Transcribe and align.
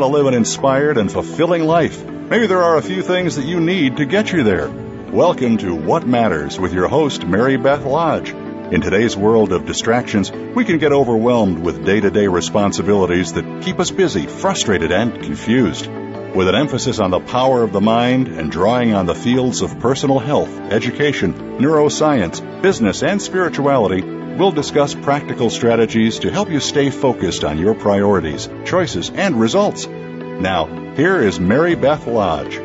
want 0.00 0.12
to 0.12 0.16
live 0.16 0.26
an 0.26 0.34
inspired 0.34 0.96
and 0.96 1.10
fulfilling 1.10 1.64
life. 1.64 2.04
Maybe 2.04 2.46
there 2.46 2.62
are 2.62 2.76
a 2.76 2.82
few 2.82 3.02
things 3.02 3.34
that 3.34 3.46
you 3.46 3.58
need 3.58 3.96
to 3.96 4.04
get 4.04 4.30
you 4.30 4.44
there. 4.44 4.68
Welcome 4.68 5.58
to 5.58 5.74
What 5.74 6.06
Matters 6.06 6.56
with 6.56 6.72
your 6.72 6.86
host, 6.86 7.26
Mary 7.26 7.56
Beth 7.56 7.84
Lodge. 7.84 8.30
In 8.30 8.80
today's 8.80 9.16
world 9.16 9.50
of 9.50 9.66
distractions, 9.66 10.30
we 10.30 10.64
can 10.64 10.78
get 10.78 10.92
overwhelmed 10.92 11.58
with 11.58 11.84
day 11.84 11.98
to 11.98 12.12
day 12.12 12.28
responsibilities 12.28 13.32
that 13.32 13.64
keep 13.64 13.80
us 13.80 13.90
busy, 13.90 14.28
frustrated, 14.28 14.92
and 14.92 15.20
confused. 15.20 15.88
With 15.88 16.46
an 16.46 16.54
emphasis 16.54 17.00
on 17.00 17.10
the 17.10 17.18
power 17.18 17.64
of 17.64 17.72
the 17.72 17.80
mind 17.80 18.28
and 18.28 18.52
drawing 18.52 18.94
on 18.94 19.06
the 19.06 19.16
fields 19.16 19.62
of 19.62 19.80
personal 19.80 20.20
health, 20.20 20.60
education, 20.70 21.58
neuroscience, 21.58 22.62
business, 22.62 23.02
and 23.02 23.20
spirituality, 23.20 24.17
we'll 24.38 24.52
discuss 24.52 24.94
practical 24.94 25.50
strategies 25.50 26.20
to 26.20 26.30
help 26.30 26.48
you 26.48 26.60
stay 26.60 26.90
focused 26.90 27.42
on 27.44 27.58
your 27.58 27.74
priorities, 27.74 28.48
choices, 28.64 29.10
and 29.10 29.38
results. 29.38 29.86
Now, 29.86 30.66
here 30.94 31.20
is 31.20 31.40
Mary 31.40 31.74
Beth 31.74 32.06
Lodge. 32.06 32.56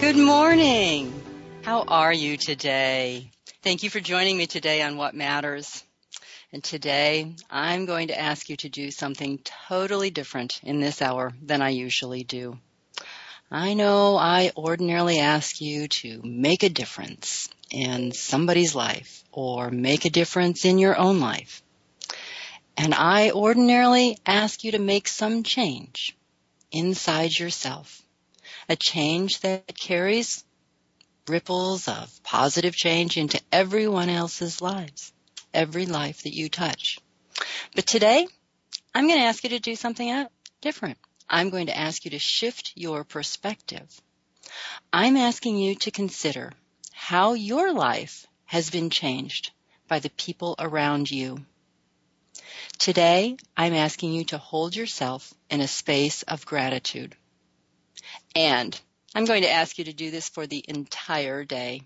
Good 0.00 0.16
morning. 0.16 1.12
How 1.62 1.82
are 1.82 2.12
you 2.12 2.36
today? 2.36 3.30
Thank 3.62 3.82
you 3.82 3.90
for 3.90 4.00
joining 4.00 4.36
me 4.36 4.46
today 4.46 4.82
on 4.82 4.96
What 4.96 5.14
Matters. 5.14 5.84
And 6.52 6.64
today 6.64 7.34
I'm 7.50 7.84
going 7.86 8.08
to 8.08 8.18
ask 8.18 8.48
you 8.48 8.56
to 8.56 8.68
do 8.68 8.90
something 8.90 9.38
totally 9.68 10.10
different 10.10 10.60
in 10.62 10.80
this 10.80 11.02
hour 11.02 11.32
than 11.42 11.62
I 11.62 11.70
usually 11.70 12.24
do. 12.24 12.58
I 13.50 13.74
know 13.74 14.16
I 14.16 14.52
ordinarily 14.56 15.20
ask 15.20 15.60
you 15.60 15.88
to 15.88 16.20
make 16.22 16.62
a 16.62 16.68
difference 16.68 17.48
in 17.70 18.12
somebody's 18.12 18.74
life 18.74 19.24
or 19.32 19.70
make 19.70 20.04
a 20.04 20.10
difference 20.10 20.64
in 20.64 20.78
your 20.78 20.96
own 20.96 21.20
life. 21.20 21.62
And 22.76 22.94
I 22.94 23.30
ordinarily 23.30 24.18
ask 24.24 24.64
you 24.64 24.72
to 24.72 24.78
make 24.78 25.08
some 25.08 25.42
change 25.42 26.16
inside 26.70 27.36
yourself. 27.36 28.02
A 28.68 28.76
change 28.76 29.40
that 29.40 29.76
carries 29.76 30.44
ripples 31.26 31.88
of 31.88 32.22
positive 32.22 32.74
change 32.74 33.16
into 33.16 33.40
everyone 33.52 34.08
else's 34.08 34.62
lives 34.62 35.12
every 35.52 35.86
life 35.86 36.22
that 36.22 36.34
you 36.34 36.48
touch. 36.48 36.98
But 37.74 37.86
today, 37.86 38.26
I'm 38.94 39.06
going 39.06 39.18
to 39.18 39.26
ask 39.26 39.44
you 39.44 39.50
to 39.50 39.58
do 39.58 39.76
something 39.76 40.26
different. 40.60 40.98
I'm 41.28 41.50
going 41.50 41.66
to 41.66 41.76
ask 41.76 42.04
you 42.04 42.12
to 42.12 42.18
shift 42.18 42.72
your 42.74 43.04
perspective. 43.04 43.88
I'm 44.92 45.16
asking 45.16 45.58
you 45.58 45.74
to 45.76 45.90
consider 45.90 46.52
how 46.98 47.32
your 47.32 47.72
life 47.72 48.26
has 48.44 48.70
been 48.70 48.90
changed 48.90 49.52
by 49.86 50.00
the 50.00 50.10
people 50.10 50.56
around 50.58 51.08
you. 51.08 51.38
Today, 52.76 53.36
I'm 53.56 53.72
asking 53.72 54.12
you 54.12 54.24
to 54.26 54.36
hold 54.36 54.74
yourself 54.74 55.32
in 55.48 55.60
a 55.60 55.68
space 55.68 56.22
of 56.24 56.44
gratitude. 56.44 57.14
And 58.34 58.78
I'm 59.14 59.26
going 59.26 59.42
to 59.42 59.50
ask 59.50 59.78
you 59.78 59.84
to 59.84 59.92
do 59.92 60.10
this 60.10 60.28
for 60.28 60.46
the 60.46 60.62
entire 60.68 61.44
day. 61.44 61.82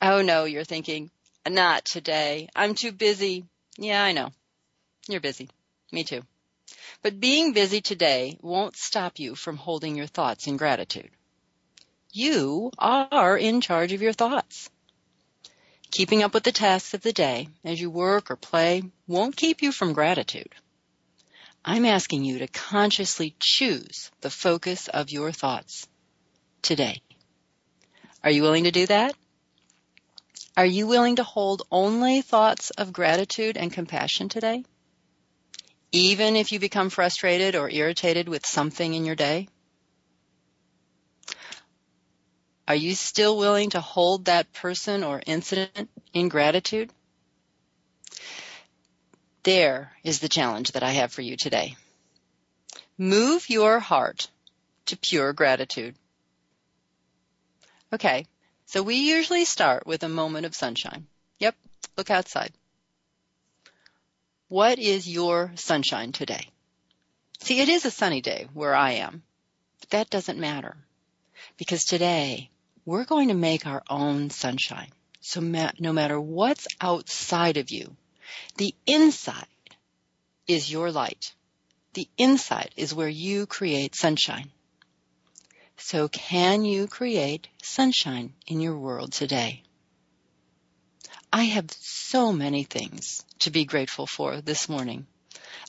Oh 0.00 0.22
no, 0.22 0.44
you're 0.44 0.64
thinking, 0.64 1.10
not 1.46 1.84
today. 1.84 2.48
I'm 2.54 2.74
too 2.74 2.92
busy. 2.92 3.44
Yeah, 3.76 4.02
I 4.02 4.12
know. 4.12 4.30
You're 5.08 5.20
busy. 5.20 5.50
Me 5.90 6.04
too. 6.04 6.22
But 7.02 7.20
being 7.20 7.52
busy 7.52 7.80
today 7.80 8.38
won't 8.40 8.76
stop 8.76 9.18
you 9.18 9.34
from 9.34 9.56
holding 9.56 9.96
your 9.96 10.06
thoughts 10.06 10.46
in 10.46 10.56
gratitude. 10.56 11.10
You 12.18 12.70
are 12.78 13.36
in 13.36 13.60
charge 13.60 13.92
of 13.92 14.00
your 14.00 14.14
thoughts. 14.14 14.70
Keeping 15.90 16.22
up 16.22 16.32
with 16.32 16.44
the 16.44 16.50
tasks 16.50 16.94
of 16.94 17.02
the 17.02 17.12
day 17.12 17.50
as 17.62 17.78
you 17.78 17.90
work 17.90 18.30
or 18.30 18.36
play 18.36 18.84
won't 19.06 19.36
keep 19.36 19.60
you 19.60 19.70
from 19.70 19.92
gratitude. 19.92 20.48
I'm 21.62 21.84
asking 21.84 22.24
you 22.24 22.38
to 22.38 22.46
consciously 22.46 23.36
choose 23.38 24.10
the 24.22 24.30
focus 24.30 24.88
of 24.88 25.10
your 25.10 25.30
thoughts 25.30 25.88
today. 26.62 27.02
Are 28.24 28.30
you 28.30 28.40
willing 28.40 28.64
to 28.64 28.70
do 28.70 28.86
that? 28.86 29.14
Are 30.56 30.64
you 30.64 30.86
willing 30.86 31.16
to 31.16 31.22
hold 31.22 31.66
only 31.70 32.22
thoughts 32.22 32.70
of 32.70 32.94
gratitude 32.94 33.58
and 33.58 33.70
compassion 33.70 34.30
today? 34.30 34.64
Even 35.92 36.34
if 36.34 36.50
you 36.50 36.60
become 36.60 36.88
frustrated 36.88 37.56
or 37.56 37.68
irritated 37.68 38.26
with 38.26 38.46
something 38.46 38.94
in 38.94 39.04
your 39.04 39.16
day? 39.16 39.48
Are 42.68 42.74
you 42.74 42.94
still 42.94 43.36
willing 43.36 43.70
to 43.70 43.80
hold 43.80 44.24
that 44.24 44.52
person 44.52 45.04
or 45.04 45.22
incident 45.24 45.88
in 46.12 46.28
gratitude? 46.28 46.90
There 49.44 49.92
is 50.02 50.18
the 50.18 50.28
challenge 50.28 50.72
that 50.72 50.82
I 50.82 50.90
have 50.90 51.12
for 51.12 51.22
you 51.22 51.36
today. 51.36 51.76
Move 52.98 53.48
your 53.48 53.78
heart 53.78 54.28
to 54.86 54.96
pure 54.96 55.32
gratitude. 55.32 55.94
Okay, 57.92 58.26
so 58.64 58.82
we 58.82 58.96
usually 58.96 59.44
start 59.44 59.86
with 59.86 60.02
a 60.02 60.08
moment 60.08 60.46
of 60.46 60.54
sunshine. 60.54 61.06
Yep, 61.38 61.54
look 61.96 62.10
outside. 62.10 62.52
What 64.48 64.80
is 64.80 65.08
your 65.08 65.52
sunshine 65.54 66.10
today? 66.10 66.48
See, 67.40 67.60
it 67.60 67.68
is 67.68 67.84
a 67.84 67.90
sunny 67.92 68.20
day 68.20 68.48
where 68.54 68.74
I 68.74 68.92
am, 68.92 69.22
but 69.80 69.90
that 69.90 70.10
doesn't 70.10 70.38
matter 70.38 70.76
because 71.56 71.84
today 71.84 72.50
we're 72.86 73.04
going 73.04 73.28
to 73.28 73.34
make 73.34 73.66
our 73.66 73.82
own 73.90 74.30
sunshine. 74.30 74.88
So 75.20 75.40
no 75.40 75.92
matter 75.92 76.20
what's 76.20 76.68
outside 76.80 77.56
of 77.56 77.70
you, 77.70 77.96
the 78.56 78.74
inside 78.86 79.46
is 80.46 80.70
your 80.70 80.92
light. 80.92 81.34
The 81.94 82.08
inside 82.16 82.70
is 82.76 82.94
where 82.94 83.08
you 83.08 83.46
create 83.46 83.96
sunshine. 83.96 84.50
So 85.76 86.08
can 86.08 86.64
you 86.64 86.86
create 86.86 87.48
sunshine 87.62 88.32
in 88.46 88.60
your 88.60 88.78
world 88.78 89.12
today? 89.12 89.62
I 91.32 91.44
have 91.44 91.70
so 91.72 92.32
many 92.32 92.62
things 92.62 93.22
to 93.40 93.50
be 93.50 93.64
grateful 93.64 94.06
for 94.06 94.40
this 94.40 94.68
morning. 94.68 95.06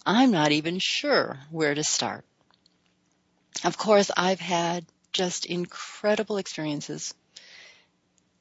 I'm 0.05 0.31
not 0.31 0.51
even 0.51 0.79
sure 0.79 1.39
where 1.49 1.73
to 1.73 1.83
start. 1.83 2.23
Of 3.63 3.77
course, 3.77 4.11
I've 4.15 4.39
had 4.39 4.85
just 5.17 5.45
incredible 5.45 6.37
experiences 6.37 7.13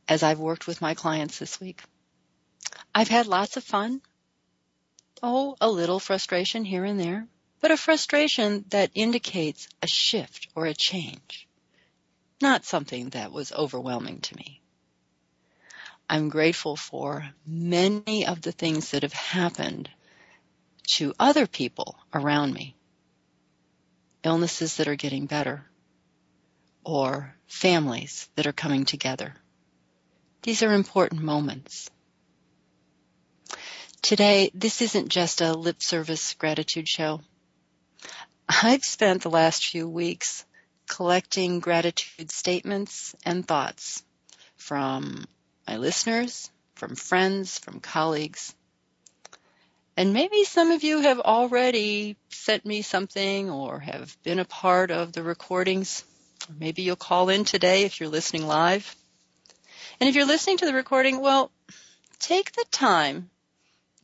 as 0.06 0.22
I've 0.22 0.38
worked 0.38 0.68
with 0.68 0.80
my 0.80 0.94
clients 0.94 1.38
this 1.38 1.60
week. 1.60 1.82
I've 2.94 3.08
had 3.08 3.26
lots 3.26 3.56
of 3.56 3.64
fun. 3.64 4.00
Oh, 5.22 5.56
a 5.60 5.68
little 5.68 5.98
frustration 5.98 6.64
here 6.64 6.84
and 6.84 7.00
there, 7.00 7.26
but 7.60 7.72
a 7.72 7.76
frustration 7.76 8.64
that 8.68 8.90
indicates 8.94 9.68
a 9.82 9.88
shift 9.88 10.48
or 10.54 10.66
a 10.66 10.74
change 10.74 11.48
not 12.40 12.64
something 12.64 13.10
that 13.10 13.32
was 13.32 13.52
overwhelming 13.52 14.20
to 14.20 14.36
me. 14.36 14.60
I'm 16.08 16.28
grateful 16.28 16.76
for 16.76 17.28
many 17.46 18.26
of 18.26 18.42
the 18.42 18.52
things 18.52 18.90
that 18.90 19.02
have 19.02 19.12
happened 19.12 19.90
to 20.94 21.14
other 21.18 21.46
people 21.46 21.96
around 22.14 22.52
me. 22.52 22.76
Illnesses 24.22 24.76
that 24.76 24.88
are 24.88 24.96
getting 24.96 25.26
better 25.26 25.64
or 26.86 27.34
families 27.48 28.28
that 28.36 28.46
are 28.46 28.52
coming 28.52 28.84
together. 28.84 29.34
These 30.42 30.62
are 30.62 30.72
important 30.72 31.20
moments. 31.20 31.90
Today, 34.02 34.52
this 34.54 34.80
isn't 34.80 35.08
just 35.08 35.40
a 35.40 35.52
lip 35.52 35.82
service 35.82 36.34
gratitude 36.34 36.88
show. 36.88 37.20
I've 38.48 38.84
spent 38.84 39.22
the 39.22 39.30
last 39.30 39.66
few 39.66 39.88
weeks 39.88 40.44
collecting 40.88 41.58
gratitude 41.58 42.30
statements 42.30 43.16
and 43.24 43.44
thoughts 43.44 44.04
from 44.56 45.26
my 45.66 45.78
listeners, 45.78 46.52
from 46.76 46.94
friends, 46.94 47.58
from 47.58 47.80
colleagues. 47.80 48.54
And 49.96 50.12
maybe 50.12 50.44
some 50.44 50.70
of 50.70 50.84
you 50.84 51.00
have 51.00 51.18
already 51.18 52.16
sent 52.28 52.64
me 52.64 52.82
something 52.82 53.50
or 53.50 53.80
have 53.80 54.16
been 54.22 54.38
a 54.38 54.44
part 54.44 54.92
of 54.92 55.12
the 55.12 55.24
recordings. 55.24 56.04
Maybe 56.58 56.82
you'll 56.82 56.96
call 56.96 57.28
in 57.28 57.44
today 57.44 57.84
if 57.84 58.00
you're 58.00 58.08
listening 58.08 58.46
live. 58.46 58.94
And 60.00 60.08
if 60.08 60.14
you're 60.14 60.26
listening 60.26 60.58
to 60.58 60.66
the 60.66 60.74
recording, 60.74 61.20
well, 61.20 61.50
take 62.18 62.52
the 62.52 62.64
time 62.70 63.30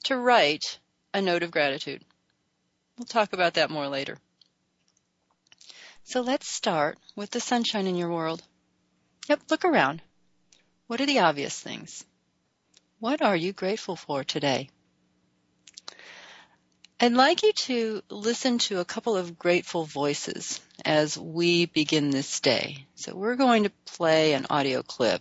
to 0.04 0.16
write 0.16 0.78
a 1.14 1.20
note 1.20 1.42
of 1.42 1.50
gratitude. 1.50 2.02
We'll 2.98 3.06
talk 3.06 3.32
about 3.32 3.54
that 3.54 3.70
more 3.70 3.88
later. 3.88 4.18
So 6.04 6.20
let's 6.20 6.48
start 6.48 6.98
with 7.14 7.30
the 7.30 7.40
sunshine 7.40 7.86
in 7.86 7.96
your 7.96 8.10
world. 8.10 8.42
Yep, 9.28 9.42
look 9.50 9.64
around. 9.64 10.02
What 10.86 11.00
are 11.00 11.06
the 11.06 11.20
obvious 11.20 11.58
things? 11.58 12.04
What 12.98 13.22
are 13.22 13.36
you 13.36 13.52
grateful 13.52 13.96
for 13.96 14.24
today? 14.24 14.68
I'd 17.02 17.14
like 17.14 17.42
you 17.42 17.52
to 17.52 18.02
listen 18.10 18.58
to 18.58 18.78
a 18.78 18.84
couple 18.84 19.16
of 19.16 19.36
grateful 19.36 19.84
voices 19.84 20.60
as 20.84 21.18
we 21.18 21.66
begin 21.66 22.10
this 22.10 22.38
day. 22.38 22.86
So 22.94 23.16
we're 23.16 23.34
going 23.34 23.64
to 23.64 23.72
play 23.86 24.34
an 24.34 24.46
audio 24.48 24.84
clip 24.84 25.20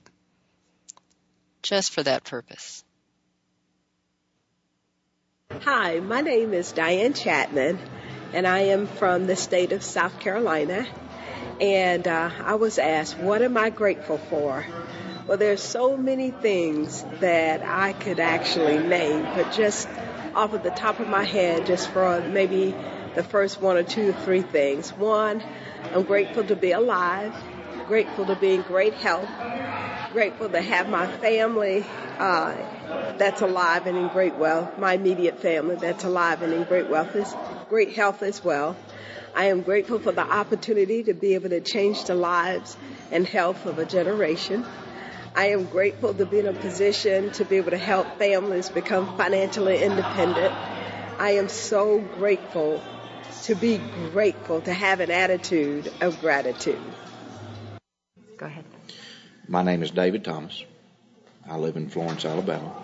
just 1.64 1.92
for 1.92 2.04
that 2.04 2.24
purpose. 2.24 2.84
Hi, 5.62 6.00
my 6.02 6.22
name 6.22 6.54
is 6.54 6.72
Diane 6.72 7.16
Chapman 7.16 7.80
and 8.32 8.46
I 8.46 8.60
am 8.60 8.86
from 8.86 9.26
the 9.26 9.36
state 9.36 9.72
of 9.72 9.82
South 9.82 10.20
Carolina. 10.20 10.86
And 11.60 12.08
uh, 12.08 12.30
I 12.44 12.56
was 12.56 12.78
asked, 12.78 13.18
What 13.18 13.42
am 13.42 13.58
I 13.58 13.72
grateful 13.72 14.20
for? 14.20 14.64
Well, 15.26 15.40
there's 15.40 15.64
so 15.64 15.98
many 15.98 16.30
things 16.30 17.04
that 17.22 17.64
I 17.64 17.94
could 17.94 18.20
actually 18.20 18.78
name, 18.78 19.24
but 19.34 19.52
just 19.52 19.88
off 20.36 20.54
of 20.54 20.64
the 20.64 20.72
top 20.72 21.00
of 21.00 21.08
my 21.08 21.24
head, 21.24 21.66
just 21.66 21.90
for 21.90 22.22
maybe 22.22 22.74
the 23.16 23.24
first 23.24 23.62
one 23.62 23.78
or 23.78 23.84
two 23.84 24.10
or 24.10 24.14
three 24.14 24.42
things. 24.42 24.92
One, 24.92 25.42
I'm 25.94 26.04
grateful 26.04 26.44
to 26.46 26.56
be 26.56 26.72
alive, 26.72 27.34
grateful 27.88 28.26
to 28.26 28.36
be 28.36 28.56
in 28.56 28.62
great 28.62 28.94
health, 28.94 29.30
grateful 30.14 30.50
to 30.50 30.62
have 30.62 30.90
my 30.90 31.08
family 31.08 31.86
uh, 32.20 32.56
that's 33.18 33.42
alive 33.42 33.88
and 33.88 33.98
in 33.98 34.08
great 34.08 34.36
wealth, 34.36 34.78
my 34.78 34.94
immediate 34.94 35.40
family 35.40 35.76
that's 35.76 36.04
alive 36.04 36.42
and 36.42 36.54
in 36.54 36.64
great 36.64 36.90
wealth, 36.90 37.16
is 37.16 37.36
great 37.70 37.94
health 37.94 38.24
as 38.24 38.44
well. 38.44 38.76
I 39.36 39.46
am 39.46 39.62
grateful 39.62 40.00
for 40.00 40.12
the 40.12 40.30
opportunity 40.30 41.04
to 41.04 41.14
be 41.14 41.36
able 41.36 41.50
to 41.50 41.62
change 41.62 42.06
the 42.06 42.16
lives 42.16 42.76
and 43.12 43.26
health 43.26 43.66
of 43.66 43.80
a 43.80 43.86
generation. 43.86 44.66
I 45.36 45.48
am 45.48 45.66
grateful 45.66 46.14
to 46.14 46.26
be 46.26 46.40
in 46.40 46.48
a 46.48 46.54
position 46.54 47.32
to 47.34 47.46
be 47.46 47.58
able 47.58 47.72
to 47.72 47.78
help 47.78 48.18
families 48.18 48.70
become 48.70 49.18
financially 49.18 49.82
independent. 49.82 50.54
I 51.20 51.32
am 51.32 51.48
so 51.48 52.00
grateful 52.00 52.82
to 53.44 53.56
be 53.56 53.78
grateful, 54.12 54.62
to 54.62 54.74
have 54.74 55.00
an 55.00 55.10
attitude 55.10 55.92
of 56.02 56.20
gratitude. 56.20 56.82
Go 58.38 58.46
ahead. 58.46 58.66
My 59.48 59.64
name 59.64 59.84
is 59.84 59.92
David 59.92 60.26
Thomas. 60.26 60.64
I 61.50 61.58
live 61.58 61.78
in 61.78 61.90
Florence, 61.90 62.26
Alabama. 62.26 62.84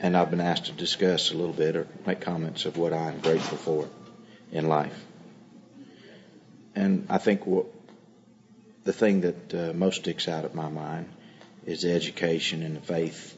And 0.00 0.16
I've 0.16 0.30
been 0.30 0.40
asked 0.40 0.66
to 0.66 0.72
discuss 0.72 1.30
a 1.30 1.36
little 1.36 1.52
bit 1.52 1.76
or 1.76 1.86
make 2.06 2.22
comments 2.22 2.64
of 2.64 2.78
what 2.78 2.94
I'm 2.94 3.20
grateful 3.20 3.58
for 3.58 3.88
in 4.50 4.68
life. 4.68 5.04
And 6.74 7.06
I 7.10 7.18
think 7.18 7.46
what 7.46 7.66
the 8.84 8.92
thing 8.92 9.20
that 9.22 9.54
uh, 9.54 9.72
most 9.74 10.02
sticks 10.02 10.28
out 10.28 10.44
of 10.44 10.54
my 10.54 10.68
mind 10.68 11.08
is 11.66 11.82
the 11.82 11.92
education 11.92 12.62
and 12.62 12.76
the 12.76 12.80
faith 12.80 13.36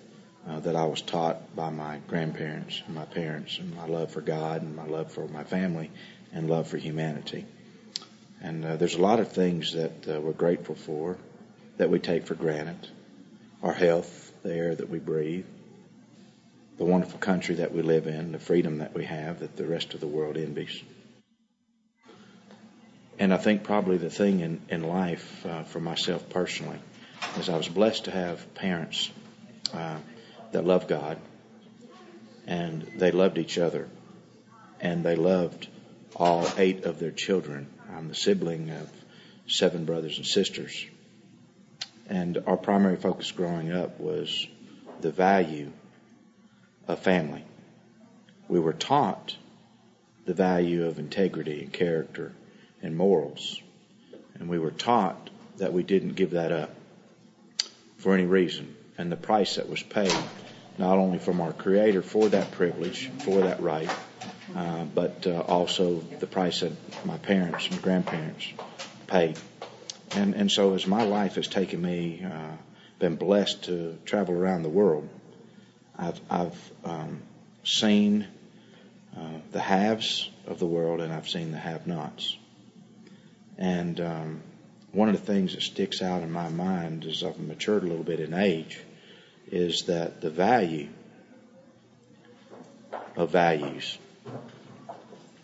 uh, 0.48 0.60
that 0.60 0.76
I 0.76 0.84
was 0.86 1.00
taught 1.00 1.54
by 1.54 1.70
my 1.70 1.98
grandparents 2.06 2.82
and 2.86 2.94
my 2.94 3.04
parents, 3.04 3.58
and 3.58 3.74
my 3.74 3.86
love 3.86 4.10
for 4.10 4.20
God 4.20 4.62
and 4.62 4.74
my 4.74 4.86
love 4.86 5.12
for 5.12 5.26
my 5.28 5.44
family 5.44 5.90
and 6.32 6.48
love 6.48 6.68
for 6.68 6.78
humanity. 6.78 7.44
And 8.40 8.64
uh, 8.64 8.76
there's 8.76 8.94
a 8.94 9.02
lot 9.02 9.20
of 9.20 9.32
things 9.32 9.74
that 9.74 10.08
uh, 10.08 10.20
we're 10.20 10.32
grateful 10.32 10.74
for 10.74 11.16
that 11.76 11.90
we 11.90 11.98
take 11.98 12.26
for 12.26 12.34
granted 12.34 12.88
our 13.62 13.72
health, 13.72 14.32
the 14.42 14.52
air 14.52 14.74
that 14.74 14.90
we 14.90 14.98
breathe, 14.98 15.46
the 16.78 16.84
wonderful 16.84 17.20
country 17.20 17.56
that 17.56 17.72
we 17.72 17.82
live 17.82 18.08
in, 18.08 18.32
the 18.32 18.38
freedom 18.40 18.78
that 18.78 18.94
we 18.94 19.04
have 19.04 19.40
that 19.40 19.56
the 19.56 19.64
rest 19.64 19.94
of 19.94 20.00
the 20.00 20.06
world 20.06 20.36
envies. 20.36 20.82
And 23.18 23.32
I 23.32 23.36
think 23.36 23.62
probably 23.62 23.98
the 23.98 24.10
thing 24.10 24.40
in, 24.40 24.60
in 24.68 24.82
life 24.82 25.46
uh, 25.46 25.64
for 25.64 25.80
myself 25.80 26.28
personally 26.30 26.78
is 27.38 27.48
I 27.48 27.56
was 27.56 27.68
blessed 27.68 28.06
to 28.06 28.10
have 28.10 28.54
parents 28.54 29.10
uh, 29.74 29.98
that 30.52 30.64
loved 30.64 30.88
God 30.88 31.18
and 32.46 32.82
they 32.96 33.10
loved 33.10 33.38
each 33.38 33.58
other 33.58 33.88
and 34.80 35.04
they 35.04 35.16
loved 35.16 35.68
all 36.16 36.46
eight 36.56 36.84
of 36.84 36.98
their 36.98 37.10
children. 37.10 37.68
I'm 37.94 38.08
the 38.08 38.14
sibling 38.14 38.70
of 38.70 38.90
seven 39.46 39.84
brothers 39.84 40.16
and 40.18 40.26
sisters. 40.26 40.86
And 42.08 42.42
our 42.46 42.56
primary 42.56 42.96
focus 42.96 43.30
growing 43.30 43.72
up 43.72 44.00
was 44.00 44.46
the 45.00 45.10
value 45.10 45.70
of 46.88 46.98
family. 46.98 47.44
We 48.48 48.60
were 48.60 48.72
taught 48.72 49.36
the 50.24 50.34
value 50.34 50.86
of 50.86 50.98
integrity 50.98 51.62
and 51.62 51.72
character 51.72 52.32
and 52.82 52.96
morals. 52.96 53.60
And 54.38 54.48
we 54.48 54.58
were 54.58 54.70
taught 54.70 55.30
that 55.58 55.72
we 55.72 55.82
didn't 55.82 56.14
give 56.14 56.32
that 56.32 56.52
up 56.52 56.74
for 57.98 58.14
any 58.14 58.24
reason. 58.24 58.76
And 58.98 59.10
the 59.10 59.16
price 59.16 59.56
that 59.56 59.68
was 59.68 59.82
paid, 59.82 60.14
not 60.78 60.98
only 60.98 61.18
from 61.18 61.40
our 61.40 61.52
Creator 61.52 62.02
for 62.02 62.28
that 62.30 62.50
privilege, 62.52 63.10
for 63.20 63.42
that 63.42 63.62
right, 63.62 63.90
uh, 64.54 64.84
but 64.84 65.26
uh, 65.26 65.40
also 65.40 66.00
the 66.20 66.26
price 66.26 66.60
that 66.60 66.72
my 67.04 67.16
parents 67.18 67.68
and 67.70 67.80
grandparents 67.80 68.46
paid. 69.06 69.38
And, 70.14 70.34
and 70.34 70.50
so 70.50 70.74
as 70.74 70.86
my 70.86 71.04
life 71.04 71.36
has 71.36 71.48
taken 71.48 71.80
me, 71.80 72.24
uh, 72.24 72.56
been 72.98 73.16
blessed 73.16 73.64
to 73.64 73.98
travel 74.04 74.34
around 74.34 74.62
the 74.62 74.68
world, 74.68 75.08
I've, 75.98 76.20
I've 76.28 76.72
um, 76.84 77.22
seen 77.64 78.26
uh, 79.16 79.38
the 79.52 79.60
haves 79.60 80.28
of 80.46 80.58
the 80.58 80.66
world 80.66 81.00
and 81.00 81.12
I've 81.12 81.28
seen 81.28 81.52
the 81.52 81.58
have-nots. 81.58 82.36
And 83.58 84.00
um, 84.00 84.42
one 84.92 85.08
of 85.08 85.14
the 85.14 85.32
things 85.32 85.54
that 85.54 85.62
sticks 85.62 86.02
out 86.02 86.22
in 86.22 86.30
my 86.30 86.48
mind 86.48 87.04
as 87.04 87.22
I've 87.22 87.38
matured 87.38 87.82
a 87.82 87.86
little 87.86 88.04
bit 88.04 88.20
in 88.20 88.34
age 88.34 88.78
is 89.50 89.82
that 89.82 90.20
the 90.20 90.30
value 90.30 90.88
of 93.16 93.30
values, 93.30 93.98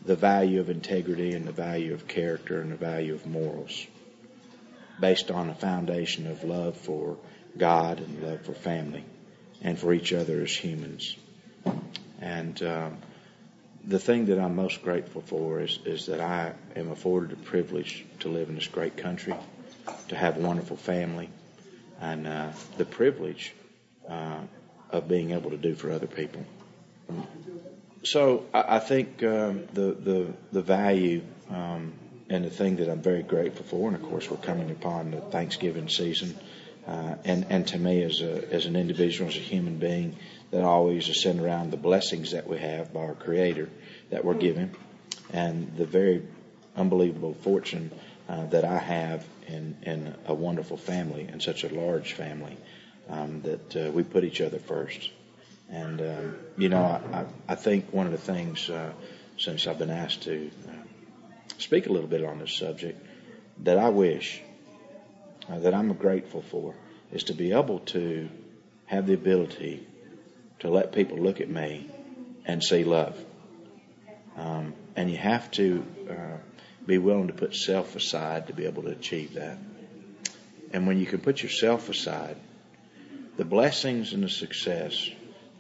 the 0.05 0.16
value 0.16 0.60
of 0.60 0.70
integrity 0.70 1.32
and 1.32 1.46
the 1.46 1.52
value 1.52 1.94
of 1.94 2.08
character 2.08 2.60
and 2.60 2.72
the 2.72 2.76
value 2.76 3.14
of 3.14 3.26
morals, 3.26 3.87
based 5.00 5.31
on 5.31 5.50
a 5.50 5.55
foundation 5.55 6.26
of 6.26 6.44
love 6.44 6.76
for 6.76 7.16
God 7.56 7.99
and 7.99 8.22
love 8.22 8.43
for 8.43 8.55
family 8.55 9.05
and 9.62 9.78
for 9.78 9.93
each 9.93 10.12
other 10.12 10.40
as 10.40 10.52
humans. 10.52 11.16
And 12.20 12.62
um, 12.62 12.96
the 13.88 13.99
thing 13.99 14.26
that 14.26 14.38
I'm 14.38 14.55
most 14.55 14.82
grateful 14.82 15.23
for 15.23 15.61
is, 15.61 15.79
is 15.87 16.06
that 16.06 16.20
I 16.20 16.52
am 16.76 16.90
afforded 16.90 17.31
the 17.31 17.43
privilege 17.43 18.05
to 18.20 18.29
live 18.29 18.50
in 18.50 18.55
this 18.55 18.67
great 18.69 18.99
country, 18.99 19.35
to 20.08 20.17
have 20.17 20.37
a 20.37 20.40
wonderful 20.40 20.76
family, 20.76 21.31
and 21.99 22.26
uh, 22.26 22.50
the 22.76 22.85
privilege 22.85 23.55
uh, 24.06 24.40
of 24.90 25.08
being 25.08 25.31
able 25.31 25.50
to 25.50 25.56
do 25.56 25.75
for 25.75 25.90
other 25.90 26.06
people. 26.06 26.44
So 28.05 28.44
I, 28.52 28.76
I 28.76 28.79
think 28.79 29.23
um, 29.23 29.67
the, 29.73 29.93
the 29.93 30.32
the 30.52 30.62
value 30.62 31.23
um, 31.50 31.94
and 32.29 32.44
the 32.44 32.50
thing 32.50 32.76
that 32.76 32.91
I'm 32.91 33.00
very 33.00 33.23
grateful 33.23 33.64
for, 33.64 33.88
and 33.88 33.96
of 33.96 34.02
course 34.02 34.31
we're 34.31 34.37
coming 34.37 34.70
upon 34.70 35.12
the 35.12 35.20
Thanksgiving 35.20 35.89
season, 35.89 36.36
uh, 36.89 37.17
and 37.25 37.47
and 37.51 37.67
to 37.69 37.79
me 37.79 38.03
as 38.03 38.23
a 38.23 38.53
as 38.53 38.65
an 38.65 38.75
individual, 38.75 39.29
as 39.29 39.37
a 39.37 39.41
human 39.41 39.79
being, 39.79 40.17
that 40.51 40.65
always 40.65 41.09
is 41.09 41.21
centered 41.21 41.45
around 41.45 41.71
the 41.71 41.77
blessings 41.77 42.31
that 42.31 42.49
we 42.49 42.59
have 42.59 42.93
by 42.95 43.01
our 43.01 43.15
Creator 43.15 43.69
that 44.11 44.25
we're 44.25 44.35
given, 44.35 44.75
and 45.31 45.77
the 45.77 45.85
very 45.85 46.23
unbelievable 46.75 47.35
fortune 47.35 47.91
uh, 48.29 48.47
that 48.47 48.65
I 48.65 48.79
have 48.79 49.27
in 49.47 49.77
in 49.83 50.15
a 50.27 50.33
wonderful 50.33 50.79
family 50.79 51.29
and 51.31 51.43
such 51.43 51.65
a 51.65 51.69
large 51.69 52.15
family 52.15 52.57
um, 53.11 53.43
that 53.43 53.77
uh, 53.77 53.91
we 53.91 54.03
put 54.03 54.25
each 54.25 54.41
other 54.41 54.59
first. 54.59 55.11
And 55.71 56.01
um, 56.01 56.37
you 56.57 56.71
know, 56.71 56.83
I, 56.83 57.19
I, 57.19 57.25
I 57.49 57.55
think 57.55 57.93
one 57.93 58.07
of 58.07 58.13
the 58.13 58.33
things 58.33 58.71
uh, 58.71 58.93
since 59.37 59.67
I've 59.67 59.79
been 59.79 59.91
asked 59.91 60.23
to 60.23 60.51
uh, 60.67 60.73
speak 61.59 61.87
a 61.87 61.93
little 61.93 62.09
bit 62.09 62.25
on 62.25 62.39
this 62.39 62.55
subject 62.55 62.99
that 63.65 63.77
I 63.77 63.91
wish 63.91 64.41
that 65.48 65.74
I'm 65.74 65.93
grateful 65.94 66.43
for 66.43 66.74
is 67.12 67.24
to 67.24 67.34
be 67.34 67.52
able 67.52 67.81
to 67.81 68.28
have 68.86 69.06
the 69.06 69.14
ability 69.14 69.86
to 70.60 70.70
let 70.70 70.93
people 70.93 71.19
look 71.19 71.40
at 71.40 71.48
me 71.48 71.88
and 72.44 72.62
see 72.62 72.84
love. 72.84 73.17
Um, 74.36 74.74
and 74.96 75.10
you 75.10 75.17
have 75.17 75.50
to 75.52 75.84
uh, 76.10 76.36
be 76.86 76.98
willing 76.98 77.28
to 77.28 77.32
put 77.32 77.55
self 77.55 77.96
aside 77.96 78.48
to 78.48 78.52
be 78.52 78.67
able 78.67 78.82
to 78.84 78.90
achieve 78.90 79.34
that. 79.34 79.58
And 80.72 80.86
when 80.86 80.98
you 80.98 81.06
can 81.06 81.20
put 81.20 81.43
yourself 81.43 81.88
aside, 81.88 82.36
the 83.36 83.44
blessings 83.44 84.12
and 84.12 84.22
the 84.22 84.28
success 84.28 85.08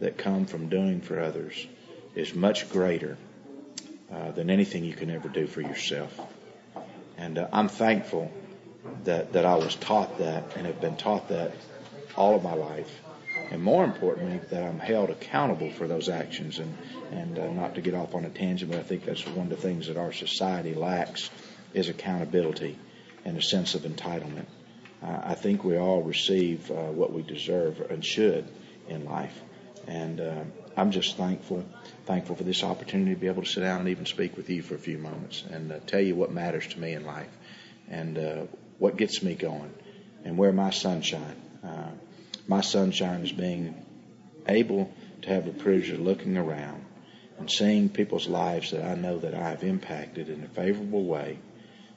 that 0.00 0.18
come 0.18 0.46
from 0.46 0.68
doing 0.68 1.00
for 1.00 1.20
others 1.20 1.66
is 2.14 2.34
much 2.34 2.68
greater 2.70 3.16
uh, 4.12 4.32
than 4.32 4.50
anything 4.50 4.84
you 4.84 4.94
can 4.94 5.10
ever 5.10 5.28
do 5.28 5.46
for 5.46 5.60
yourself. 5.60 6.18
And 7.16 7.38
uh, 7.38 7.48
I'm 7.52 7.68
thankful 7.68 8.32
that, 9.04 9.32
that 9.32 9.44
I 9.44 9.56
was 9.56 9.74
taught 9.76 10.18
that 10.18 10.56
and 10.56 10.66
have 10.66 10.80
been 10.80 10.96
taught 10.96 11.28
that 11.28 11.52
all 12.16 12.34
of 12.34 12.42
my 12.42 12.54
life 12.54 12.90
and 13.50 13.62
more 13.62 13.84
importantly, 13.84 14.40
that 14.50 14.62
I'm 14.62 14.78
held 14.78 15.10
accountable 15.10 15.70
for 15.70 15.86
those 15.86 16.08
actions. 16.08 16.58
And 16.58 16.76
and 17.10 17.38
uh, 17.38 17.50
not 17.50 17.74
to 17.76 17.80
get 17.80 17.94
off 17.94 18.14
on 18.14 18.24
a 18.24 18.30
tangent, 18.30 18.70
but 18.70 18.80
I 18.80 18.82
think 18.82 19.04
that's 19.04 19.26
one 19.26 19.46
of 19.46 19.50
the 19.50 19.56
things 19.56 19.86
that 19.86 19.96
our 19.96 20.12
society 20.12 20.74
lacks 20.74 21.30
is 21.72 21.88
accountability 21.88 22.78
and 23.24 23.36
a 23.36 23.42
sense 23.42 23.74
of 23.74 23.82
entitlement. 23.82 24.46
Uh, 25.02 25.20
I 25.24 25.34
think 25.34 25.64
we 25.64 25.78
all 25.78 26.02
receive 26.02 26.70
uh, 26.70 26.74
what 26.74 27.12
we 27.12 27.22
deserve 27.22 27.80
and 27.90 28.04
should 28.04 28.46
in 28.88 29.04
life, 29.04 29.40
and 29.86 30.20
uh, 30.20 30.44
I'm 30.76 30.90
just 30.90 31.16
thankful 31.16 31.64
thankful 32.04 32.36
for 32.36 32.44
this 32.44 32.62
opportunity 32.62 33.14
to 33.14 33.20
be 33.20 33.28
able 33.28 33.42
to 33.42 33.48
sit 33.48 33.60
down 33.60 33.80
and 33.80 33.88
even 33.88 34.06
speak 34.06 34.36
with 34.36 34.50
you 34.50 34.62
for 34.62 34.74
a 34.74 34.78
few 34.78 34.98
moments 34.98 35.44
and 35.50 35.72
uh, 35.72 35.78
tell 35.86 36.00
you 36.00 36.14
what 36.14 36.30
matters 36.30 36.66
to 36.66 36.78
me 36.78 36.92
in 36.92 37.04
life 37.04 37.30
and 37.90 38.18
uh, 38.18 38.42
what 38.78 38.96
gets 38.96 39.22
me 39.22 39.34
going 39.34 39.72
and 40.24 40.36
where 40.36 40.52
my 40.52 40.70
sunshine 40.70 41.36
uh, 41.64 41.90
my 42.46 42.60
sunshine 42.60 43.22
is 43.22 43.32
being 43.32 43.74
able 44.46 44.90
to 45.22 45.28
have 45.28 45.46
a 45.46 45.50
privilege 45.50 45.90
of 45.90 46.00
looking 46.00 46.36
around 46.36 46.84
and 47.38 47.50
seeing 47.50 47.88
people's 47.88 48.28
lives 48.28 48.70
that 48.70 48.84
I 48.84 48.94
know 48.94 49.18
that 49.18 49.34
I 49.34 49.50
have 49.50 49.62
impacted 49.62 50.28
in 50.28 50.42
a 50.42 50.48
favorable 50.48 51.04
way 51.04 51.38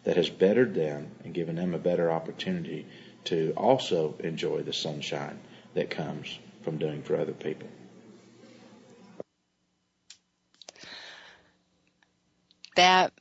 that 0.04 0.18
has 0.18 0.30
bettered 0.30 0.74
them 0.74 1.12
and 1.24 1.34
given 1.34 1.56
them 1.56 1.74
a 1.74 1.80
better 1.80 2.12
opportunity 2.12 2.86
to 3.26 3.54
also 3.56 4.16
enjoy 4.20 4.64
the 4.64 4.74
sunshine 4.74 5.40
that 5.74 5.90
comes 5.90 6.38
from 6.64 6.78
doing 6.78 7.02
for 7.04 7.16
other 7.16 7.34
people. 7.34 7.70
That 12.76 13.14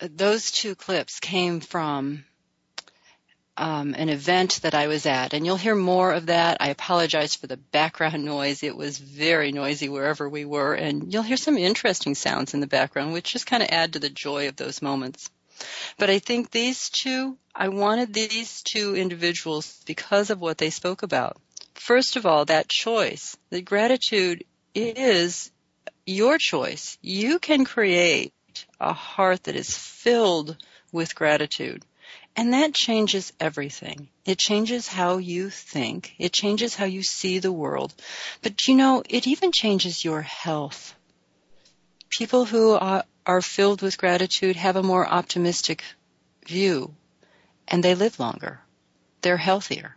those 0.00 0.50
two 0.50 0.74
clips 0.74 1.20
came 1.20 1.60
from 1.60 2.24
um, 3.56 3.94
an 3.96 4.08
event 4.08 4.60
that 4.62 4.74
I 4.74 4.88
was 4.88 5.06
at, 5.06 5.32
and 5.32 5.46
you'll 5.46 5.56
hear 5.56 5.74
more 5.74 6.12
of 6.12 6.26
that. 6.26 6.56
I 6.60 6.68
apologize 6.68 7.34
for 7.34 7.46
the 7.46 7.56
background 7.56 8.24
noise. 8.24 8.62
It 8.62 8.76
was 8.76 8.98
very 8.98 9.52
noisy 9.52 9.88
wherever 9.88 10.28
we 10.28 10.44
were, 10.44 10.74
and 10.74 11.12
you'll 11.12 11.22
hear 11.22 11.36
some 11.36 11.56
interesting 11.56 12.14
sounds 12.14 12.54
in 12.54 12.60
the 12.60 12.66
background, 12.66 13.12
which 13.12 13.32
just 13.32 13.46
kind 13.46 13.62
of 13.62 13.68
add 13.70 13.92
to 13.92 14.00
the 14.00 14.10
joy 14.10 14.48
of 14.48 14.56
those 14.56 14.82
moments. 14.82 15.30
But 15.98 16.10
I 16.10 16.18
think 16.18 16.50
these 16.50 16.90
two, 16.90 17.38
I 17.54 17.68
wanted 17.68 18.12
these 18.12 18.62
two 18.62 18.96
individuals 18.96 19.80
because 19.86 20.30
of 20.30 20.40
what 20.40 20.58
they 20.58 20.70
spoke 20.70 21.02
about. 21.02 21.40
First 21.74 22.16
of 22.16 22.26
all, 22.26 22.44
that 22.46 22.68
choice, 22.68 23.36
that 23.50 23.64
gratitude 23.64 24.44
is 24.74 25.52
your 26.06 26.38
choice. 26.38 26.98
You 27.02 27.38
can 27.38 27.64
create 27.64 28.32
a 28.80 28.92
heart 28.92 29.44
that 29.44 29.56
is 29.56 29.76
filled 29.76 30.56
with 30.92 31.14
gratitude. 31.14 31.84
And 32.36 32.52
that 32.52 32.74
changes 32.74 33.32
everything. 33.38 34.08
It 34.24 34.38
changes 34.38 34.88
how 34.88 35.18
you 35.18 35.50
think. 35.50 36.14
It 36.18 36.32
changes 36.32 36.74
how 36.74 36.84
you 36.84 37.02
see 37.02 37.38
the 37.38 37.52
world. 37.52 37.94
But 38.42 38.66
you 38.66 38.74
know, 38.74 39.04
it 39.08 39.28
even 39.28 39.52
changes 39.52 40.04
your 40.04 40.22
health. 40.22 40.94
People 42.10 42.44
who 42.44 42.72
are, 42.72 43.04
are 43.24 43.40
filled 43.40 43.82
with 43.82 43.98
gratitude 43.98 44.56
have 44.56 44.74
a 44.74 44.82
more 44.82 45.06
optimistic 45.06 45.84
view 46.46 46.94
and 47.68 47.82
they 47.82 47.94
live 47.94 48.18
longer. 48.18 48.60
They're 49.22 49.36
healthier. 49.36 49.96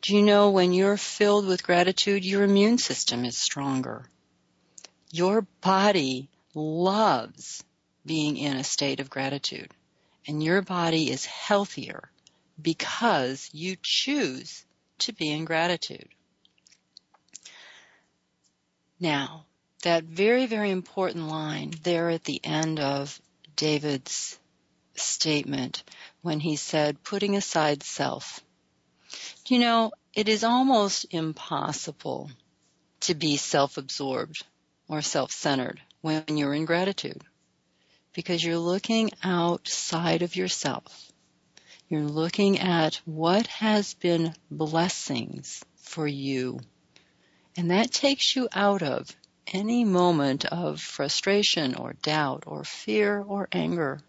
Do 0.00 0.14
you 0.14 0.22
know 0.22 0.50
when 0.50 0.72
you're 0.72 0.96
filled 0.96 1.46
with 1.46 1.62
gratitude, 1.62 2.24
your 2.24 2.42
immune 2.42 2.78
system 2.78 3.24
is 3.24 3.36
stronger? 3.36 4.06
Your 5.10 5.42
body 5.60 6.28
loves 6.54 7.62
being 8.04 8.36
in 8.36 8.56
a 8.56 8.64
state 8.64 9.00
of 9.00 9.08
gratitude 9.08 9.70
and 10.26 10.42
your 10.42 10.62
body 10.62 11.10
is 11.10 11.26
healthier 11.26 12.10
because 12.60 13.50
you 13.52 13.76
choose 13.82 14.64
to 14.98 15.12
be 15.12 15.30
in 15.30 15.44
gratitude. 15.44 16.08
Now, 19.00 19.44
that 19.82 20.04
very, 20.04 20.46
very 20.46 20.70
important 20.70 21.28
line 21.28 21.72
there 21.82 22.10
at 22.10 22.24
the 22.24 22.40
end 22.42 22.80
of 22.80 23.20
David's 23.56 24.38
statement 24.94 25.82
when 26.22 26.40
he 26.40 26.56
said, 26.56 27.02
putting 27.02 27.36
aside 27.36 27.82
self. 27.82 28.40
You 29.46 29.58
know, 29.58 29.92
it 30.14 30.28
is 30.28 30.44
almost 30.44 31.06
impossible 31.10 32.30
to 33.00 33.14
be 33.14 33.36
self-absorbed 33.36 34.42
or 34.88 35.02
self-centered 35.02 35.80
when 36.00 36.24
you're 36.28 36.54
in 36.54 36.64
gratitude 36.64 37.22
because 38.14 38.42
you're 38.42 38.56
looking 38.56 39.10
outside 39.22 40.22
of 40.22 40.36
yourself. 40.36 41.12
You're 41.88 42.02
looking 42.02 42.60
at 42.60 43.00
what 43.04 43.46
has 43.48 43.94
been 43.94 44.34
blessings 44.50 45.62
for 45.76 46.06
you. 46.06 46.60
And 47.56 47.70
that 47.70 47.92
takes 47.92 48.34
you 48.34 48.48
out 48.52 48.82
of 48.82 49.14
any 49.52 49.84
moment 49.84 50.44
of 50.44 50.80
frustration 50.80 51.74
or 51.74 51.92
doubt 52.02 52.44
or 52.46 52.64
fear 52.64 53.20
or 53.20 53.48
anger. 53.52 54.00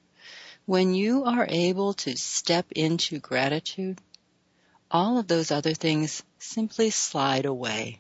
When 0.66 0.94
you 0.94 1.26
are 1.26 1.46
able 1.48 1.94
to 1.94 2.18
step 2.18 2.66
into 2.72 3.20
gratitude, 3.20 4.00
all 4.90 5.18
of 5.18 5.28
those 5.28 5.52
other 5.52 5.74
things 5.74 6.24
simply 6.40 6.90
slide 6.90 7.46
away. 7.46 8.00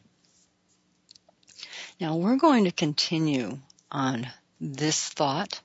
Now 1.99 2.15
we're 2.15 2.37
going 2.37 2.65
to 2.65 2.71
continue 2.71 3.59
on 3.91 4.27
this 4.59 5.09
thought 5.09 5.61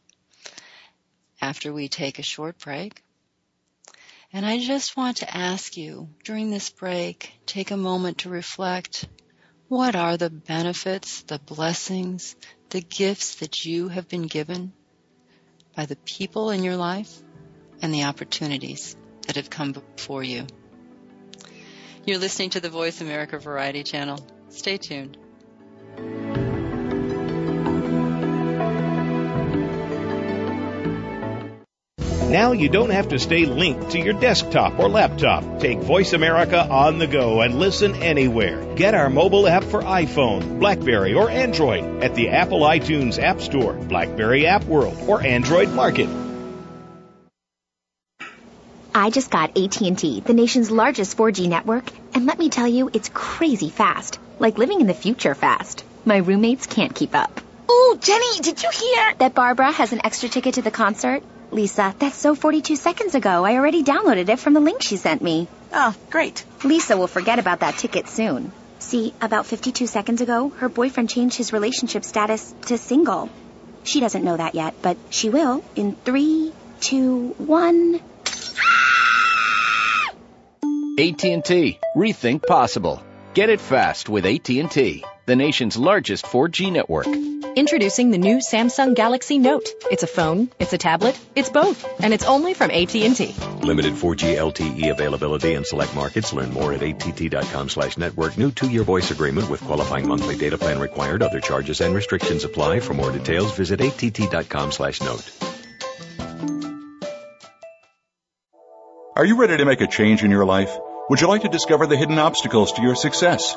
after 1.41 1.73
we 1.73 1.89
take 1.89 2.19
a 2.19 2.23
short 2.23 2.59
break. 2.59 3.03
And 4.33 4.47
I 4.47 4.59
just 4.59 4.97
want 4.97 5.19
to 5.19 5.37
ask 5.37 5.77
you 5.77 6.09
during 6.25 6.51
this 6.51 6.71
break, 6.71 7.33
take 7.47 7.71
a 7.71 7.77
moment 7.77 8.19
to 8.19 8.29
reflect. 8.29 9.09
What 9.69 9.97
are 9.97 10.17
the 10.17 10.31
benefits, 10.31 11.23
the 11.23 11.39
blessings, 11.39 12.37
the 12.71 12.81
gifts 12.81 13.37
that 13.37 13.65
you 13.65 13.89
have 13.89 14.09
been 14.09 14.27
given 14.27 14.73
by 15.75 15.87
the 15.87 15.97
people 15.97 16.51
in 16.51 16.63
your 16.63 16.77
life 16.77 17.23
and 17.83 17.93
the 17.93 18.05
opportunities 18.05 18.97
that 19.27 19.37
have 19.37 19.51
come 19.51 19.73
before 19.73 20.23
you? 20.23 20.47
You're 22.05 22.19
listening 22.19 22.51
to 22.51 22.61
the 22.61 22.71
Voice 22.71 23.01
America 23.01 23.39
Variety 23.39 23.83
Channel. 23.83 24.25
Stay 24.49 24.79
tuned. 24.79 25.19
Now 32.31 32.53
you 32.53 32.69
don't 32.69 32.91
have 32.91 33.09
to 33.09 33.19
stay 33.19 33.45
linked 33.45 33.91
to 33.91 33.99
your 33.99 34.13
desktop 34.13 34.79
or 34.79 34.89
laptop. 34.89 35.59
Take 35.59 35.81
Voice 35.81 36.13
America 36.13 36.65
on 36.65 36.99
the 36.99 37.09
go 37.09 37.41
and 37.41 37.59
listen 37.59 37.97
anywhere. 37.97 38.77
Get 38.77 38.95
our 38.95 39.11
mobile 39.11 39.49
app 39.49 39.65
for 39.65 39.83
iPhone, 39.83 40.61
Blackberry, 40.61 41.13
or 41.13 41.29
Android 41.29 42.05
at 42.05 42.15
the 42.15 42.29
Apple 42.29 42.61
iTunes 42.61 43.21
App 43.21 43.41
Store, 43.41 43.73
Blackberry 43.73 44.47
App 44.47 44.63
World, 44.63 44.97
or 45.09 45.21
Android 45.21 45.71
Market. 45.71 46.09
I 48.95 49.11
just 49.11 49.33
got 49.33 49.59
AT&T, 49.59 50.21
the 50.21 50.33
nation's 50.33 50.71
largest 50.71 51.17
4G 51.17 51.49
network, 51.49 51.91
and 52.15 52.27
let 52.27 52.39
me 52.39 52.49
tell 52.49 52.69
you, 52.69 52.91
it's 52.93 53.11
crazy 53.13 53.71
fast. 53.71 54.21
Like 54.39 54.57
living 54.57 54.81
in 54.81 54.87
the 54.87 54.95
future 54.95 55.35
fast. 55.35 55.83
My 56.05 56.19
roommates 56.19 56.69
can't 56.69 56.95
keep 56.95 57.13
up. 57.17 57.41
Oh, 57.69 57.99
Jenny, 58.01 58.39
did 58.41 58.63
you 58.63 58.71
hear? 58.71 59.15
That 59.19 59.35
Barbara 59.35 59.73
has 59.73 59.93
an 59.93 60.03
extra 60.05 60.29
ticket 60.29 60.55
to 60.55 60.63
the 60.63 60.71
concert? 60.71 61.25
Lisa, 61.53 61.95
that's 61.99 62.17
so 62.17 62.35
42 62.35 62.77
seconds 62.77 63.15
ago. 63.15 63.45
I 63.45 63.57
already 63.57 63.83
downloaded 63.83 64.29
it 64.29 64.39
from 64.39 64.55
the 64.55 64.61
link 64.61 64.83
she 64.83 64.97
sent 64.97 65.21
me. 65.23 65.49
Oh, 65.73 65.95
great. 66.11 66.45
Lisa 66.65 66.97
will 66.97 67.07
forget 67.07 67.39
about 67.39 67.61
that 67.61 67.79
ticket 67.79 68.09
soon. 68.09 68.53
See, 68.79 69.15
about 69.21 69.47
52 69.47 69.87
seconds 69.87 70.21
ago, 70.21 70.51
her 70.59 70.69
boyfriend 70.69 71.11
changed 71.11 71.37
his 71.37 71.53
relationship 71.53 72.05
status 72.05 72.55
to 72.67 72.79
single. 72.79 73.29
She 73.83 74.01
doesn't 74.01 74.25
know 74.25 74.37
that 74.37 74.55
yet, 74.55 74.75
but 74.83 74.97
she 75.11 75.29
will 75.29 75.65
in 75.75 75.95
three, 75.95 76.53
two, 76.81 77.35
one. 77.39 78.01
AT&T. 80.99 81.79
Rethink 81.97 82.47
possible. 82.47 83.03
Get 83.33 83.49
it 83.49 83.61
fast 83.61 84.09
with 84.09 84.27
AT&T, 84.27 85.05
the 85.27 85.37
nation's 85.37 85.77
largest 85.77 86.27
4G 86.27 86.73
network. 86.73 87.40
Introducing 87.57 88.11
the 88.11 88.19
new 88.19 88.37
Samsung 88.39 88.95
Galaxy 88.95 89.39
Note. 89.39 89.71
It's 89.91 90.05
a 90.05 90.07
phone, 90.07 90.51
it's 90.61 90.73
a 90.73 90.79
tablet, 90.79 91.19
it's 91.35 91.51
both, 91.51 91.85
and 92.01 92.15
it's 92.15 92.25
only 92.25 92.55
from 92.55 92.71
AT&T. 92.71 93.35
Limited 93.63 93.95
4G 93.95 94.37
LTE 94.37 94.91
availability 94.91 95.55
in 95.55 95.65
select 95.65 95.95
markets. 95.95 96.33
Learn 96.33 96.53
more 96.53 96.73
at 96.73 96.83
att.com 96.83 97.69
slash 97.69 97.99
network. 97.99 98.39
New 98.39 98.53
two-year 98.53 98.85
voice 98.85 99.11
agreement 99.11 99.51
with 99.51 99.61
qualifying 99.63 100.07
monthly 100.07 100.37
data 100.37 100.59
plan 100.59 100.79
required. 100.79 101.23
Other 101.23 101.41
charges 101.41 101.81
and 101.81 101.95
restrictions 101.95 102.45
apply. 102.45 102.81
For 102.81 102.95
more 102.95 103.11
details, 103.11 103.53
visit 103.57 103.81
att.com 103.81 104.71
slash 104.71 105.01
note. 105.01 105.31
Are 109.17 109.25
you 109.25 109.37
ready 109.37 109.57
to 109.57 109.65
make 109.65 109.81
a 109.81 109.87
change 109.87 110.23
in 110.23 110.31
your 110.31 110.45
life? 110.45 110.75
Would 111.09 111.21
you 111.21 111.27
like 111.27 111.43
to 111.43 111.49
discover 111.49 111.87
the 111.87 111.97
hidden 111.97 112.19
obstacles 112.19 112.73
to 112.73 112.83
your 112.83 112.95
success? 112.95 113.57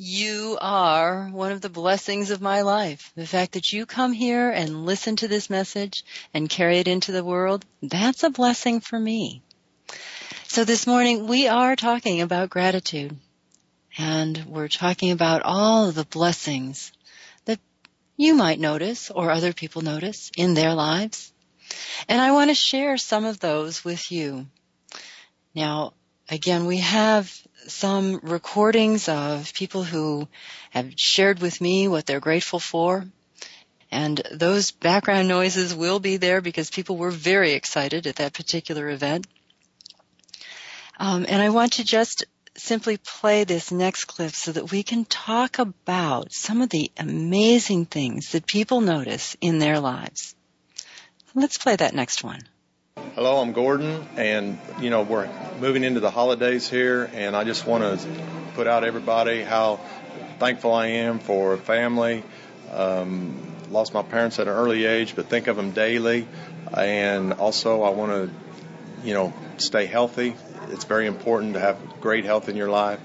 You 0.00 0.56
are 0.60 1.26
one 1.26 1.50
of 1.50 1.60
the 1.60 1.68
blessings 1.68 2.30
of 2.30 2.40
my 2.40 2.60
life. 2.60 3.10
The 3.16 3.26
fact 3.26 3.54
that 3.54 3.72
you 3.72 3.84
come 3.84 4.12
here 4.12 4.48
and 4.48 4.86
listen 4.86 5.16
to 5.16 5.26
this 5.26 5.50
message 5.50 6.04
and 6.32 6.48
carry 6.48 6.78
it 6.78 6.86
into 6.86 7.10
the 7.10 7.24
world, 7.24 7.64
that's 7.82 8.22
a 8.22 8.30
blessing 8.30 8.78
for 8.78 8.96
me. 8.96 9.42
So 10.46 10.62
this 10.62 10.86
morning 10.86 11.26
we 11.26 11.48
are 11.48 11.74
talking 11.74 12.20
about 12.20 12.48
gratitude 12.48 13.16
and 13.98 14.44
we're 14.46 14.68
talking 14.68 15.10
about 15.10 15.42
all 15.42 15.88
of 15.88 15.96
the 15.96 16.04
blessings 16.04 16.92
that 17.46 17.58
you 18.16 18.34
might 18.34 18.60
notice 18.60 19.10
or 19.10 19.32
other 19.32 19.52
people 19.52 19.82
notice 19.82 20.30
in 20.36 20.54
their 20.54 20.74
lives. 20.74 21.32
And 22.08 22.20
I 22.20 22.30
want 22.30 22.50
to 22.50 22.54
share 22.54 22.98
some 22.98 23.24
of 23.24 23.40
those 23.40 23.84
with 23.84 24.12
you. 24.12 24.46
Now, 25.56 25.94
again, 26.28 26.66
we 26.66 26.76
have 26.76 27.36
some 27.66 28.20
recordings 28.22 29.08
of 29.08 29.52
people 29.52 29.82
who 29.82 30.28
have 30.70 30.92
shared 30.96 31.40
with 31.40 31.60
me 31.60 31.88
what 31.88 32.06
they're 32.06 32.20
grateful 32.20 32.60
for. 32.60 33.04
And 33.90 34.20
those 34.32 34.70
background 34.70 35.28
noises 35.28 35.74
will 35.74 35.98
be 35.98 36.18
there 36.18 36.40
because 36.40 36.70
people 36.70 36.96
were 36.96 37.10
very 37.10 37.52
excited 37.52 38.06
at 38.06 38.16
that 38.16 38.34
particular 38.34 38.88
event. 38.90 39.26
Um, 40.98 41.26
and 41.28 41.40
I 41.40 41.50
want 41.50 41.74
to 41.74 41.84
just 41.84 42.24
simply 42.56 42.96
play 42.96 43.44
this 43.44 43.70
next 43.70 44.06
clip 44.06 44.32
so 44.32 44.52
that 44.52 44.70
we 44.70 44.82
can 44.82 45.04
talk 45.04 45.58
about 45.58 46.32
some 46.32 46.60
of 46.60 46.70
the 46.70 46.90
amazing 46.98 47.86
things 47.86 48.32
that 48.32 48.46
people 48.46 48.80
notice 48.80 49.36
in 49.40 49.58
their 49.58 49.80
lives. 49.80 50.34
Let's 51.34 51.56
play 51.56 51.76
that 51.76 51.94
next 51.94 52.24
one. 52.24 52.40
Hello, 53.14 53.40
I'm 53.40 53.52
Gordon, 53.52 54.06
and 54.16 54.58
you 54.80 54.90
know 54.90 55.02
we're 55.02 55.28
moving 55.60 55.84
into 55.84 56.00
the 56.00 56.10
holidays 56.10 56.68
here, 56.68 57.08
and 57.12 57.36
I 57.36 57.44
just 57.44 57.66
want 57.66 57.82
to 57.82 58.08
put 58.54 58.66
out 58.66 58.84
everybody 58.84 59.42
how 59.42 59.80
thankful 60.38 60.72
I 60.72 60.86
am 60.86 61.18
for 61.18 61.56
family. 61.56 62.24
Um, 62.72 63.56
lost 63.70 63.94
my 63.94 64.02
parents 64.02 64.38
at 64.38 64.48
an 64.48 64.54
early 64.54 64.84
age, 64.84 65.14
but 65.16 65.26
think 65.26 65.46
of 65.46 65.56
them 65.56 65.70
daily, 65.70 66.26
and 66.76 67.34
also 67.34 67.82
I 67.82 67.90
want 67.90 68.12
to, 68.12 69.06
you 69.06 69.14
know, 69.14 69.32
stay 69.58 69.86
healthy. 69.86 70.34
It's 70.70 70.84
very 70.84 71.06
important 71.06 71.54
to 71.54 71.60
have 71.60 71.78
great 72.00 72.24
health 72.24 72.48
in 72.48 72.56
your 72.56 72.70
life, 72.70 73.00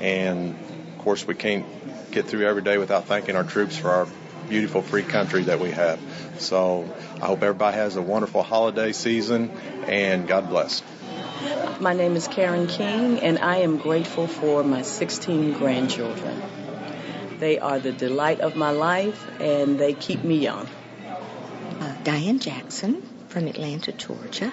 and 0.00 0.56
of 0.96 0.98
course 0.98 1.26
we 1.26 1.34
can't 1.34 1.66
get 2.10 2.26
through 2.26 2.46
every 2.46 2.62
day 2.62 2.78
without 2.78 3.06
thanking 3.06 3.36
our 3.36 3.44
troops 3.44 3.76
for 3.76 3.90
our 3.90 4.08
beautiful 4.48 4.82
free 4.82 5.02
country 5.02 5.42
that 5.44 5.60
we 5.60 5.70
have. 5.70 6.00
So 6.38 6.88
I 7.20 7.26
hope 7.26 7.42
everybody 7.42 7.76
has 7.76 7.96
a 7.96 8.02
wonderful 8.02 8.42
holiday 8.42 8.92
season 8.92 9.50
and 9.86 10.26
God 10.26 10.48
bless. 10.48 10.82
My 11.80 11.92
name 11.94 12.16
is 12.16 12.26
Karen 12.26 12.66
King 12.66 13.20
and 13.20 13.38
I 13.38 13.58
am 13.58 13.78
grateful 13.78 14.26
for 14.26 14.64
my 14.64 14.82
16 14.82 15.52
grandchildren. 15.52 16.42
They 17.38 17.58
are 17.58 17.78
the 17.78 17.92
delight 17.92 18.40
of 18.40 18.56
my 18.56 18.70
life 18.70 19.24
and 19.40 19.78
they 19.78 19.94
keep 19.94 20.24
me 20.24 20.38
young. 20.38 20.66
Uh, 21.80 21.94
Diane 22.02 22.40
Jackson 22.40 23.02
from 23.28 23.46
Atlanta, 23.46 23.92
Georgia. 23.92 24.52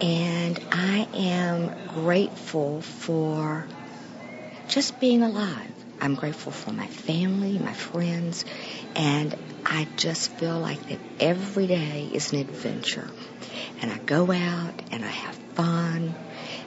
And 0.00 0.58
I 0.72 1.08
am 1.14 1.74
grateful 1.88 2.80
for 2.80 3.66
just 4.68 4.98
being 5.00 5.22
alive. 5.22 5.75
I'm 6.00 6.14
grateful 6.14 6.52
for 6.52 6.72
my 6.72 6.86
family, 6.86 7.58
my 7.58 7.72
friends, 7.72 8.44
and 8.94 9.34
I 9.64 9.88
just 9.96 10.30
feel 10.32 10.58
like 10.58 10.80
that 10.88 10.98
every 11.18 11.66
day 11.66 12.08
is 12.12 12.32
an 12.32 12.38
adventure. 12.38 13.08
And 13.80 13.90
I 13.90 13.98
go 13.98 14.30
out 14.30 14.82
and 14.92 15.04
I 15.04 15.08
have 15.08 15.34
fun 15.54 16.14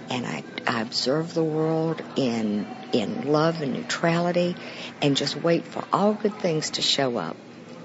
and 0.09 0.25
I, 0.25 0.43
I 0.67 0.81
observe 0.81 1.33
the 1.33 1.43
world 1.43 2.01
in 2.15 2.67
in 2.91 3.31
love 3.31 3.61
and 3.61 3.73
neutrality 3.73 4.55
and 5.01 5.15
just 5.15 5.35
wait 5.35 5.65
for 5.65 5.83
all 5.93 6.13
good 6.13 6.33
things 6.33 6.71
to 6.71 6.81
show 6.81 7.17
up. 7.17 7.37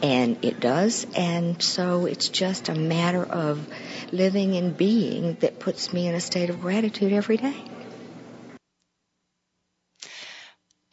And 0.02 0.44
it 0.44 0.60
does, 0.60 1.06
and 1.16 1.62
so 1.62 2.04
it's 2.06 2.28
just 2.28 2.68
a 2.68 2.74
matter 2.74 3.22
of 3.22 3.66
living 4.12 4.56
and 4.56 4.76
being 4.76 5.36
that 5.40 5.58
puts 5.58 5.92
me 5.92 6.08
in 6.08 6.14
a 6.14 6.20
state 6.20 6.50
of 6.50 6.60
gratitude 6.60 7.12
every 7.12 7.36
day. 7.38 7.56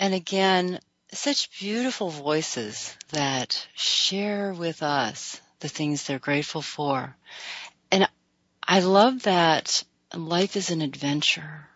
And 0.02 0.16
again, 0.16 0.80
such 1.14 1.60
beautiful 1.60 2.10
voices 2.10 2.98
that 3.12 3.68
share 3.76 4.52
with 4.52 4.82
us 4.82 5.40
the 5.60 5.70
things 5.70 6.04
they're 6.04 6.18
grateful 6.18 6.64
for. 6.64 7.16
And 7.92 8.10
I 8.68 8.80
love 8.80 9.22
that 9.24 9.84
life 10.12 10.56
is 10.56 10.72
an 10.72 10.82
adventure. 10.82 11.68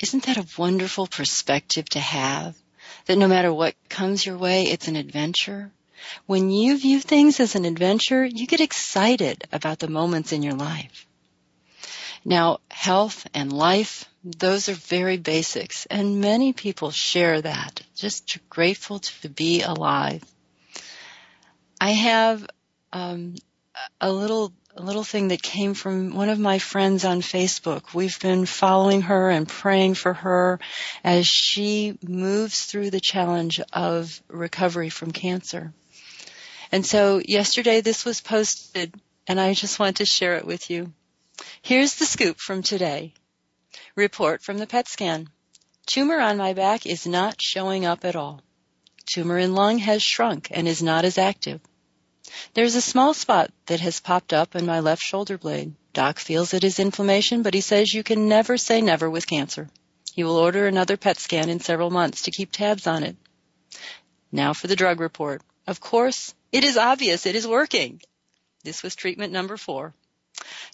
Isn't 0.00 0.24
that 0.24 0.36
a 0.36 0.46
wonderful 0.58 1.06
perspective 1.06 1.88
to 1.90 1.98
have? 1.98 2.54
That 3.06 3.16
no 3.16 3.26
matter 3.26 3.50
what 3.50 3.74
comes 3.88 4.26
your 4.26 4.36
way, 4.36 4.64
it's 4.64 4.88
an 4.88 4.96
adventure. 4.96 5.72
When 6.26 6.50
you 6.50 6.76
view 6.76 7.00
things 7.00 7.40
as 7.40 7.54
an 7.54 7.64
adventure, 7.64 8.22
you 8.22 8.46
get 8.46 8.60
excited 8.60 9.44
about 9.50 9.78
the 9.78 9.88
moments 9.88 10.32
in 10.32 10.42
your 10.42 10.56
life. 10.56 11.06
Now, 12.24 12.60
health 12.70 13.26
and 13.34 13.52
life, 13.52 14.04
those 14.24 14.68
are 14.68 14.74
very 14.74 15.16
basics, 15.16 15.86
and 15.86 16.20
many 16.20 16.52
people 16.52 16.90
share 16.90 17.42
that. 17.42 17.82
Just 17.96 18.38
grateful 18.48 19.00
to 19.00 19.28
be 19.28 19.62
alive. 19.62 20.22
I 21.80 21.90
have 21.90 22.46
um, 22.92 23.34
a 24.00 24.12
little 24.12 24.52
a 24.74 24.82
little 24.82 25.04
thing 25.04 25.28
that 25.28 25.42
came 25.42 25.74
from 25.74 26.14
one 26.14 26.30
of 26.30 26.38
my 26.38 26.58
friends 26.58 27.04
on 27.04 27.20
Facebook. 27.20 27.92
We've 27.92 28.18
been 28.20 28.46
following 28.46 29.02
her 29.02 29.28
and 29.28 29.46
praying 29.46 29.94
for 29.94 30.14
her 30.14 30.60
as 31.04 31.26
she 31.26 31.98
moves 32.02 32.64
through 32.64 32.90
the 32.90 33.00
challenge 33.00 33.60
of 33.72 34.22
recovery 34.28 34.88
from 34.88 35.10
cancer. 35.10 35.74
And 36.70 36.86
so 36.86 37.20
yesterday 37.22 37.82
this 37.82 38.06
was 38.06 38.22
posted 38.22 38.94
and 39.26 39.38
I 39.38 39.52
just 39.52 39.78
want 39.78 39.98
to 39.98 40.06
share 40.06 40.36
it 40.36 40.46
with 40.46 40.70
you. 40.70 40.92
Here's 41.62 41.96
the 41.96 42.06
scoop 42.06 42.38
from 42.38 42.62
today. 42.62 43.14
Report 43.94 44.42
from 44.42 44.58
the 44.58 44.66
PET 44.66 44.88
scan. 44.88 45.28
Tumor 45.86 46.20
on 46.20 46.36
my 46.36 46.52
back 46.52 46.86
is 46.86 47.06
not 47.06 47.40
showing 47.40 47.84
up 47.84 48.04
at 48.04 48.16
all. 48.16 48.42
Tumor 49.06 49.38
in 49.38 49.54
lung 49.54 49.78
has 49.78 50.02
shrunk 50.02 50.48
and 50.50 50.68
is 50.68 50.82
not 50.82 51.04
as 51.04 51.18
active. 51.18 51.60
There's 52.54 52.74
a 52.74 52.80
small 52.80 53.14
spot 53.14 53.50
that 53.66 53.80
has 53.80 54.00
popped 54.00 54.32
up 54.32 54.54
in 54.54 54.64
my 54.64 54.80
left 54.80 55.02
shoulder 55.02 55.36
blade. 55.36 55.74
Doc 55.92 56.18
feels 56.18 56.54
it 56.54 56.64
is 56.64 56.78
inflammation, 56.78 57.42
but 57.42 57.54
he 57.54 57.60
says 57.60 57.92
you 57.92 58.02
can 58.02 58.28
never 58.28 58.56
say 58.56 58.80
never 58.80 59.10
with 59.10 59.26
cancer. 59.26 59.68
He 60.14 60.24
will 60.24 60.36
order 60.36 60.66
another 60.66 60.96
PET 60.96 61.18
scan 61.18 61.48
in 61.48 61.60
several 61.60 61.90
months 61.90 62.22
to 62.22 62.30
keep 62.30 62.52
tabs 62.52 62.86
on 62.86 63.02
it. 63.02 63.16
Now 64.30 64.52
for 64.52 64.66
the 64.66 64.76
drug 64.76 65.00
report. 65.00 65.42
Of 65.66 65.80
course, 65.80 66.34
it 66.50 66.64
is 66.64 66.76
obvious 66.76 67.26
it 67.26 67.36
is 67.36 67.46
working. 67.46 68.00
This 68.64 68.82
was 68.82 68.94
treatment 68.94 69.32
number 69.32 69.56
four. 69.56 69.94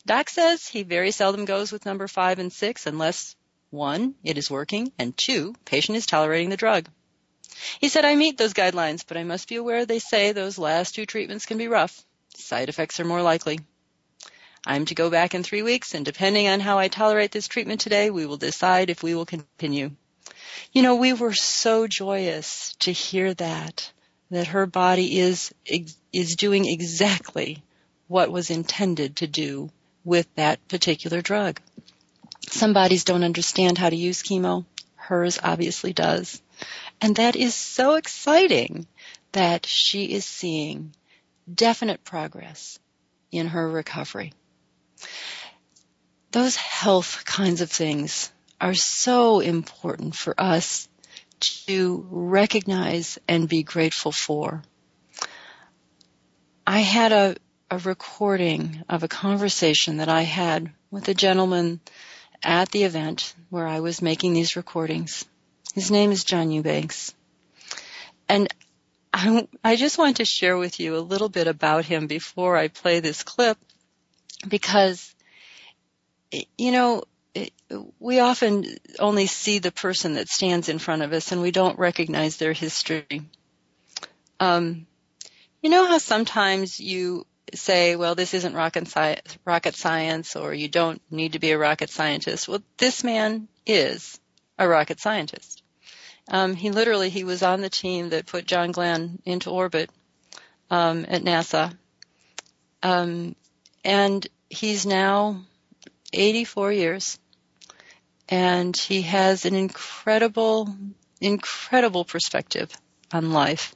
Doc 0.07 0.31
says 0.31 0.67
he 0.67 0.83
very 0.83 1.11
seldom 1.11 1.45
goes 1.45 1.73
with 1.73 1.87
number 1.87 2.09
five 2.09 2.39
and 2.39 2.53
six 2.53 2.87
unless 2.87 3.37
One, 3.71 4.15
it 4.25 4.39
is 4.39 4.51
working, 4.51 4.93
and 4.99 5.15
two, 5.17 5.55
patient 5.67 5.99
is 5.99 6.07
tolerating 6.07 6.49
the 6.49 6.57
drug. 6.57 6.89
He 7.81 7.89
said, 7.89 8.05
I 8.05 8.15
meet 8.15 8.39
those 8.39 8.55
guidelines, 8.55 9.05
but 9.07 9.19
I 9.19 9.25
must 9.25 9.49
be 9.49 9.57
aware 9.57 9.85
they 9.85 9.99
say 9.99 10.33
those 10.33 10.57
last 10.57 10.95
two 10.95 11.05
treatments 11.05 11.45
can 11.45 11.59
be 11.59 11.69
rough. 11.69 12.03
Side 12.35 12.69
effects 12.71 12.99
are 12.99 13.05
more 13.05 13.21
likely. 13.21 13.61
I'm 14.67 14.87
to 14.87 14.95
go 14.95 15.11
back 15.11 15.35
in 15.35 15.43
three 15.43 15.63
weeks, 15.63 15.95
and 15.95 16.05
depending 16.05 16.49
on 16.49 16.61
how 16.61 16.79
I 16.79 16.89
tolerate 16.89 17.31
this 17.31 17.49
treatment 17.49 17.81
today, 17.81 18.11
we 18.11 18.25
will 18.25 18.39
decide 18.39 18.89
if 18.89 19.03
we 19.03 19.15
will 19.15 19.27
continue. 19.27 19.91
You 20.73 20.83
know, 20.83 20.97
we 20.97 21.13
were 21.13 21.35
so 21.35 21.87
joyous 21.87 22.75
to 22.81 22.93
hear 22.93 23.35
that, 23.35 23.93
that 24.31 24.49
her 24.49 24.67
body 24.67 25.19
is, 25.19 25.53
is 26.13 26.37
doing 26.37 26.67
exactly 26.67 27.63
what 28.09 28.33
was 28.33 28.51
intended 28.51 29.17
to 29.17 29.27
do 29.27 29.71
with 30.05 30.27
that 30.35 30.67
particular 30.69 31.21
drug. 31.21 31.61
Some 32.49 32.73
bodies 32.73 33.05
don't 33.05 33.25
understand 33.25 33.79
how 33.79 33.91
to 33.91 33.97
use 33.97 34.23
chemo. 34.23 34.65
Hers 34.97 35.39
obviously 35.43 35.93
does. 35.93 36.43
And 37.01 37.17
that 37.17 37.37
is 37.37 37.55
so 37.55 37.95
exciting 37.95 38.87
that 39.33 39.67
she 39.67 40.07
is 40.07 40.25
seeing 40.25 40.95
definite 41.53 42.03
progress 42.05 42.79
in 43.31 43.47
her 43.49 43.69
recovery. 43.69 44.33
Those 46.33 46.57
health 46.57 47.23
kinds 47.25 47.61
of 47.61 47.71
things 47.71 48.33
are 48.61 48.75
so 48.75 49.41
important 49.41 50.15
for 50.15 50.35
us 50.39 50.89
to 51.67 52.07
recognize 52.11 53.19
and 53.29 53.49
be 53.49 53.63
grateful 53.63 54.13
for. 54.13 54.63
I 56.67 56.81
had 56.81 57.13
a, 57.13 57.37
a 57.71 57.79
recording 57.79 58.83
of 58.89 59.03
a 59.03 59.09
conversation 59.09 59.99
that 59.99 60.09
I 60.09 60.23
had 60.23 60.71
with 60.91 61.09
a 61.09 61.15
gentleman 61.15 61.81
at 62.43 62.71
the 62.71 62.85
event 62.85 63.35
where 63.51 63.67
I 63.67 63.81
was 63.81 64.01
making 64.01 64.33
these 64.33 64.57
recordings. 64.57 65.25
His 65.75 65.91
name 65.91 66.11
is 66.11 66.25
John 66.25 66.51
Eubanks. 66.51 67.15
And 68.29 68.49
I, 69.13 69.47
I 69.63 69.77
just 69.77 69.99
want 69.99 70.17
to 70.19 70.25
share 70.25 70.57
with 70.57 70.81
you 70.81 70.97
a 70.97 71.01
little 71.01 71.29
bit 71.29 71.47
about 71.47 71.85
him 71.85 72.07
before 72.07 72.57
I 72.57 72.69
play 72.69 73.01
this 73.01 73.23
clip 73.23 73.59
because, 74.47 75.15
you 76.57 76.73
know, 76.73 77.03
we 77.99 78.21
often 78.21 78.65
only 78.99 79.27
see 79.27 79.59
the 79.59 79.71
person 79.71 80.15
that 80.15 80.29
stands 80.29 80.69
in 80.69 80.79
front 80.79 81.03
of 81.03 81.13
us 81.13 81.33
and 81.33 81.43
we 81.43 81.51
don't 81.51 81.79
recognize 81.79 82.39
their 82.39 82.55
history. 82.55 83.23
Um, 84.41 84.87
you 85.63 85.71
know 85.71 85.87
how 85.87 85.99
sometimes 85.99 86.81
you 86.81 87.27
say, 87.55 87.97
well, 87.97 88.15
this 88.15 88.35
isn't 88.35 88.55
rocket, 88.55 88.87
sci- 88.89 89.21
rocket 89.45 89.75
science 89.75 90.37
or 90.37 90.53
you 90.53 90.69
don't 90.69 91.01
need 91.11 91.33
to 91.33 91.39
be 91.39 91.53
a 91.53 91.59
rocket 91.59 91.91
scientist. 91.91 92.49
Well, 92.49 92.63
this 92.77 93.05
man 93.05 93.49
is 93.67 94.19
a 94.59 94.69
rocket 94.69 95.01
scientist. 95.01 95.63
Um, 96.31 96.55
he 96.55 96.71
literally 96.71 97.09
he 97.09 97.25
was 97.25 97.43
on 97.43 97.61
the 97.61 97.71
team 97.71 98.11
that 98.11 98.27
put 98.27 98.47
John 98.47 98.71
Glenn 98.73 99.19
into 99.25 99.51
orbit 99.51 99.91
um, 100.71 101.07
at 101.09 101.23
NASA, 101.23 101.77
um, 102.83 103.35
and 103.85 104.27
he's 104.51 104.85
now 104.85 105.43
84 106.13 106.73
years, 106.73 107.19
and 108.29 108.77
he 108.77 109.03
has 109.03 109.47
an 109.47 109.55
incredible, 109.55 110.75
incredible 111.21 112.05
perspective 112.05 112.71
on 113.11 113.33
life. 113.33 113.75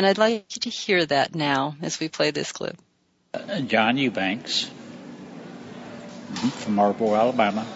And 0.00 0.06
I'd 0.06 0.16
like 0.16 0.56
you 0.56 0.60
to 0.62 0.70
hear 0.70 1.04
that 1.04 1.34
now 1.34 1.76
as 1.82 2.00
we 2.00 2.08
play 2.08 2.30
this 2.30 2.52
clip. 2.52 2.74
John 3.66 3.98
Eubanks 3.98 4.70
from 6.32 6.76
Marlboro, 6.76 7.14
Alabama, 7.16 7.66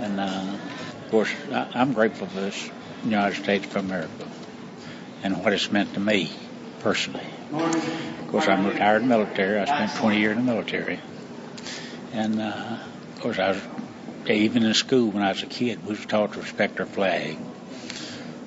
and 0.00 0.20
uh, 0.20 0.58
of 1.02 1.10
course, 1.10 1.30
I'm 1.50 1.94
grateful 1.94 2.26
for 2.26 2.40
this 2.40 2.70
United 3.06 3.42
States 3.42 3.64
of 3.64 3.76
America 3.76 4.28
and 5.22 5.42
what 5.42 5.54
it's 5.54 5.72
meant 5.72 5.94
to 5.94 6.00
me 6.00 6.30
personally. 6.80 7.24
Of 7.54 8.28
course, 8.28 8.46
I'm 8.46 8.66
retired 8.66 9.02
military. 9.02 9.58
I 9.58 9.64
spent 9.64 9.94
20 9.94 10.20
years 10.20 10.36
in 10.36 10.44
the 10.44 10.52
military. 10.52 11.00
And, 12.12 12.38
uh, 12.38 12.76
of 13.14 13.20
course, 13.20 13.38
I 13.38 13.48
was, 13.48 13.62
even 14.28 14.62
in 14.62 14.74
school 14.74 15.08
when 15.10 15.22
I 15.22 15.30
was 15.30 15.42
a 15.42 15.46
kid, 15.46 15.84
we 15.84 15.94
was 15.94 16.04
taught 16.04 16.34
to 16.34 16.40
respect 16.40 16.78
our 16.80 16.86
flag, 16.86 17.38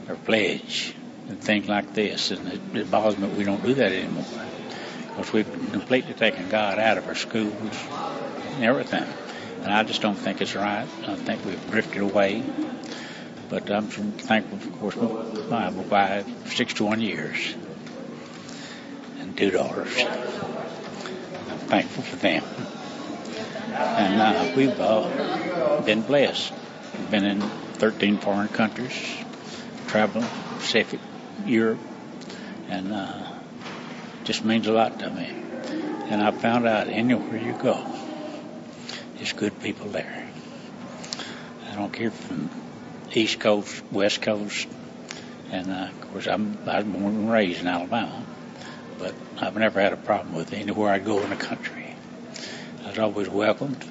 our 0.09 0.15
pledge, 0.15 0.93
and 1.29 1.39
things 1.39 1.67
like 1.67 1.93
this. 1.93 2.31
And 2.31 2.47
it, 2.47 2.61
it 2.73 2.91
bothers 2.91 3.17
me 3.17 3.27
that 3.27 3.37
we 3.37 3.43
don't 3.43 3.63
do 3.63 3.73
that 3.75 3.91
anymore. 3.91 4.25
Because 5.09 5.33
we've 5.33 5.71
completely 5.71 6.13
taken 6.13 6.49
God 6.49 6.79
out 6.79 6.97
of 6.97 7.07
our 7.07 7.15
schools 7.15 7.53
and 8.55 8.63
everything. 8.63 9.05
And 9.63 9.73
I 9.73 9.83
just 9.83 10.01
don't 10.01 10.15
think 10.15 10.41
it's 10.41 10.55
right. 10.55 10.87
I 11.07 11.15
think 11.15 11.43
we've 11.45 11.71
drifted 11.71 12.01
away. 12.01 12.43
But 13.49 13.69
I'm 13.71 13.87
thankful, 13.87 14.57
of 14.57 14.79
course, 14.79 15.49
my 15.49 15.69
wife, 15.69 16.53
61 16.53 17.01
years, 17.01 17.55
and 19.19 19.37
two 19.37 19.51
daughters. 19.51 19.97
I'm 19.97 21.57
thankful 21.67 22.03
for 22.03 22.15
them. 22.17 22.43
And 23.73 24.21
uh, 24.21 24.53
we've 24.55 24.79
uh, 24.79 25.81
been 25.81 26.01
blessed. 26.01 26.51
We've 26.97 27.11
been 27.11 27.25
in 27.25 27.41
13 27.41 28.17
foreign 28.17 28.49
countries, 28.49 28.93
traveling 29.87 30.27
Pacific, 30.57 30.99
Europe, 31.45 31.79
and 32.69 32.91
uh, 32.91 33.27
just 34.23 34.43
means 34.43 34.67
a 34.67 34.73
lot 34.73 34.99
to 34.99 35.09
me. 35.09 35.29
And 36.09 36.21
I 36.21 36.31
found 36.31 36.67
out 36.67 36.87
anywhere 36.87 37.37
you 37.37 37.53
go, 37.53 37.79
there's 39.15 39.33
good 39.33 39.59
people 39.61 39.89
there. 39.89 40.27
I 41.69 41.75
don't 41.75 41.91
care 41.91 42.11
from 42.11 42.49
East 43.13 43.39
Coast, 43.39 43.83
West 43.91 44.21
Coast, 44.21 44.67
and 45.51 45.71
uh, 45.71 45.89
of 45.89 46.11
course 46.11 46.27
I'm 46.27 46.57
I 46.65 46.77
was 46.77 46.85
born 46.85 47.15
and 47.15 47.31
raised 47.31 47.61
in 47.61 47.67
Alabama, 47.67 48.23
but 48.99 49.13
I've 49.39 49.55
never 49.55 49.81
had 49.81 49.93
a 49.93 49.97
problem 49.97 50.35
with 50.35 50.53
anywhere 50.53 50.91
I 50.91 50.99
go 50.99 51.21
in 51.21 51.29
the 51.29 51.35
country. 51.35 51.93
I 52.85 52.89
was 52.89 52.99
always 52.99 53.29
welcomed, 53.29 53.83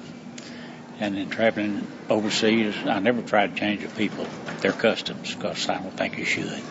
and 0.99 1.17
in 1.17 1.29
traveling 1.29 1.87
overseas, 2.09 2.75
I 2.85 2.99
never 2.99 3.21
tried 3.21 3.53
to 3.53 3.59
change 3.59 3.83
the 3.83 3.89
people, 3.89 4.25
their 4.61 4.71
customs, 4.71 5.33
because 5.33 5.67
I 5.69 5.81
don't 5.81 5.95
think 5.95 6.17
you 6.17 6.25
should. 6.25 6.61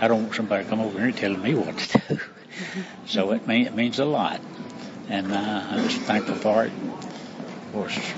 I 0.00 0.08
don't 0.08 0.22
want 0.22 0.34
somebody 0.34 0.64
to 0.64 0.70
come 0.70 0.80
over 0.80 0.98
here 0.98 1.12
telling 1.12 1.42
me 1.42 1.54
what 1.54 1.76
to 1.76 2.02
do. 2.08 2.20
so 3.06 3.32
it, 3.32 3.46
mean, 3.46 3.66
it 3.66 3.74
means 3.74 3.98
a 3.98 4.04
lot, 4.04 4.40
and 5.08 5.32
uh, 5.32 5.66
I'm 5.70 5.88
just 5.88 6.00
thankful 6.02 6.36
for 6.36 6.64
it 6.64 6.72
of 7.68 7.74
course, 7.74 8.14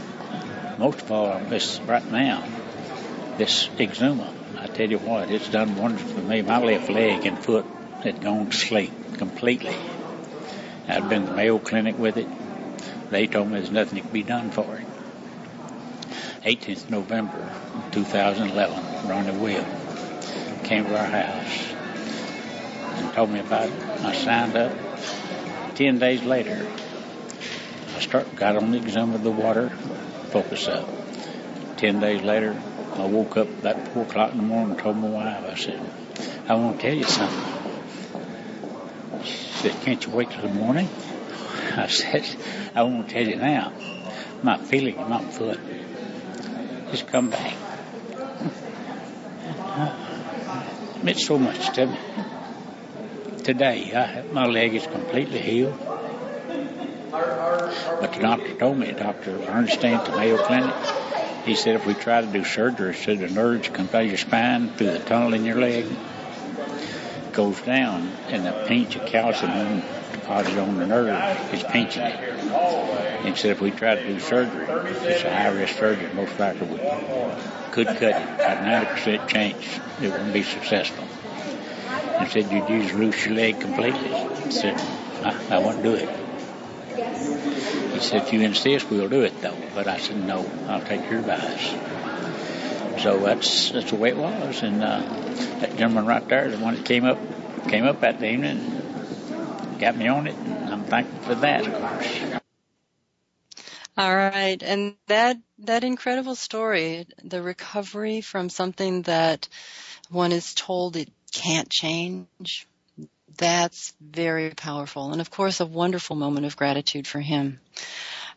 most 0.79 1.01
of 1.01 1.11
all, 1.11 1.41
this 1.41 1.81
right 1.81 2.09
now, 2.13 2.45
this 3.37 3.69
Exuma, 3.79 4.33
I 4.57 4.69
tell 4.69 4.89
you 4.89 4.99
what, 4.99 5.29
it's 5.29 5.49
done 5.49 5.77
wonders 5.77 6.13
for 6.13 6.21
me. 6.21 6.43
My 6.43 6.63
left 6.63 6.89
leg 6.89 7.27
and 7.27 7.37
foot 7.37 7.67
had 8.05 8.21
gone 8.21 8.51
to 8.51 8.57
sleep 8.57 8.93
completely. 9.19 9.75
I'd 10.87 11.09
been 11.09 11.23
to 11.23 11.31
the 11.31 11.37
Mayo 11.37 11.59
Clinic 11.59 11.99
with 11.99 12.17
it. 12.17 12.29
They 13.11 13.27
told 13.27 13.49
me 13.49 13.55
there's 13.55 13.73
nothing 13.73 13.97
that 13.97 14.03
can 14.03 14.13
be 14.13 14.23
done 14.23 14.53
for 14.53 14.77
it. 14.77 14.87
18th 16.45 16.89
November 16.89 17.53
2011, 17.91 19.09
Ronnie 19.09 19.33
Will 19.33 19.67
came 20.63 20.85
to 20.85 20.97
our 20.97 21.07
house 21.07 21.70
and 23.01 23.13
told 23.13 23.31
me 23.31 23.41
about 23.41 23.69
it. 23.69 23.83
I 24.05 24.13
signed 24.13 24.57
up. 24.57 24.73
Ten 25.75 25.99
days 25.99 26.23
later, 26.23 26.67
I 27.97 28.01
start, 28.01 28.35
got 28.37 28.57
on 28.57 28.71
the 28.71 28.79
exam 28.79 29.15
of 29.15 29.23
the 29.23 29.31
water, 29.31 29.71
focus 30.31 30.69
up. 30.69 30.89
Ten 31.77 32.01
days 32.01 32.23
later, 32.23 32.61
I 32.95 33.07
woke 33.07 33.37
up 33.37 33.49
about 33.49 33.89
four 33.89 34.03
o'clock 34.03 34.33
in 34.33 34.39
the 34.39 34.43
morning 34.43 34.73
and 34.73 34.79
told 34.79 34.97
my 34.97 35.09
wife, 35.09 35.45
I 35.51 35.55
said, 35.55 35.81
I 36.49 36.55
want 36.55 36.79
to 36.79 36.87
tell 36.87 36.95
you 36.95 37.05
something. 37.05 37.61
She 39.25 39.37
said, 39.37 39.81
can't 39.83 40.05
you 40.05 40.13
wait 40.13 40.31
till 40.31 40.43
the 40.43 40.49
morning? 40.49 40.89
I 41.77 41.87
said, 41.87 42.27
I 42.75 42.83
want 42.83 43.09
to 43.09 43.15
tell 43.15 43.27
you 43.27 43.37
now. 43.37 43.73
I'm 44.43 44.61
feeling 44.61 44.99
in 44.99 45.09
my 45.09 45.23
foot. 45.23 45.61
Just 46.91 47.07
come 47.07 47.31
back. 47.31 47.55
It 50.97 51.05
meant 51.05 51.19
so 51.19 51.39
much 51.39 51.71
to 51.75 51.87
me. 51.87 51.99
Today, 53.51 53.91
I, 53.93 54.23
my 54.33 54.47
leg 54.47 54.77
is 54.77 54.87
completely 54.87 55.41
healed. 55.41 55.77
But 57.11 58.13
the 58.13 58.21
doctor 58.21 58.55
told 58.55 58.79
me, 58.79 58.93
Dr. 58.93 59.43
Ernestine 59.43 59.95
at 59.95 60.07
the 60.07 60.13
Mayo 60.13 60.37
Clinic, 60.37 60.73
he 61.45 61.57
said 61.57 61.75
if 61.75 61.85
we 61.85 61.95
try 61.95 62.21
to 62.21 62.29
do 62.29 62.45
surgery, 62.45 62.95
so 62.95 63.17
the 63.17 63.27
nerves 63.29 63.69
come 63.71 63.87
by 63.87 64.03
your 64.03 64.19
spine 64.19 64.69
through 64.75 64.93
the 64.93 65.01
tunnel 65.01 65.35
in 65.35 65.45
your 65.45 65.61
leg, 65.61 65.85
goes 67.33 67.61
down, 67.63 68.13
and 68.29 68.47
the 68.47 68.53
pinch 68.69 68.95
of 68.95 69.05
calcium 69.07 69.83
deposited 70.13 70.61
on 70.61 70.79
the 70.79 70.87
nerve 70.87 71.53
is 71.53 71.65
pinching 71.65 72.05
it. 72.05 73.25
He 73.25 73.35
said 73.35 73.51
if 73.51 73.61
we 73.61 73.73
try 73.73 73.97
to 73.97 74.07
do 74.07 74.21
surgery, 74.21 74.67
it's 74.69 75.25
a 75.25 75.29
high 75.29 75.49
risk 75.49 75.77
surgery, 75.77 76.09
most 76.15 76.39
likely 76.39 76.69
we 76.69 76.77
could 77.73 77.89
cut 77.89 78.01
it 78.01 78.15
at 78.15 78.95
90% 78.97 79.27
chance 79.27 79.81
it 80.01 80.09
wouldn't 80.13 80.33
be 80.33 80.45
successful. 80.45 81.05
He 82.21 82.27
said 82.27 82.53
you'd 82.53 82.69
use 82.69 82.93
your 82.93 83.35
leg 83.35 83.59
completely. 83.61 84.09
He 84.45 84.51
said 84.51 84.77
I, 85.23 85.57
I 85.57 85.59
won't 85.59 85.83
do 85.83 85.95
it. 85.95 86.09
He 87.93 88.01
said, 88.01 88.23
if 88.23 88.33
you 88.33 88.41
insist, 88.43 88.91
we'll 88.91 89.09
do 89.09 89.23
it 89.23 89.41
though. 89.41 89.57
But 89.75 89.89
I 89.89 89.99
said, 89.99 90.17
no, 90.17 90.49
I'll 90.69 90.81
take 90.83 91.09
your 91.11 91.21
advice. 91.21 91.75
So 93.03 93.19
that's 93.21 93.71
that's 93.71 93.91
the 93.91 93.97
way 93.97 94.11
it 94.11 94.17
was. 94.17 94.63
And 94.63 94.83
uh, 94.83 95.03
that 95.61 95.77
gentleman 95.77 96.07
right 96.07 96.27
there, 96.29 96.51
the 96.51 96.59
one 96.59 96.77
that 96.77 96.85
came 96.85 97.05
up 97.05 97.19
came 97.69 97.85
up 97.85 98.01
that 98.01 98.23
evening, 98.23 98.61
got 99.79 99.97
me 99.97 100.09
on 100.09 100.27
it. 100.27 100.37
And 100.37 100.71
I'm 100.71 100.85
thankful 100.85 101.19
for 101.21 101.35
that, 101.37 101.67
of 101.67 101.75
course. 101.75 102.41
All 103.97 104.15
right, 104.15 104.63
and 104.63 104.95
that 105.09 105.37
that 105.59 105.85
incredible 105.85 106.35
story, 106.35 107.07
the 107.23 107.43
recovery 107.43 108.21
from 108.21 108.49
something 108.49 109.03
that 109.03 109.49
one 110.11 110.33
is 110.33 110.55
told 110.55 110.97
it 110.97 111.11
can't 111.33 111.69
change, 111.69 112.67
that's 113.37 113.95
very 114.01 114.51
powerful. 114.51 115.13
And 115.13 115.21
of 115.21 115.31
course, 115.31 115.61
a 115.61 115.67
wonderful 115.67 116.17
moment 116.17 116.47
of 116.47 116.57
gratitude 116.57 117.07
for 117.07 117.21
him. 117.21 117.61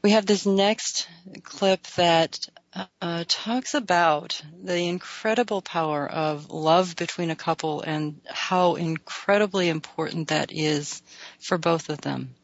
We 0.01 0.11
have 0.11 0.25
this 0.25 0.45
next 0.45 1.07
clip 1.43 1.81
that 1.95 2.47
uh, 3.01 3.23
talks 3.27 3.73
about 3.73 4.41
the 4.63 4.87
incredible 4.87 5.61
power 5.61 6.05
of 6.07 6.51
love 6.51 6.95
between 6.95 7.31
a 7.31 7.35
couple 7.35 7.81
and 7.81 8.19
how 8.27 8.75
incredibly 8.75 9.69
important 9.69 10.29
that 10.29 10.51
is 10.51 11.01
for 11.39 11.57
both 11.57 11.89
of 11.89 12.01
them. 12.01 12.35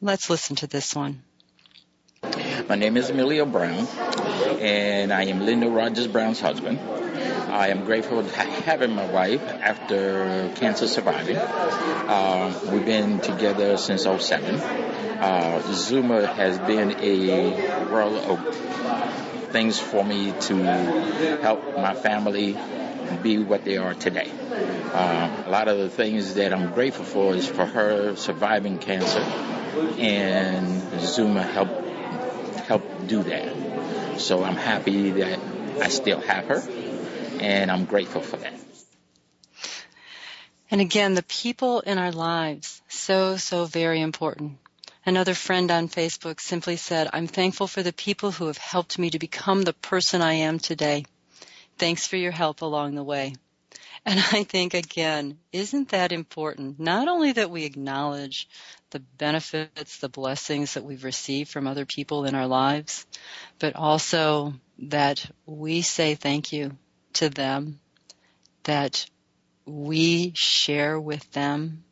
Let's 0.00 0.30
listen 0.30 0.56
to 0.56 0.66
this 0.66 0.94
one. 0.94 1.22
My 2.68 2.76
name 2.76 2.96
is 2.96 3.10
Emilio 3.10 3.44
Brown, 3.44 3.86
and 4.60 5.12
I 5.12 5.24
am 5.24 5.44
Linda 5.44 5.68
Rogers 5.68 6.06
Brown's 6.06 6.40
husband. 6.40 6.78
I 7.48 7.68
am 7.68 7.84
grateful 7.84 8.22
for 8.22 8.40
having 8.42 8.94
my 8.94 9.06
wife 9.06 9.42
after 9.42 10.50
cancer 10.56 10.86
surviving. 10.86 11.36
Uh, 11.36 12.52
we've 12.70 12.84
been 12.84 13.20
together 13.20 13.78
since 13.78 14.02
07. 14.02 14.54
Uh, 14.54 15.62
Xooma 15.64 16.26
has 16.34 16.58
been 16.58 17.00
a 17.00 17.86
world 17.90 18.18
of 18.18 18.56
things 19.50 19.78
for 19.78 20.04
me 20.04 20.32
to 20.40 20.56
help 21.40 21.76
my 21.76 21.94
family 21.94 22.56
be 23.22 23.38
what 23.38 23.64
they 23.64 23.78
are 23.78 23.94
today. 23.94 24.30
Uh, 24.92 25.44
a 25.46 25.50
lot 25.50 25.68
of 25.68 25.78
the 25.78 25.88
things 25.88 26.34
that 26.34 26.52
I'm 26.52 26.74
grateful 26.74 27.04
for 27.04 27.34
is 27.34 27.46
for 27.46 27.64
her 27.64 28.14
surviving 28.16 28.78
cancer, 28.78 29.20
and 29.98 30.82
Xooma 31.00 31.48
helped 31.48 31.88
help 32.66 33.06
do 33.06 33.22
that. 33.22 34.20
So 34.20 34.44
I'm 34.44 34.56
happy 34.56 35.12
that 35.12 35.38
I 35.80 35.88
still 35.88 36.20
have 36.20 36.46
her, 36.46 36.62
and 37.40 37.70
I'm 37.70 37.84
grateful 37.84 38.20
for 38.20 38.36
that. 38.38 38.54
And 40.70 40.80
again, 40.80 41.14
the 41.14 41.22
people 41.22 41.80
in 41.80 41.96
our 41.96 42.12
lives, 42.12 42.82
so, 42.88 43.36
so 43.36 43.64
very 43.64 44.00
important. 44.00 44.58
Another 45.06 45.32
friend 45.32 45.70
on 45.70 45.88
Facebook 45.88 46.40
simply 46.40 46.76
said, 46.76 47.08
I'm 47.12 47.26
thankful 47.26 47.66
for 47.66 47.82
the 47.82 47.94
people 47.94 48.30
who 48.30 48.48
have 48.48 48.58
helped 48.58 48.98
me 48.98 49.08
to 49.10 49.18
become 49.18 49.62
the 49.62 49.72
person 49.72 50.20
I 50.20 50.34
am 50.34 50.58
today. 50.58 51.06
Thanks 51.78 52.06
for 52.06 52.16
your 52.16 52.32
help 52.32 52.60
along 52.60 52.94
the 52.94 53.02
way. 53.02 53.34
And 54.04 54.20
I 54.32 54.44
think 54.44 54.74
again, 54.74 55.38
isn't 55.52 55.90
that 55.90 56.12
important? 56.12 56.78
Not 56.78 57.08
only 57.08 57.32
that 57.32 57.50
we 57.50 57.64
acknowledge 57.64 58.48
the 58.90 59.00
benefits, 59.00 59.98
the 59.98 60.08
blessings 60.08 60.74
that 60.74 60.84
we've 60.84 61.04
received 61.04 61.50
from 61.50 61.66
other 61.66 61.86
people 61.86 62.24
in 62.26 62.34
our 62.34 62.46
lives, 62.46 63.06
but 63.58 63.74
also 63.74 64.52
that 64.78 65.24
we 65.46 65.80
say 65.80 66.14
thank 66.14 66.52
you 66.52 66.76
to 67.14 67.28
them, 67.28 67.80
that 68.64 69.06
we 69.66 70.32
share 70.34 70.98
with 70.98 71.30
them 71.32 71.84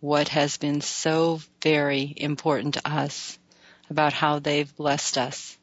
what 0.00 0.28
has 0.28 0.56
been 0.56 0.80
so 0.80 1.40
very 1.62 2.12
important 2.16 2.74
to 2.74 2.88
us 2.88 3.38
about 3.90 4.12
how 4.12 4.38
they've 4.38 4.74
blessed 4.76 5.18
us. 5.18 5.56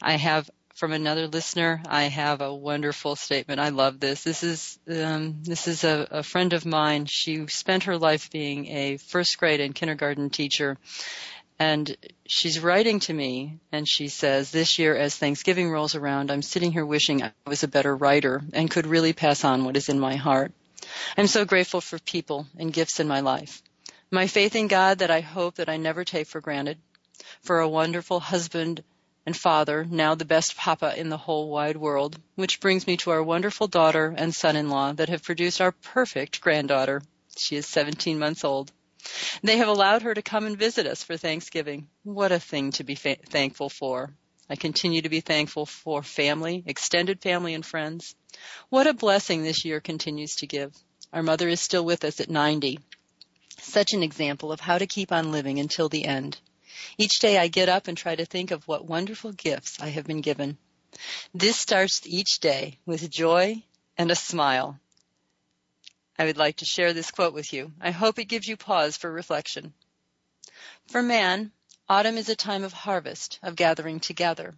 I 0.00 0.16
have 0.16 0.50
from 0.74 0.92
another 0.92 1.28
listener. 1.28 1.80
I 1.86 2.04
have 2.04 2.40
a 2.40 2.52
wonderful 2.52 3.14
statement. 3.14 3.60
I 3.60 3.68
love 3.68 4.00
this. 4.00 4.24
This 4.24 4.42
is 4.42 4.78
um, 4.88 5.42
this 5.42 5.68
is 5.68 5.84
a, 5.84 6.08
a 6.10 6.22
friend 6.22 6.52
of 6.52 6.66
mine. 6.66 7.06
She 7.06 7.46
spent 7.46 7.84
her 7.84 7.98
life 7.98 8.30
being 8.30 8.66
a 8.66 8.96
first 8.96 9.38
grade 9.38 9.60
and 9.60 9.74
kindergarten 9.74 10.30
teacher, 10.30 10.78
and 11.62 11.96
she's 12.26 12.58
writing 12.58 12.98
to 12.98 13.14
me 13.14 13.60
and 13.70 13.88
she 13.88 14.08
says, 14.08 14.50
this 14.50 14.80
year 14.80 14.96
as 14.96 15.14
Thanksgiving 15.16 15.70
rolls 15.70 15.94
around, 15.94 16.32
I'm 16.32 16.42
sitting 16.42 16.72
here 16.72 16.84
wishing 16.84 17.22
I 17.22 17.30
was 17.46 17.62
a 17.62 17.68
better 17.68 17.94
writer 17.94 18.42
and 18.52 18.68
could 18.68 18.84
really 18.84 19.12
pass 19.12 19.44
on 19.44 19.64
what 19.64 19.76
is 19.76 19.88
in 19.88 20.00
my 20.00 20.16
heart. 20.16 20.50
I'm 21.16 21.28
so 21.28 21.44
grateful 21.44 21.80
for 21.80 22.00
people 22.00 22.48
and 22.58 22.72
gifts 22.72 22.98
in 22.98 23.06
my 23.06 23.20
life. 23.20 23.62
My 24.10 24.26
faith 24.26 24.56
in 24.56 24.66
God 24.66 24.98
that 24.98 25.12
I 25.12 25.20
hope 25.20 25.54
that 25.54 25.68
I 25.68 25.76
never 25.76 26.04
take 26.04 26.26
for 26.26 26.40
granted. 26.40 26.78
For 27.42 27.60
a 27.60 27.68
wonderful 27.68 28.18
husband 28.18 28.82
and 29.24 29.36
father, 29.36 29.86
now 29.88 30.16
the 30.16 30.24
best 30.24 30.56
papa 30.56 30.98
in 30.98 31.10
the 31.10 31.16
whole 31.16 31.48
wide 31.48 31.76
world, 31.76 32.18
which 32.34 32.58
brings 32.58 32.88
me 32.88 32.96
to 32.96 33.12
our 33.12 33.22
wonderful 33.22 33.68
daughter 33.68 34.12
and 34.18 34.34
son-in-law 34.34 34.94
that 34.94 35.10
have 35.10 35.22
produced 35.22 35.60
our 35.60 35.70
perfect 35.70 36.40
granddaughter. 36.40 37.02
She 37.36 37.54
is 37.54 37.68
17 37.68 38.18
months 38.18 38.42
old. 38.42 38.72
They 39.42 39.56
have 39.58 39.68
allowed 39.68 40.02
her 40.02 40.14
to 40.14 40.22
come 40.22 40.46
and 40.46 40.56
visit 40.56 40.86
us 40.86 41.02
for 41.02 41.16
Thanksgiving. 41.16 41.88
What 42.04 42.32
a 42.32 42.40
thing 42.40 42.72
to 42.72 42.84
be 42.84 42.94
fa- 42.94 43.16
thankful 43.28 43.68
for. 43.68 44.14
I 44.48 44.56
continue 44.56 45.02
to 45.02 45.08
be 45.08 45.20
thankful 45.20 45.66
for 45.66 46.02
family, 46.02 46.62
extended 46.66 47.20
family 47.22 47.54
and 47.54 47.64
friends. 47.64 48.14
What 48.68 48.86
a 48.86 48.94
blessing 48.94 49.42
this 49.42 49.64
year 49.64 49.80
continues 49.80 50.36
to 50.36 50.46
give. 50.46 50.74
Our 51.12 51.22
mother 51.22 51.48
is 51.48 51.60
still 51.60 51.84
with 51.84 52.04
us 52.04 52.20
at 52.20 52.30
90. 52.30 52.78
Such 53.58 53.92
an 53.92 54.02
example 54.02 54.52
of 54.52 54.60
how 54.60 54.78
to 54.78 54.86
keep 54.86 55.12
on 55.12 55.32
living 55.32 55.58
until 55.58 55.88
the 55.88 56.04
end. 56.04 56.38
Each 56.98 57.18
day 57.18 57.38
I 57.38 57.48
get 57.48 57.68
up 57.68 57.88
and 57.88 57.96
try 57.96 58.14
to 58.14 58.24
think 58.24 58.50
of 58.50 58.66
what 58.66 58.86
wonderful 58.86 59.32
gifts 59.32 59.80
I 59.80 59.88
have 59.88 60.06
been 60.06 60.20
given. 60.20 60.58
This 61.32 61.56
starts 61.56 62.00
each 62.04 62.40
day 62.40 62.78
with 62.84 63.10
joy 63.10 63.62
and 63.96 64.10
a 64.10 64.14
smile. 64.14 64.78
I 66.18 66.24
would 66.24 66.36
like 66.36 66.56
to 66.56 66.64
share 66.64 66.92
this 66.92 67.10
quote 67.10 67.34
with 67.34 67.52
you. 67.52 67.72
I 67.80 67.90
hope 67.90 68.18
it 68.18 68.26
gives 68.26 68.46
you 68.46 68.56
pause 68.56 68.96
for 68.96 69.10
reflection. 69.10 69.72
For 70.88 71.02
man, 71.02 71.52
autumn 71.88 72.18
is 72.18 72.28
a 72.28 72.36
time 72.36 72.64
of 72.64 72.72
harvest, 72.72 73.38
of 73.42 73.56
gathering 73.56 74.00
together. 74.00 74.54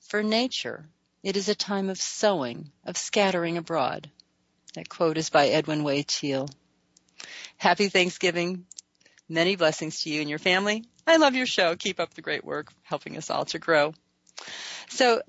For 0.00 0.22
nature, 0.22 0.86
it 1.22 1.36
is 1.36 1.48
a 1.48 1.54
time 1.54 1.90
of 1.90 1.98
sowing, 1.98 2.70
of 2.84 2.96
scattering 2.96 3.56
abroad. 3.56 4.10
That 4.74 4.88
quote 4.88 5.18
is 5.18 5.30
by 5.30 5.48
Edwin 5.48 5.84
Way 5.84 6.02
Teale. 6.02 6.48
Happy 7.56 7.88
Thanksgiving. 7.88 8.66
Many 9.28 9.56
blessings 9.56 10.02
to 10.02 10.10
you 10.10 10.20
and 10.20 10.28
your 10.28 10.38
family. 10.38 10.84
I 11.06 11.16
love 11.16 11.34
your 11.34 11.46
show. 11.46 11.76
Keep 11.76 12.00
up 12.00 12.14
the 12.14 12.22
great 12.22 12.44
work, 12.44 12.72
helping 12.82 13.16
us 13.16 13.30
all 13.30 13.44
to 13.46 13.58
grow. 13.58 13.94
So 14.88 15.22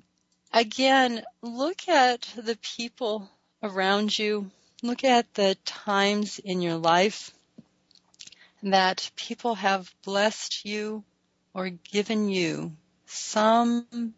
again, 0.51 1.23
look 1.41 1.87
at 1.87 2.27
the 2.35 2.57
people 2.57 3.29
around 3.61 4.17
you. 4.17 4.51
Look 4.85 5.03
at 5.03 5.33
the 5.33 5.57
times 5.65 6.37
in 6.37 6.61
your 6.61 6.75
life 6.75 7.31
that 8.61 9.09
people 9.15 9.55
have 9.55 9.91
blessed 10.03 10.63
you 10.63 11.03
or 11.55 11.69
given 11.69 12.29
you 12.29 12.71
some, 13.07 14.13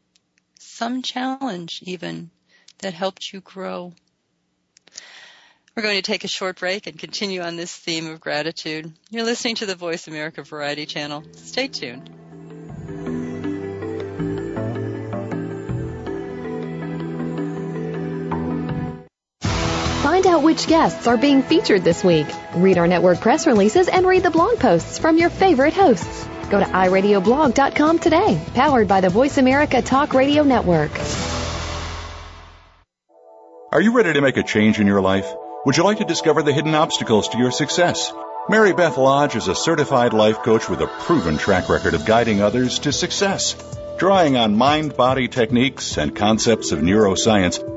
some 0.59 1.03
challenge 1.03 1.79
even 1.83 2.31
that 2.79 2.93
helped 2.93 3.31
you 3.31 3.39
grow. 3.39 3.93
We're 5.73 5.83
going 5.83 5.95
to 5.95 6.01
take 6.01 6.25
a 6.25 6.27
short 6.27 6.59
break 6.59 6.85
and 6.85 6.99
continue 6.99 7.39
on 7.39 7.55
this 7.55 7.73
theme 7.73 8.09
of 8.09 8.19
gratitude. 8.19 8.91
You're 9.09 9.23
listening 9.23 9.55
to 9.55 9.65
the 9.65 9.75
Voice 9.75 10.09
America 10.09 10.43
Variety 10.43 10.85
Channel. 10.85 11.23
Stay 11.31 11.69
tuned. 11.69 12.26
Find 20.17 20.33
out 20.33 20.41
which 20.41 20.65
guests 20.65 21.05
are 21.05 21.15
being 21.15 21.43
featured 21.43 21.83
this 21.83 22.03
week. 22.03 22.25
Read 22.55 22.79
our 22.79 22.87
network 22.87 23.21
press 23.21 23.45
releases 23.45 23.87
and 23.87 24.03
read 24.03 24.23
the 24.23 24.31
blog 24.31 24.57
posts 24.57 24.97
from 24.97 25.15
your 25.15 25.29
favorite 25.29 25.75
hosts. 25.75 26.27
Go 26.49 26.59
to 26.59 26.65
iradioblog.com 26.65 27.99
today, 27.99 28.41
powered 28.55 28.87
by 28.87 28.99
the 28.99 29.09
Voice 29.09 29.37
America 29.37 29.79
Talk 29.83 30.15
Radio 30.15 30.41
Network. 30.41 30.89
Are 33.71 33.79
you 33.79 33.95
ready 33.95 34.13
to 34.13 34.21
make 34.21 34.37
a 34.37 34.41
change 34.41 34.79
in 34.79 34.87
your 34.87 35.01
life? 35.01 35.31
Would 35.67 35.77
you 35.77 35.83
like 35.83 35.99
to 35.99 36.03
discover 36.03 36.41
the 36.41 36.51
hidden 36.51 36.73
obstacles 36.73 37.29
to 37.29 37.37
your 37.37 37.51
success? 37.51 38.11
Mary 38.49 38.73
Beth 38.73 38.97
Lodge 38.97 39.35
is 39.35 39.47
a 39.47 39.53
certified 39.53 40.13
life 40.13 40.39
coach 40.39 40.67
with 40.67 40.81
a 40.81 40.87
proven 40.87 41.37
track 41.37 41.69
record 41.69 41.93
of 41.93 42.07
guiding 42.07 42.41
others 42.41 42.79
to 42.79 42.91
success. 42.91 43.53
Drawing 43.99 44.35
on 44.35 44.57
mind 44.57 44.97
body 44.97 45.27
techniques 45.27 45.99
and 45.99 46.15
concepts 46.15 46.71
of 46.71 46.79
neuroscience, 46.79 47.76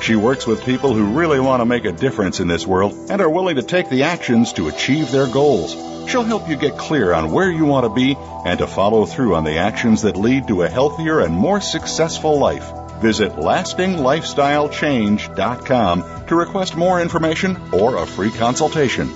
She 0.00 0.16
works 0.16 0.46
with 0.46 0.64
people 0.64 0.94
who 0.94 1.18
really 1.18 1.40
want 1.40 1.60
to 1.60 1.66
make 1.66 1.84
a 1.84 1.92
difference 1.92 2.40
in 2.40 2.48
this 2.48 2.66
world 2.66 3.10
and 3.10 3.20
are 3.20 3.28
willing 3.28 3.56
to 3.56 3.62
take 3.62 3.90
the 3.90 4.04
actions 4.04 4.54
to 4.54 4.68
achieve 4.68 5.10
their 5.10 5.26
goals. 5.26 5.74
She'll 6.10 6.24
help 6.24 6.48
you 6.48 6.56
get 6.56 6.78
clear 6.78 7.12
on 7.12 7.30
where 7.30 7.50
you 7.50 7.66
want 7.66 7.84
to 7.84 7.90
be 7.90 8.16
and 8.18 8.58
to 8.58 8.66
follow 8.66 9.04
through 9.04 9.34
on 9.34 9.44
the 9.44 9.58
actions 9.58 10.00
that 10.02 10.16
lead 10.16 10.48
to 10.48 10.62
a 10.62 10.68
healthier 10.68 11.20
and 11.20 11.34
more 11.34 11.60
successful 11.60 12.38
life. 12.38 12.72
Visit 13.00 13.32
lastinglifestylechange.com 13.32 16.26
to 16.26 16.34
request 16.34 16.76
more 16.76 17.00
information 17.00 17.56
or 17.72 17.96
a 17.96 18.06
free 18.06 18.30
consultation. 18.30 19.10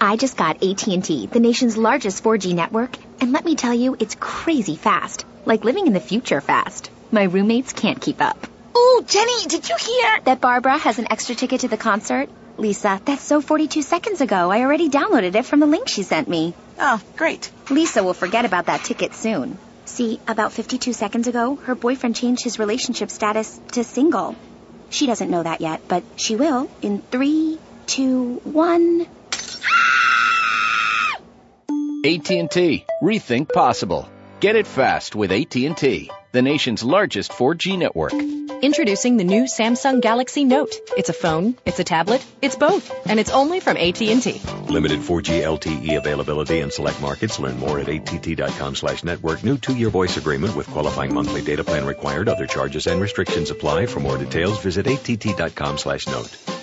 I 0.00 0.16
just 0.16 0.36
got 0.36 0.62
AT&T, 0.62 1.26
the 1.26 1.40
nation's 1.40 1.76
largest 1.76 2.22
4G 2.22 2.54
network, 2.54 2.96
and 3.20 3.32
let 3.32 3.44
me 3.44 3.56
tell 3.56 3.74
you, 3.74 3.96
it's 3.98 4.14
crazy 4.14 4.76
fast. 4.76 5.24
Like 5.46 5.64
living 5.64 5.86
in 5.86 5.92
the 5.92 6.00
future 6.00 6.40
fast. 6.40 6.90
My 7.10 7.24
roommates 7.24 7.72
can't 7.72 8.00
keep 8.00 8.20
up. 8.20 8.46
Oh, 8.76 9.04
Jenny, 9.06 9.46
did 9.46 9.68
you 9.68 9.76
hear? 9.78 10.20
That 10.24 10.40
Barbara 10.40 10.78
has 10.78 10.98
an 10.98 11.06
extra 11.10 11.34
ticket 11.34 11.60
to 11.60 11.68
the 11.68 11.76
concert? 11.76 12.28
Lisa, 12.56 13.00
that's 13.04 13.22
so 13.22 13.40
42 13.40 13.82
seconds 13.82 14.20
ago. 14.20 14.50
I 14.50 14.60
already 14.60 14.88
downloaded 14.88 15.34
it 15.34 15.44
from 15.44 15.60
the 15.60 15.66
link 15.66 15.88
she 15.88 16.02
sent 16.02 16.28
me. 16.28 16.54
Oh, 16.78 17.00
great. 17.16 17.50
Lisa 17.70 18.02
will 18.02 18.14
forget 18.14 18.44
about 18.44 18.66
that 18.66 18.84
ticket 18.84 19.14
soon. 19.14 19.58
See, 19.84 20.20
about 20.26 20.52
52 20.52 20.92
seconds 20.92 21.26
ago, 21.28 21.56
her 21.56 21.74
boyfriend 21.74 22.16
changed 22.16 22.42
his 22.42 22.58
relationship 22.58 23.10
status 23.10 23.60
to 23.72 23.84
single. 23.84 24.34
She 24.90 25.06
doesn't 25.06 25.30
know 25.30 25.42
that 25.42 25.60
yet, 25.60 25.82
but 25.88 26.02
she 26.16 26.36
will 26.36 26.70
in 26.82 27.00
three, 27.02 27.58
two, 27.86 28.40
one. 28.44 29.06
AT&T. 32.04 32.84
Rethink 33.02 33.52
possible. 33.52 34.08
Get 34.44 34.56
it 34.56 34.66
fast 34.66 35.16
with 35.16 35.32
AT&T, 35.32 36.10
the 36.32 36.42
nation's 36.42 36.84
largest 36.84 37.32
4G 37.32 37.78
network. 37.78 38.12
Introducing 38.62 39.16
the 39.16 39.24
new 39.24 39.44
Samsung 39.44 40.02
Galaxy 40.02 40.44
Note. 40.44 40.74
It's 40.98 41.08
a 41.08 41.14
phone, 41.14 41.56
it's 41.64 41.78
a 41.78 41.84
tablet, 41.84 42.22
it's 42.42 42.54
both, 42.54 42.92
and 43.08 43.18
it's 43.18 43.30
only 43.30 43.60
from 43.60 43.78
AT&T. 43.78 44.42
Limited 44.68 45.00
4G 45.00 45.40
LTE 45.40 45.96
availability 45.96 46.60
in 46.60 46.70
select 46.70 47.00
markets. 47.00 47.38
Learn 47.38 47.58
more 47.58 47.80
at 47.80 47.88
att.com 47.88 48.74
slash 48.74 49.02
network. 49.02 49.42
New 49.42 49.56
two-year 49.56 49.88
voice 49.88 50.18
agreement 50.18 50.54
with 50.54 50.66
qualifying 50.66 51.14
monthly 51.14 51.40
data 51.40 51.64
plan 51.64 51.86
required. 51.86 52.28
Other 52.28 52.46
charges 52.46 52.86
and 52.86 53.00
restrictions 53.00 53.50
apply. 53.50 53.86
For 53.86 54.00
more 54.00 54.18
details, 54.18 54.60
visit 54.60 54.86
att.com 54.86 55.78
slash 55.78 56.06
note. 56.06 56.53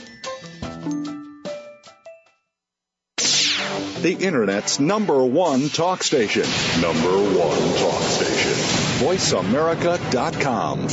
The 4.02 4.14
Internet's 4.16 4.80
number 4.80 5.24
one 5.24 5.70
talk 5.70 6.02
station. 6.02 6.42
Number 6.82 7.12
one 7.38 7.76
talk 7.78 8.02
station. 8.02 8.52
VoiceAmerica.com. 9.06 10.88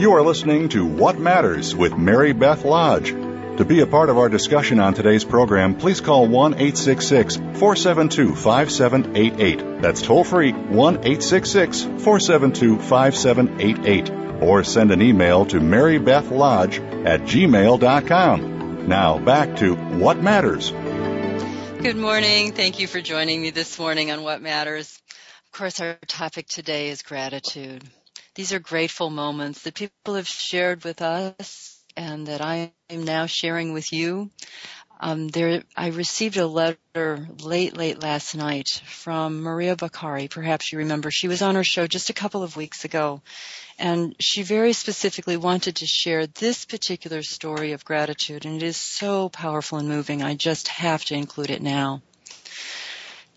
You 0.00 0.12
are 0.14 0.22
listening 0.22 0.70
to 0.70 0.84
What 0.86 1.20
Matters 1.20 1.76
with 1.76 1.96
Mary 1.96 2.32
Beth 2.32 2.64
Lodge. 2.64 3.14
To 3.56 3.64
be 3.66 3.80
a 3.80 3.86
part 3.86 4.08
of 4.08 4.16
our 4.16 4.28
discussion 4.28 4.80
on 4.80 4.94
today's 4.94 5.24
program, 5.24 5.74
please 5.74 6.00
call 6.00 6.26
1 6.26 6.54
866 6.54 7.36
472 7.36 8.34
5788. 8.34 9.82
That's 9.82 10.00
toll 10.00 10.24
free 10.24 10.52
1 10.52 10.94
866 10.94 11.82
472 11.82 12.78
5788. 12.78 14.42
Or 14.42 14.64
send 14.64 14.90
an 14.92 15.02
email 15.02 15.44
to 15.46 15.60
marybethlodge 15.60 17.06
at 17.06 17.20
gmail.com. 17.22 18.88
Now 18.88 19.18
back 19.18 19.56
to 19.56 19.74
What 19.74 20.22
Matters. 20.22 20.70
Good 20.70 21.96
morning. 21.96 22.52
Thank 22.52 22.80
you 22.80 22.86
for 22.86 23.02
joining 23.02 23.42
me 23.42 23.50
this 23.50 23.78
morning 23.78 24.10
on 24.10 24.22
What 24.22 24.40
Matters. 24.40 24.98
Of 25.46 25.58
course, 25.58 25.80
our 25.80 25.98
topic 26.06 26.48
today 26.48 26.88
is 26.88 27.02
gratitude. 27.02 27.84
These 28.34 28.54
are 28.54 28.58
grateful 28.58 29.10
moments 29.10 29.62
that 29.62 29.74
people 29.74 30.14
have 30.14 30.28
shared 30.28 30.82
with 30.82 31.02
us 31.02 31.69
and 31.96 32.26
that 32.26 32.40
I 32.40 32.72
am 32.88 33.04
now 33.04 33.26
sharing 33.26 33.72
with 33.72 33.92
you. 33.92 34.30
Um, 35.02 35.28
there, 35.28 35.62
I 35.74 35.88
received 35.88 36.36
a 36.36 36.46
letter 36.46 37.26
late, 37.42 37.74
late 37.74 38.02
last 38.02 38.34
night 38.36 38.68
from 38.84 39.40
Maria 39.40 39.74
Bakari. 39.74 40.28
Perhaps 40.28 40.72
you 40.72 40.78
remember. 40.78 41.10
She 41.10 41.26
was 41.26 41.40
on 41.40 41.56
our 41.56 41.64
show 41.64 41.86
just 41.86 42.10
a 42.10 42.14
couple 42.14 42.42
of 42.42 42.54
weeks 42.54 42.84
ago, 42.84 43.22
and 43.78 44.14
she 44.20 44.42
very 44.42 44.74
specifically 44.74 45.38
wanted 45.38 45.76
to 45.76 45.86
share 45.86 46.26
this 46.26 46.66
particular 46.66 47.22
story 47.22 47.72
of 47.72 47.84
gratitude, 47.84 48.44
and 48.44 48.56
it 48.56 48.62
is 48.62 48.76
so 48.76 49.30
powerful 49.30 49.78
and 49.78 49.88
moving. 49.88 50.22
I 50.22 50.34
just 50.34 50.68
have 50.68 51.02
to 51.06 51.14
include 51.14 51.50
it 51.50 51.62
now. 51.62 52.02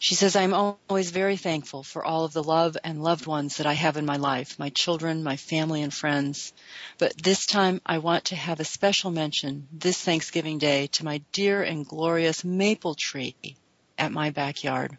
She 0.04 0.16
says, 0.16 0.36
I'm 0.36 0.54
always 0.54 1.12
very 1.12 1.38
thankful 1.38 1.82
for 1.82 2.04
all 2.04 2.26
of 2.26 2.34
the 2.34 2.44
love 2.44 2.76
and 2.84 3.02
loved 3.02 3.26
ones 3.26 3.56
that 3.56 3.66
I 3.66 3.72
have 3.72 3.96
in 3.96 4.06
my 4.06 4.18
life, 4.18 4.60
my 4.60 4.68
children, 4.68 5.24
my 5.24 5.38
family, 5.38 5.82
and 5.82 5.94
friends. 5.94 6.52
But 6.98 7.18
this 7.24 7.46
time 7.46 7.80
I 7.86 8.00
want 8.00 8.26
to 8.26 8.36
have 8.36 8.60
a 8.60 8.66
special 8.66 9.12
mention 9.12 9.70
this 9.72 9.98
Thanksgiving 9.98 10.58
Day 10.58 10.88
to 10.88 11.06
my 11.06 11.22
dear 11.32 11.64
and 11.64 11.88
glorious 11.88 12.44
maple 12.44 12.96
tree 12.96 13.56
at 13.98 14.12
my 14.12 14.32
backyard. 14.32 14.98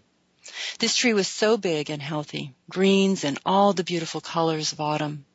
This 0.79 0.97
tree 0.97 1.13
was 1.13 1.29
so 1.29 1.59
big 1.59 1.91
and 1.91 2.01
healthy, 2.01 2.55
greens 2.71 3.25
and 3.25 3.39
all 3.45 3.75
the 3.75 3.85
beautiful 3.85 4.23
colors 4.23 4.73
of 4.73 4.81
autumn. 4.81 5.27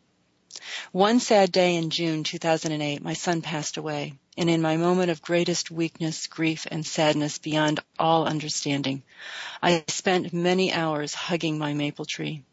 One 0.91 1.19
sad 1.19 1.51
day 1.51 1.75
in 1.75 1.91
June 1.91 2.23
2008, 2.23 3.03
my 3.03 3.13
son 3.13 3.41
passed 3.41 3.77
away, 3.77 4.13
and 4.37 4.49
in 4.49 4.61
my 4.61 4.77
moment 4.77 5.11
of 5.11 5.21
greatest 5.21 5.69
weakness, 5.69 6.25
grief, 6.25 6.65
and 6.71 6.85
sadness 6.85 7.37
beyond 7.37 7.79
all 7.99 8.25
understanding, 8.25 9.03
I 9.61 9.83
spent 9.87 10.33
many 10.33 10.73
hours 10.73 11.13
hugging 11.13 11.59
my 11.59 11.73
maple 11.73 12.05
tree, 12.05 12.43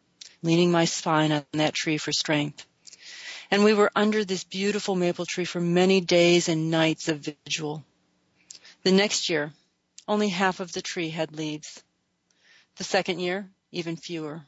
leaning 0.43 0.71
my 0.71 0.85
spine 0.85 1.33
on 1.33 1.47
that 1.53 1.75
tree 1.75 1.97
for 1.97 2.13
strength. 2.13 2.67
And 3.51 3.65
we 3.65 3.73
were 3.73 3.93
under 3.97 4.25
this 4.25 4.45
beautiful 4.45 4.97
maple 4.97 5.25
tree 5.25 5.45
for 5.45 5.61
many 5.61 6.01
days 6.01 6.49
and 6.49 6.71
nights 6.71 7.09
of 7.09 7.31
vigil. 7.47 7.85
The 8.83 8.93
next 8.93 9.31
year, 9.31 9.53
only 10.07 10.29
half 10.29 10.61
of 10.61 10.73
the 10.73 10.83
tree 10.83 11.11
had 11.11 11.33
leaves. 11.33 11.83
The 12.77 12.85
second 12.85 13.21
year, 13.21 13.49
even 13.73 13.97
fewer. 13.97 14.47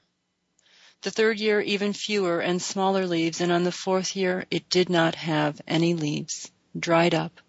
The 1.03 1.13
third 1.13 1.39
year, 1.39 1.61
even 1.61 1.93
fewer 1.93 2.41
and 2.41 2.61
smaller 2.61 3.07
leaves, 3.07 3.41
and 3.41 3.53
on 3.53 3.63
the 3.63 3.71
fourth 3.71 4.17
year, 4.17 4.47
it 4.51 4.69
did 4.69 4.91
not 4.91 5.15
have 5.15 5.61
any 5.67 5.95
leaves, 5.95 6.51
dried 6.77 7.15
up. 7.15 7.41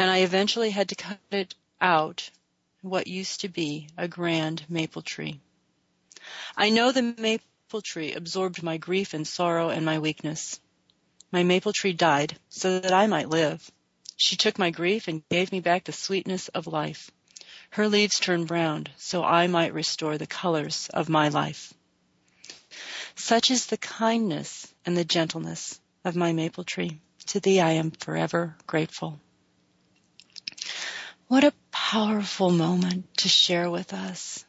And 0.00 0.10
I 0.10 0.18
eventually 0.18 0.70
had 0.70 0.88
to 0.88 0.96
cut 0.96 1.20
it 1.30 1.54
out, 1.80 2.28
what 2.80 3.06
used 3.06 3.42
to 3.42 3.48
be 3.48 3.88
a 3.96 4.08
grand 4.08 4.64
maple 4.68 5.02
tree. 5.02 5.38
I 6.56 6.70
know 6.70 6.90
the 6.90 7.02
maple 7.02 7.82
tree 7.82 8.14
absorbed 8.14 8.64
my 8.64 8.78
grief 8.78 9.14
and 9.14 9.28
sorrow 9.28 9.68
and 9.68 9.84
my 9.84 10.00
weakness. 10.00 10.58
My 11.30 11.44
maple 11.44 11.72
tree 11.72 11.92
died 11.92 12.36
so 12.48 12.80
that 12.80 12.92
I 12.92 13.06
might 13.06 13.28
live. 13.28 13.70
She 14.16 14.34
took 14.34 14.58
my 14.58 14.70
grief 14.70 15.06
and 15.06 15.26
gave 15.28 15.52
me 15.52 15.60
back 15.60 15.84
the 15.84 15.92
sweetness 15.92 16.48
of 16.48 16.66
life. 16.66 17.12
Her 17.70 17.88
leaves 17.88 18.18
turned 18.18 18.48
brown 18.48 18.88
so 18.96 19.22
I 19.22 19.46
might 19.46 19.72
restore 19.72 20.18
the 20.18 20.26
colors 20.26 20.90
of 20.92 21.08
my 21.08 21.28
life. 21.28 21.72
Such 23.14 23.50
is 23.50 23.66
the 23.66 23.76
kindness 23.76 24.72
and 24.84 24.96
the 24.96 25.04
gentleness 25.04 25.80
of 26.04 26.16
my 26.16 26.32
maple 26.32 26.64
tree. 26.64 27.00
To 27.26 27.40
thee 27.40 27.60
I 27.60 27.72
am 27.72 27.90
forever 27.92 28.56
grateful. 28.66 29.20
What 31.28 31.44
a 31.44 31.54
powerful 31.70 32.50
moment 32.50 33.16
to 33.18 33.28
share 33.28 33.70
with 33.70 33.92
us. 33.92 34.44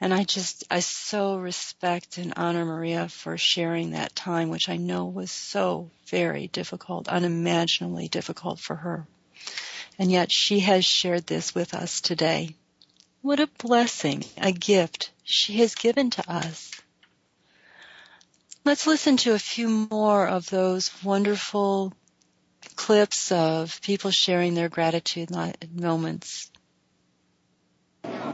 And 0.00 0.14
I 0.14 0.24
just, 0.24 0.64
I 0.70 0.80
so 0.80 1.36
respect 1.36 2.18
and 2.18 2.34
honor 2.36 2.64
Maria 2.64 3.08
for 3.08 3.36
sharing 3.36 3.90
that 3.90 4.14
time, 4.14 4.48
which 4.48 4.68
I 4.68 4.76
know 4.76 5.06
was 5.06 5.30
so 5.30 5.90
very 6.06 6.46
difficult, 6.46 7.08
unimaginably 7.08 8.08
difficult 8.08 8.60
for 8.60 8.76
her. 8.76 9.06
And 9.98 10.12
yet 10.12 10.30
she 10.30 10.60
has 10.60 10.84
shared 10.84 11.26
this 11.26 11.54
with 11.54 11.74
us 11.74 12.00
today. 12.00 12.54
What 13.22 13.40
a 13.40 13.48
blessing, 13.58 14.24
a 14.36 14.52
gift 14.52 15.10
she 15.24 15.58
has 15.58 15.74
given 15.74 16.10
to 16.10 16.30
us. 16.30 16.70
Let's 18.64 18.86
listen 18.86 19.16
to 19.18 19.34
a 19.34 19.38
few 19.38 19.88
more 19.90 20.26
of 20.26 20.50
those 20.50 20.90
wonderful 21.02 21.92
clips 22.74 23.32
of 23.32 23.80
people 23.82 24.10
sharing 24.10 24.54
their 24.54 24.68
gratitude 24.68 25.30
moments. 25.72 26.50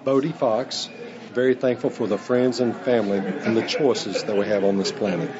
Bodie 0.05 0.33
Fox, 0.33 0.89
very 1.33 1.55
thankful 1.55 1.91
for 1.91 2.07
the 2.07 2.18
friends 2.18 2.61
and 2.61 2.77
family 2.77 3.18
and 3.18 3.57
the 3.57 3.66
choices 3.66 4.25
that 4.25 4.37
we 4.37 4.47
have 4.47 4.64
on 4.64 4.77
this 4.77 4.93
planet. 4.93 5.31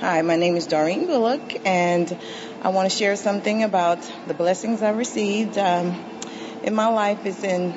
Hi, 0.00 0.22
my 0.22 0.36
name 0.36 0.56
is 0.56 0.66
Doreen 0.66 1.06
Bullock, 1.06 1.66
and 1.66 2.16
I 2.62 2.68
want 2.68 2.90
to 2.90 2.96
share 2.96 3.16
something 3.16 3.64
about 3.64 3.98
the 4.28 4.34
blessings 4.34 4.80
I 4.80 4.90
received. 4.90 5.58
Um, 5.58 6.04
in 6.62 6.74
my 6.74 6.88
life 6.88 7.26
is 7.26 7.42
in, 7.42 7.74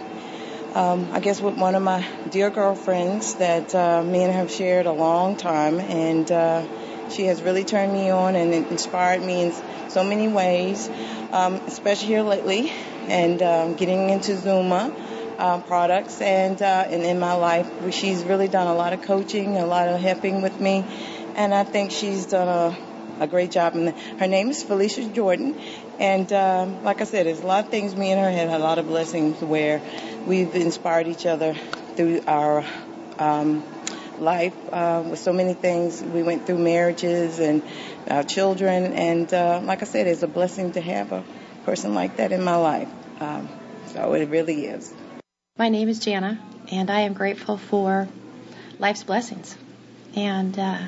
um, 0.73 1.09
I 1.11 1.19
guess, 1.19 1.41
with 1.41 1.57
one 1.57 1.75
of 1.75 1.81
my 1.83 2.05
dear 2.29 2.49
girlfriends 2.49 3.35
that 3.35 3.73
uh, 3.75 4.03
me 4.03 4.23
and 4.23 4.33
her 4.33 4.39
have 4.39 4.51
shared 4.51 4.85
a 4.85 4.91
long 4.91 5.35
time, 5.35 5.79
and 5.79 6.31
uh, 6.31 6.63
she 7.09 7.25
has 7.25 7.41
really 7.41 7.65
turned 7.65 7.91
me 7.91 8.09
on 8.09 8.35
and 8.35 8.53
inspired 8.53 9.21
me 9.21 9.41
in 9.41 9.53
so 9.89 10.03
many 10.03 10.27
ways, 10.27 10.89
um, 11.33 11.61
especially 11.67 12.07
here 12.07 12.21
lately, 12.23 12.71
and 13.07 13.41
um, 13.41 13.73
getting 13.75 14.09
into 14.09 14.31
Xooma. 14.33 14.93
Uh, 15.39 15.59
products 15.61 16.21
and 16.21 16.61
uh, 16.61 16.85
and 16.87 17.01
in 17.01 17.17
my 17.17 17.33
life, 17.33 17.67
she's 17.89 18.23
really 18.25 18.47
done 18.47 18.67
a 18.67 18.75
lot 18.75 18.93
of 18.93 19.01
coaching, 19.01 19.57
a 19.57 19.65
lot 19.65 19.87
of 19.87 19.99
helping 19.99 20.43
with 20.43 20.59
me, 20.59 20.85
and 21.35 21.51
I 21.51 21.63
think 21.63 21.89
she's 21.91 22.27
done 22.27 22.47
a 22.47 22.77
a 23.21 23.27
great 23.27 23.51
job. 23.51 23.75
And 23.75 23.95
her 24.19 24.27
name 24.27 24.49
is 24.49 24.63
Felicia 24.63 25.05
Jordan. 25.05 25.57
And 25.99 26.33
um, 26.33 26.83
like 26.83 27.01
I 27.01 27.03
said, 27.03 27.27
there's 27.27 27.41
a 27.41 27.47
lot 27.47 27.65
of 27.65 27.69
things 27.69 27.95
me 27.95 28.11
and 28.11 28.19
her 28.19 28.31
had 28.31 28.49
a 28.49 28.57
lot 28.57 28.79
of 28.79 28.87
blessings 28.87 29.39
where 29.41 29.79
we've 30.25 30.53
inspired 30.55 31.07
each 31.07 31.27
other 31.27 31.53
through 31.95 32.23
our 32.25 32.65
um, 33.19 33.63
life 34.19 34.55
uh, 34.73 35.03
with 35.07 35.19
so 35.19 35.31
many 35.31 35.53
things. 35.53 36.01
We 36.01 36.23
went 36.23 36.47
through 36.47 36.57
marriages 36.57 37.39
and 37.39 37.61
our 38.09 38.23
children. 38.23 38.93
And 38.93 39.31
uh, 39.31 39.61
like 39.63 39.83
I 39.83 39.85
said, 39.85 40.07
it's 40.07 40.23
a 40.23 40.27
blessing 40.27 40.71
to 40.71 40.81
have 40.81 41.11
a 41.11 41.23
person 41.63 41.93
like 41.93 42.17
that 42.17 42.31
in 42.31 42.43
my 42.43 42.55
life. 42.55 42.89
Um, 43.19 43.47
so 43.87 44.13
it 44.13 44.29
really 44.29 44.65
is. 44.65 44.91
My 45.59 45.69
name 45.69 45.89
is 45.89 45.99
Jana, 45.99 46.39
and 46.71 46.89
I 46.89 47.01
am 47.01 47.13
grateful 47.13 47.57
for 47.57 48.07
life's 48.79 49.03
blessings 49.03 49.55
and 50.15 50.57
uh, 50.57 50.79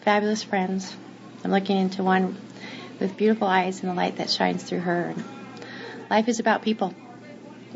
fabulous 0.00 0.42
friends 0.42 0.96
I'm 1.44 1.50
looking 1.50 1.78
into 1.78 2.02
one 2.02 2.36
with 3.00 3.16
beautiful 3.16 3.46
eyes 3.46 3.80
and 3.80 3.90
the 3.90 3.94
light 3.94 4.16
that 4.16 4.30
shines 4.30 4.62
through 4.62 4.80
her. 4.80 5.14
Life 6.10 6.28
is 6.28 6.40
about 6.40 6.62
people 6.62 6.94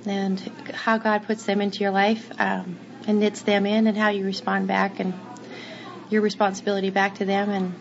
and 0.06 0.40
how 0.72 0.98
God 0.98 1.26
puts 1.26 1.44
them 1.44 1.60
into 1.60 1.80
your 1.80 1.90
life 1.90 2.30
um, 2.38 2.76
and 3.06 3.20
knits 3.20 3.42
them 3.42 3.66
in, 3.66 3.86
and 3.86 3.96
how 3.96 4.10
you 4.10 4.24
respond 4.24 4.68
back, 4.68 5.00
and 5.00 5.14
your 6.10 6.22
responsibility 6.22 6.90
back 6.90 7.16
to 7.16 7.24
them. 7.24 7.50
And 7.50 7.74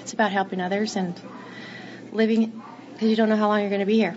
it's 0.00 0.12
about 0.12 0.32
helping 0.32 0.60
others 0.60 0.96
and 0.96 1.18
living 2.12 2.62
because 2.92 3.08
you 3.08 3.16
don't 3.16 3.28
know 3.28 3.36
how 3.36 3.48
long 3.48 3.60
you're 3.60 3.70
going 3.70 3.80
to 3.80 3.86
be 3.86 3.96
here. 3.96 4.16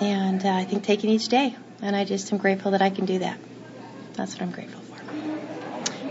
And 0.00 0.44
uh, 0.44 0.52
I 0.52 0.64
think 0.64 0.84
taking 0.84 1.10
each 1.10 1.28
day, 1.28 1.56
and 1.80 1.94
I 1.94 2.04
just 2.04 2.32
am 2.32 2.38
grateful 2.38 2.72
that 2.72 2.82
I 2.82 2.90
can 2.90 3.06
do 3.06 3.20
that. 3.20 3.38
That's 4.14 4.34
what 4.34 4.42
I'm 4.42 4.50
grateful. 4.50 4.81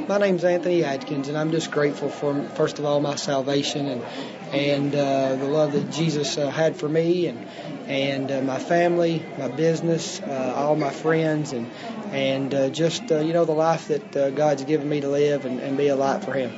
My 0.07 0.17
name's 0.17 0.43
Anthony 0.43 0.83
Adkins, 0.83 1.27
and 1.27 1.37
I'm 1.37 1.51
just 1.51 1.71
grateful 1.71 2.09
for, 2.09 2.43
first 2.55 2.79
of 2.79 2.85
all, 2.85 2.99
my 3.01 3.15
salvation 3.15 3.87
and 3.87 4.03
and 4.51 4.93
uh, 4.93 5.35
the 5.35 5.45
love 5.45 5.71
that 5.73 5.91
Jesus 5.91 6.37
uh, 6.37 6.49
had 6.49 6.75
for 6.75 6.89
me 6.89 7.27
and 7.27 7.47
and 7.87 8.31
uh, 8.31 8.41
my 8.41 8.59
family, 8.59 9.23
my 9.37 9.47
business, 9.47 10.21
uh, 10.21 10.53
all 10.55 10.75
my 10.75 10.91
friends, 10.91 11.53
and 11.53 11.71
and 12.11 12.53
uh, 12.53 12.69
just 12.69 13.11
uh, 13.11 13.19
you 13.19 13.33
know 13.33 13.45
the 13.45 13.53
life 13.53 13.87
that 13.87 14.15
uh, 14.15 14.29
God's 14.31 14.63
given 14.63 14.89
me 14.89 15.01
to 15.01 15.09
live 15.09 15.45
and, 15.45 15.59
and 15.59 15.77
be 15.77 15.87
a 15.87 15.95
light 15.95 16.23
for 16.23 16.33
Him. 16.33 16.51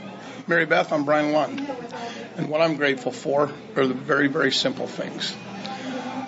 Mary 0.47 0.65
Beth, 0.65 0.91
I'm 0.91 1.03
Brian 1.05 1.31
Lund, 1.31 1.67
and 2.37 2.49
what 2.49 2.61
I'm 2.61 2.75
grateful 2.77 3.11
for 3.11 3.51
are 3.75 3.85
the 3.85 3.93
very 3.93 4.27
very 4.27 4.51
simple 4.51 4.87
things: 4.87 5.35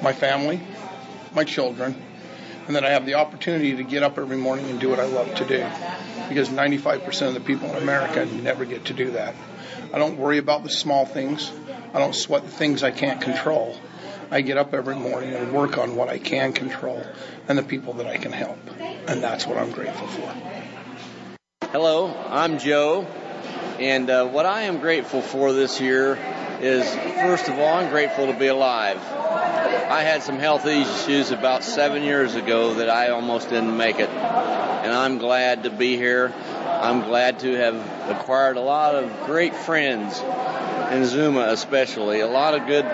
my 0.01 0.13
family, 0.13 0.59
my 1.33 1.43
children, 1.43 1.95
and 2.67 2.75
that 2.75 2.83
I 2.83 2.91
have 2.91 3.05
the 3.05 3.15
opportunity 3.15 3.75
to 3.75 3.83
get 3.83 4.03
up 4.03 4.17
every 4.17 4.37
morning 4.37 4.69
and 4.69 4.79
do 4.79 4.89
what 4.89 4.99
I 4.99 5.05
love 5.05 5.33
to 5.35 5.45
do. 5.45 5.65
Because 6.29 6.49
95% 6.49 7.27
of 7.27 7.33
the 7.33 7.39
people 7.39 7.69
in 7.69 7.75
America 7.75 8.25
never 8.25 8.65
get 8.65 8.85
to 8.85 8.93
do 8.93 9.11
that. 9.11 9.35
I 9.93 9.97
don't 9.99 10.17
worry 10.17 10.39
about 10.39 10.63
the 10.63 10.69
small 10.69 11.05
things. 11.05 11.51
I 11.93 11.99
don't 11.99 12.15
sweat 12.15 12.43
the 12.43 12.51
things 12.51 12.83
I 12.83 12.91
can't 12.91 13.21
control. 13.21 13.77
I 14.31 14.41
get 14.41 14.57
up 14.57 14.73
every 14.73 14.95
morning 14.95 15.33
and 15.33 15.53
work 15.53 15.77
on 15.77 15.95
what 15.95 16.09
I 16.09 16.17
can 16.17 16.51
control 16.53 17.05
and 17.47 17.57
the 17.57 17.63
people 17.63 17.93
that 17.93 18.07
I 18.07 18.17
can 18.17 18.31
help. 18.31 18.57
And 19.07 19.21
that's 19.21 19.45
what 19.45 19.57
I'm 19.57 19.71
grateful 19.71 20.07
for. 20.07 20.33
Hello, 21.71 22.07
I'm 22.29 22.57
Joe. 22.57 23.05
And 23.79 24.09
uh, 24.09 24.27
what 24.27 24.45
I 24.45 24.63
am 24.63 24.79
grateful 24.79 25.21
for 25.21 25.53
this 25.53 25.79
year 25.79 26.17
is, 26.61 26.89
first 26.95 27.47
of 27.49 27.59
all, 27.59 27.75
I'm 27.75 27.89
grateful 27.89 28.27
to 28.27 28.33
be 28.33 28.47
alive. 28.47 28.97
I 29.65 30.01
had 30.01 30.23
some 30.23 30.37
health 30.37 30.65
issues 30.65 31.31
about 31.31 31.63
seven 31.63 32.03
years 32.03 32.35
ago 32.35 32.75
that 32.75 32.89
I 32.89 33.09
almost 33.09 33.49
didn't 33.49 33.75
make 33.75 33.99
it. 33.99 34.09
And 34.09 34.93
I'm 34.93 35.17
glad 35.17 35.63
to 35.63 35.69
be 35.69 35.97
here. 35.97 36.31
I'm 36.65 37.01
glad 37.01 37.39
to 37.39 37.53
have 37.53 38.09
acquired 38.09 38.57
a 38.57 38.61
lot 38.61 38.95
of 38.95 39.25
great 39.25 39.55
friends 39.55 40.19
in 40.19 41.03
Xooma, 41.03 41.49
especially. 41.49 42.19
A 42.19 42.27
lot 42.27 42.53
of 42.53 42.67
good 42.67 42.85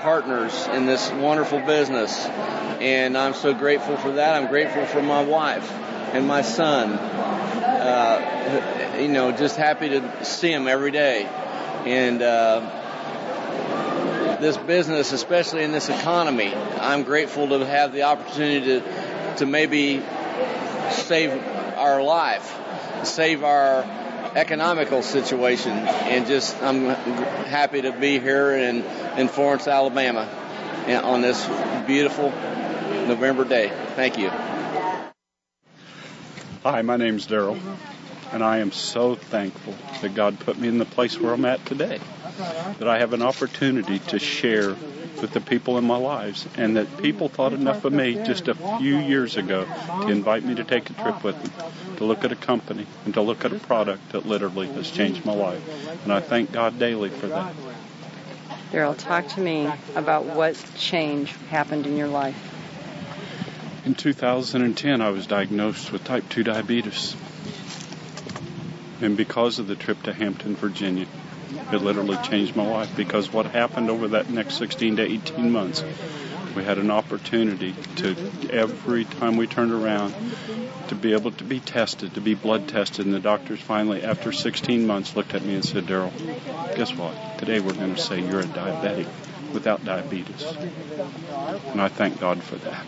partners 0.00 0.66
in 0.68 0.86
this 0.86 1.10
wonderful 1.10 1.60
business. 1.60 2.24
And 2.24 3.18
I'm 3.18 3.34
so 3.34 3.52
grateful 3.52 3.96
for 3.98 4.12
that. 4.12 4.40
I'm 4.40 4.48
grateful 4.48 4.86
for 4.86 5.02
my 5.02 5.22
wife 5.22 5.70
and 6.14 6.26
my 6.26 6.42
son. 6.42 6.92
Uh, 6.92 8.96
you 8.98 9.08
know, 9.08 9.32
just 9.32 9.56
happy 9.56 9.90
to 9.90 10.24
see 10.24 10.52
him 10.52 10.66
every 10.66 10.90
day. 10.90 11.28
And, 11.84 12.22
uh, 12.22 12.79
this 14.40 14.56
business, 14.56 15.12
especially 15.12 15.62
in 15.62 15.72
this 15.72 15.88
economy. 15.88 16.52
I'm 16.54 17.02
grateful 17.02 17.48
to 17.48 17.64
have 17.66 17.92
the 17.92 18.02
opportunity 18.02 18.80
to, 18.80 19.34
to 19.38 19.46
maybe 19.46 20.02
save 20.90 21.30
our 21.76 22.02
life, 22.02 22.56
save 23.04 23.44
our 23.44 23.84
economical 24.34 25.02
situation, 25.02 25.72
and 25.72 26.26
just 26.26 26.60
I'm 26.62 26.86
happy 26.86 27.82
to 27.82 27.92
be 27.92 28.18
here 28.18 28.52
in, 28.52 28.82
in 29.18 29.28
Florence, 29.28 29.66
Alabama 29.66 30.28
on 30.88 31.20
this 31.20 31.46
beautiful 31.86 32.30
November 32.30 33.44
day. 33.44 33.70
Thank 33.94 34.18
you. 34.18 34.30
Hi, 36.62 36.82
my 36.82 36.96
name's 36.96 37.26
Daryl, 37.26 37.58
and 38.32 38.42
I 38.42 38.58
am 38.58 38.72
so 38.72 39.14
thankful 39.14 39.74
that 40.02 40.14
God 40.14 40.38
put 40.40 40.58
me 40.58 40.68
in 40.68 40.78
the 40.78 40.84
place 40.84 41.18
where 41.18 41.32
I'm 41.32 41.44
at 41.44 41.64
today 41.66 42.00
that 42.78 42.88
I 42.88 42.98
have 42.98 43.12
an 43.12 43.22
opportunity 43.22 43.98
to 43.98 44.18
share 44.18 44.70
with 45.20 45.32
the 45.32 45.40
people 45.40 45.76
in 45.76 45.84
my 45.84 45.96
lives, 45.96 46.48
and 46.56 46.76
that 46.76 46.96
people 46.98 47.28
thought 47.28 47.52
enough 47.52 47.84
of 47.84 47.92
me 47.92 48.14
just 48.14 48.48
a 48.48 48.54
few 48.78 48.96
years 48.98 49.36
ago 49.36 49.66
to 50.02 50.08
invite 50.08 50.44
me 50.44 50.54
to 50.54 50.64
take 50.64 50.88
a 50.88 50.94
trip 50.94 51.22
with 51.22 51.42
them, 51.42 51.96
to 51.96 52.04
look 52.04 52.24
at 52.24 52.32
a 52.32 52.36
company, 52.36 52.86
and 53.04 53.14
to 53.14 53.20
look 53.20 53.44
at 53.44 53.52
a 53.52 53.58
product 53.58 54.12
that 54.12 54.24
literally 54.26 54.68
has 54.68 54.90
changed 54.90 55.24
my 55.26 55.34
life. 55.34 56.04
And 56.04 56.12
I 56.12 56.20
thank 56.20 56.52
God 56.52 56.78
daily 56.78 57.10
for 57.10 57.26
that. 57.28 57.54
Daryl, 58.72 58.96
talk 58.96 59.26
to 59.28 59.40
me 59.40 59.68
about 59.94 60.24
what 60.24 60.54
change 60.76 61.34
happened 61.50 61.86
in 61.86 61.96
your 61.96 62.08
life. 62.08 62.36
In 63.84 63.94
2010, 63.94 65.00
I 65.00 65.10
was 65.10 65.26
diagnosed 65.26 65.90
with 65.90 66.04
type 66.04 66.28
2 66.28 66.44
diabetes. 66.44 67.16
And 69.00 69.16
because 69.16 69.58
of 69.58 69.66
the 69.66 69.74
trip 69.74 70.02
to 70.04 70.12
Hampton, 70.12 70.54
Virginia, 70.54 71.06
it 71.72 71.82
literally 71.82 72.16
changed 72.18 72.56
my 72.56 72.66
life 72.66 72.94
because 72.96 73.32
what 73.32 73.46
happened 73.46 73.90
over 73.90 74.08
that 74.08 74.28
next 74.28 74.56
16 74.56 74.96
to 74.96 75.02
18 75.02 75.50
months, 75.50 75.84
we 76.54 76.64
had 76.64 76.78
an 76.78 76.90
opportunity 76.90 77.74
to 77.96 78.16
every 78.50 79.04
time 79.04 79.36
we 79.36 79.46
turned 79.46 79.72
around 79.72 80.14
to 80.88 80.94
be 80.94 81.12
able 81.12 81.30
to 81.30 81.44
be 81.44 81.60
tested, 81.60 82.14
to 82.14 82.20
be 82.20 82.34
blood 82.34 82.68
tested, 82.68 83.06
and 83.06 83.14
the 83.14 83.20
doctors 83.20 83.60
finally, 83.60 84.02
after 84.02 84.32
16 84.32 84.86
months, 84.86 85.14
looked 85.14 85.34
at 85.34 85.42
me 85.42 85.54
and 85.54 85.64
said, 85.64 85.86
Daryl, 85.86 86.12
guess 86.76 86.94
what? 86.96 87.14
Today 87.38 87.60
we're 87.60 87.74
going 87.74 87.94
to 87.94 88.00
say 88.00 88.20
you're 88.20 88.40
a 88.40 88.44
diabetic 88.44 89.06
without 89.52 89.84
diabetes. 89.84 90.42
And 90.42 91.80
I 91.80 91.88
thank 91.88 92.18
God 92.18 92.42
for 92.42 92.56
that. 92.56 92.84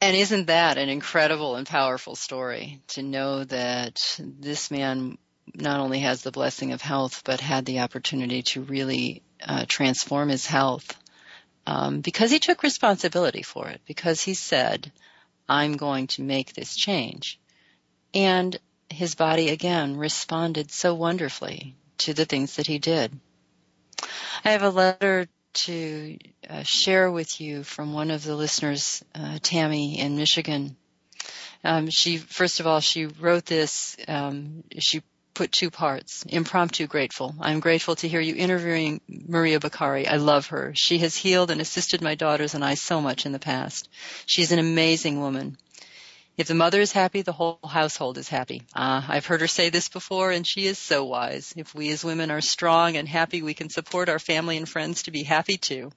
And 0.00 0.16
isn't 0.16 0.46
that 0.46 0.78
an 0.78 0.88
incredible 0.88 1.56
and 1.56 1.66
powerful 1.66 2.14
story 2.14 2.80
to 2.88 3.02
know 3.02 3.44
that 3.44 4.18
this 4.18 4.70
man 4.70 5.18
not 5.54 5.80
only 5.80 6.00
has 6.00 6.22
the 6.22 6.32
blessing 6.32 6.72
of 6.72 6.82
health, 6.82 7.22
but 7.24 7.40
had 7.40 7.64
the 7.64 7.80
opportunity 7.80 8.42
to 8.42 8.62
really 8.62 9.22
uh, 9.46 9.64
transform 9.68 10.28
his 10.28 10.46
health 10.46 10.96
um, 11.66 12.00
because 12.00 12.30
he 12.30 12.38
took 12.38 12.62
responsibility 12.62 13.42
for 13.42 13.68
it, 13.68 13.82
because 13.86 14.22
he 14.22 14.34
said, 14.34 14.90
I'm 15.48 15.76
going 15.76 16.06
to 16.08 16.22
make 16.22 16.54
this 16.54 16.74
change. 16.74 17.38
And 18.14 18.58
his 18.88 19.14
body 19.14 19.50
again 19.50 19.98
responded 19.98 20.70
so 20.70 20.94
wonderfully 20.94 21.76
to 21.98 22.14
the 22.14 22.24
things 22.24 22.56
that 22.56 22.66
he 22.66 22.78
did. 22.78 23.18
I 24.44 24.52
have 24.52 24.62
a 24.62 24.70
letter 24.70 25.28
to 25.52 26.18
uh, 26.48 26.62
share 26.64 27.10
with 27.10 27.40
you 27.40 27.64
from 27.64 27.92
one 27.92 28.10
of 28.10 28.24
the 28.24 28.34
listeners, 28.34 29.04
uh, 29.14 29.38
Tammy 29.42 29.98
in 29.98 30.16
Michigan. 30.16 30.76
Um, 31.64 31.90
she, 31.90 32.16
first 32.16 32.60
of 32.60 32.66
all, 32.66 32.80
she 32.80 33.06
wrote 33.06 33.44
this. 33.44 33.96
Um, 34.06 34.64
she 34.78 35.02
put 35.38 35.52
two 35.52 35.70
parts. 35.70 36.24
Impromptu 36.28 36.88
grateful. 36.88 37.32
I'm 37.40 37.60
grateful 37.60 37.94
to 37.94 38.08
hear 38.08 38.20
you 38.20 38.34
interviewing 38.34 39.00
Maria 39.06 39.60
Bakari. 39.60 40.08
I 40.08 40.16
love 40.16 40.48
her. 40.48 40.72
She 40.74 40.98
has 40.98 41.14
healed 41.14 41.52
and 41.52 41.60
assisted 41.60 42.02
my 42.02 42.16
daughters 42.16 42.54
and 42.54 42.64
I 42.64 42.74
so 42.74 43.00
much 43.00 43.24
in 43.24 43.30
the 43.30 43.38
past. 43.38 43.88
She's 44.26 44.50
an 44.50 44.58
amazing 44.58 45.20
woman. 45.20 45.56
If 46.36 46.48
the 46.48 46.56
mother 46.56 46.80
is 46.80 46.90
happy, 46.90 47.22
the 47.22 47.30
whole 47.30 47.60
household 47.64 48.18
is 48.18 48.28
happy. 48.28 48.62
Ah, 48.74 49.06
I've 49.08 49.26
heard 49.26 49.40
her 49.40 49.46
say 49.46 49.70
this 49.70 49.88
before 49.88 50.32
and 50.32 50.44
she 50.44 50.66
is 50.66 50.76
so 50.76 51.04
wise. 51.04 51.54
If 51.56 51.72
we 51.72 51.90
as 51.90 52.04
women 52.04 52.32
are 52.32 52.40
strong 52.40 52.96
and 52.96 53.08
happy, 53.08 53.40
we 53.40 53.54
can 53.54 53.70
support 53.70 54.08
our 54.08 54.18
family 54.18 54.56
and 54.56 54.68
friends 54.68 55.04
to 55.04 55.12
be 55.12 55.22
happy 55.22 55.56
too. 55.56 55.92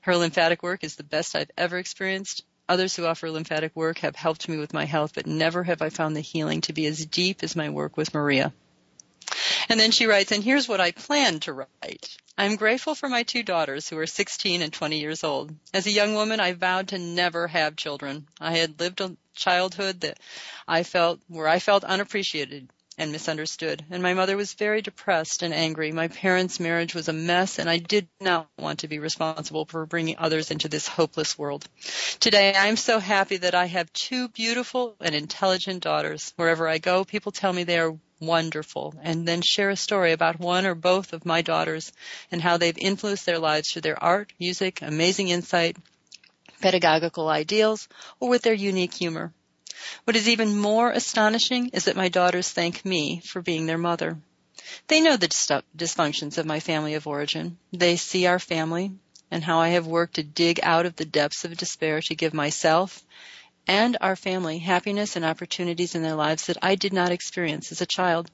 Her 0.00 0.16
lymphatic 0.16 0.62
work 0.62 0.84
is 0.84 0.96
the 0.96 1.04
best 1.04 1.36
I've 1.36 1.50
ever 1.58 1.76
experienced. 1.76 2.44
Others 2.68 2.96
who 2.96 3.04
offer 3.04 3.30
lymphatic 3.30 3.76
work 3.76 3.98
have 3.98 4.16
helped 4.16 4.48
me 4.48 4.56
with 4.56 4.72
my 4.72 4.84
health, 4.84 5.12
but 5.14 5.26
never 5.26 5.64
have 5.64 5.82
I 5.82 5.90
found 5.90 6.16
the 6.16 6.20
healing 6.20 6.62
to 6.62 6.72
be 6.72 6.86
as 6.86 7.04
deep 7.04 7.42
as 7.42 7.54
my 7.54 7.68
work 7.68 7.96
with 7.96 8.14
Maria. 8.14 8.52
And 9.68 9.78
then 9.78 9.90
she 9.90 10.06
writes, 10.06 10.32
and 10.32 10.42
here's 10.42 10.68
what 10.68 10.80
I 10.80 10.92
plan 10.92 11.40
to 11.40 11.52
write. 11.52 12.16
I'm 12.36 12.56
grateful 12.56 12.94
for 12.94 13.08
my 13.08 13.22
two 13.22 13.42
daughters 13.42 13.88
who 13.88 13.98
are 13.98 14.06
16 14.06 14.62
and 14.62 14.72
20 14.72 14.98
years 14.98 15.24
old. 15.24 15.54
As 15.72 15.86
a 15.86 15.92
young 15.92 16.14
woman, 16.14 16.40
I 16.40 16.52
vowed 16.52 16.88
to 16.88 16.98
never 16.98 17.46
have 17.48 17.76
children. 17.76 18.26
I 18.40 18.56
had 18.56 18.80
lived 18.80 19.00
a 19.00 19.16
childhood 19.34 20.00
that 20.00 20.18
I 20.66 20.82
felt, 20.82 21.20
where 21.28 21.48
I 21.48 21.58
felt 21.58 21.84
unappreciated 21.84 22.68
and 22.96 23.12
misunderstood. 23.12 23.84
And 23.90 24.02
my 24.02 24.14
mother 24.14 24.36
was 24.36 24.54
very 24.54 24.82
depressed 24.82 25.42
and 25.42 25.52
angry. 25.52 25.92
My 25.92 26.08
parents' 26.08 26.60
marriage 26.60 26.94
was 26.94 27.08
a 27.08 27.12
mess, 27.12 27.58
and 27.58 27.68
I 27.68 27.78
did 27.78 28.08
not 28.20 28.48
want 28.58 28.80
to 28.80 28.88
be 28.88 28.98
responsible 28.98 29.64
for 29.64 29.86
bringing 29.86 30.16
others 30.18 30.50
into 30.50 30.68
this 30.68 30.86
hopeless 30.86 31.38
world. 31.38 31.66
Today, 32.20 32.54
I'm 32.54 32.76
so 32.76 32.98
happy 32.98 33.38
that 33.38 33.54
I 33.54 33.66
have 33.66 33.92
two 33.92 34.28
beautiful 34.28 34.96
and 35.00 35.14
intelligent 35.14 35.82
daughters. 35.82 36.32
Wherever 36.36 36.68
I 36.68 36.78
go, 36.78 37.04
people 37.04 37.32
tell 37.32 37.52
me 37.52 37.64
they 37.64 37.78
are 37.78 37.98
wonderful, 38.20 38.94
and 39.02 39.26
then 39.26 39.42
share 39.42 39.70
a 39.70 39.76
story 39.76 40.12
about 40.12 40.38
one 40.38 40.66
or 40.66 40.74
both 40.74 41.12
of 41.12 41.26
my 41.26 41.42
daughters 41.42 41.92
and 42.30 42.40
how 42.40 42.56
they've 42.56 42.78
influenced 42.78 43.26
their 43.26 43.38
lives 43.38 43.70
through 43.70 43.82
their 43.82 44.02
art, 44.02 44.32
music, 44.38 44.82
amazing 44.82 45.28
insight, 45.28 45.76
pedagogical 46.60 47.28
ideals, 47.28 47.88
or 48.20 48.28
with 48.28 48.42
their 48.42 48.54
unique 48.54 48.94
humor. 48.94 49.32
What 50.04 50.16
is 50.16 50.28
even 50.28 50.58
more 50.58 50.90
astonishing 50.90 51.70
is 51.72 51.84
that 51.84 51.96
my 51.96 52.08
daughters 52.08 52.48
thank 52.48 52.84
me 52.84 53.20
for 53.24 53.42
being 53.42 53.66
their 53.66 53.78
mother. 53.78 54.18
They 54.88 55.00
know 55.00 55.16
the 55.16 55.28
dysfunctions 55.76 56.38
of 56.38 56.46
my 56.46 56.60
family 56.60 56.94
of 56.94 57.06
origin. 57.06 57.58
They 57.72 57.96
see 57.96 58.26
our 58.26 58.38
family 58.38 58.92
and 59.30 59.42
how 59.42 59.58
I 59.58 59.70
have 59.70 59.86
worked 59.86 60.14
to 60.14 60.22
dig 60.22 60.60
out 60.62 60.86
of 60.86 60.96
the 60.96 61.04
depths 61.04 61.44
of 61.44 61.56
despair 61.56 62.00
to 62.02 62.14
give 62.14 62.34
myself 62.34 63.02
and 63.66 63.96
our 64.00 64.16
family 64.16 64.58
happiness 64.58 65.16
and 65.16 65.24
opportunities 65.24 65.94
in 65.94 66.02
their 66.02 66.14
lives 66.14 66.46
that 66.46 66.58
I 66.62 66.74
did 66.74 66.92
not 66.92 67.12
experience 67.12 67.72
as 67.72 67.80
a 67.80 67.86
child. 67.86 68.30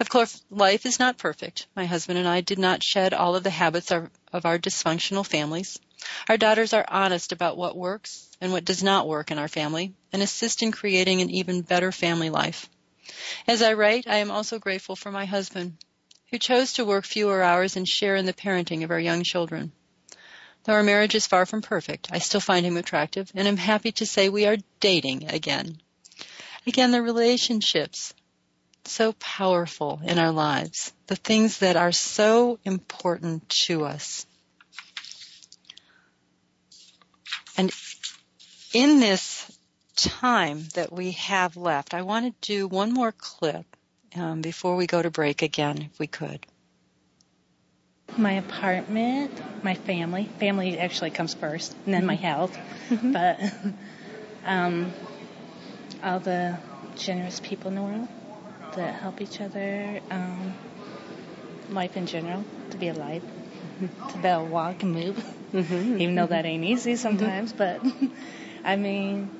Of 0.00 0.08
course, 0.08 0.42
life 0.50 0.84
is 0.84 0.98
not 0.98 1.18
perfect. 1.18 1.66
My 1.76 1.86
husband 1.86 2.18
and 2.18 2.26
I 2.26 2.40
did 2.40 2.58
not 2.58 2.82
shed 2.82 3.14
all 3.14 3.36
of 3.36 3.44
the 3.44 3.50
habits 3.50 3.90
of, 3.92 4.10
our 4.32 4.58
dysfunctional 4.58 5.26
families. 5.26 5.78
Our 6.28 6.36
daughters 6.36 6.72
are 6.72 6.84
honest 6.88 7.32
about 7.32 7.56
what 7.56 7.76
works 7.76 8.27
and 8.40 8.52
what 8.52 8.64
does 8.64 8.82
not 8.82 9.08
work 9.08 9.30
in 9.30 9.38
our 9.38 9.48
family 9.48 9.94
and 10.12 10.22
assist 10.22 10.62
in 10.62 10.72
creating 10.72 11.20
an 11.20 11.30
even 11.30 11.62
better 11.62 11.92
family 11.92 12.30
life. 12.30 12.68
As 13.46 13.62
I 13.62 13.72
write, 13.72 14.06
I 14.06 14.16
am 14.16 14.30
also 14.30 14.58
grateful 14.58 14.96
for 14.96 15.10
my 15.10 15.24
husband, 15.24 15.76
who 16.30 16.38
chose 16.38 16.74
to 16.74 16.84
work 16.84 17.04
fewer 17.04 17.42
hours 17.42 17.76
and 17.76 17.88
share 17.88 18.16
in 18.16 18.26
the 18.26 18.32
parenting 18.32 18.84
of 18.84 18.90
our 18.90 19.00
young 19.00 19.22
children. 19.22 19.72
Though 20.64 20.74
our 20.74 20.82
marriage 20.82 21.14
is 21.14 21.26
far 21.26 21.46
from 21.46 21.62
perfect, 21.62 22.08
I 22.12 22.18
still 22.18 22.40
find 22.40 22.66
him 22.66 22.76
attractive 22.76 23.30
and 23.34 23.48
am 23.48 23.56
happy 23.56 23.92
to 23.92 24.06
say 24.06 24.28
we 24.28 24.46
are 24.46 24.58
dating 24.80 25.30
again. 25.30 25.80
Again, 26.66 26.90
the 26.90 27.00
relationships, 27.00 28.12
so 28.84 29.12
powerful 29.14 30.00
in 30.04 30.18
our 30.18 30.32
lives, 30.32 30.92
the 31.06 31.16
things 31.16 31.58
that 31.58 31.76
are 31.76 31.92
so 31.92 32.58
important 32.64 33.48
to 33.66 33.84
us. 33.84 34.26
And 37.56 37.72
in 38.72 39.00
this 39.00 39.58
time 39.96 40.64
that 40.74 40.92
we 40.92 41.12
have 41.12 41.56
left, 41.56 41.94
I 41.94 42.02
want 42.02 42.26
to 42.26 42.52
do 42.52 42.68
one 42.68 42.92
more 42.92 43.12
clip 43.12 43.64
um, 44.16 44.40
before 44.40 44.76
we 44.76 44.86
go 44.86 45.02
to 45.02 45.10
break 45.10 45.42
again, 45.42 45.88
if 45.92 45.98
we 45.98 46.06
could. 46.06 46.46
My 48.16 48.32
apartment, 48.32 49.30
my 49.62 49.74
family. 49.74 50.28
Family 50.38 50.78
actually 50.78 51.10
comes 51.10 51.34
first, 51.34 51.74
and 51.84 51.94
then 51.94 52.06
my 52.06 52.14
mm-hmm. 52.14 52.24
health. 52.24 52.58
Mm-hmm. 52.88 53.12
But 53.12 53.40
um, 54.46 54.92
all 56.02 56.20
the 56.20 56.58
generous 56.96 57.40
people 57.40 57.68
in 57.68 57.74
the 57.74 57.82
world 57.82 58.08
that 58.76 58.94
help 58.94 59.20
each 59.20 59.40
other, 59.40 60.00
um, 60.10 60.54
life 61.70 61.96
in 61.96 62.06
general, 62.06 62.44
to 62.70 62.76
be 62.76 62.88
alive, 62.88 63.22
to 64.10 64.18
be 64.18 64.28
able 64.28 64.46
to 64.46 64.50
walk 64.50 64.82
and 64.82 64.92
move, 64.92 65.16
mm-hmm. 65.52 66.00
even 66.00 66.14
though 66.14 66.26
that 66.26 66.46
ain't 66.46 66.64
easy 66.64 66.96
sometimes. 66.96 67.52
But 67.52 67.82
I 68.64 68.76
mean, 68.76 69.30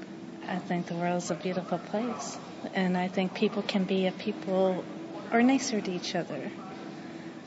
I 0.48 0.56
think 0.56 0.86
the 0.86 0.94
world 0.94 1.22
is 1.22 1.30
a 1.30 1.34
beautiful 1.34 1.78
place, 1.78 2.38
and 2.74 2.96
I 2.96 3.08
think 3.08 3.34
people 3.34 3.62
can 3.62 3.84
be 3.84 4.06
a 4.06 4.12
people 4.12 4.84
are 5.30 5.42
nicer 5.42 5.80
to 5.80 5.90
each 5.90 6.14
other. 6.14 6.50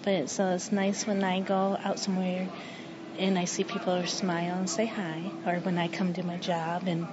But 0.03 0.29
so 0.29 0.49
it's 0.49 0.71
nice 0.71 1.05
when 1.05 1.23
I 1.23 1.41
go 1.41 1.77
out 1.83 1.99
somewhere 1.99 2.49
and 3.17 3.37
I 3.37 3.45
see 3.45 3.63
people 3.63 3.93
are 3.93 4.07
smile 4.07 4.57
and 4.57 4.69
say 4.69 4.85
hi, 4.85 5.31
or 5.45 5.59
when 5.59 5.77
I 5.77 5.87
come 5.87 6.13
to 6.13 6.23
my 6.23 6.37
job 6.37 6.87
and 6.87 7.07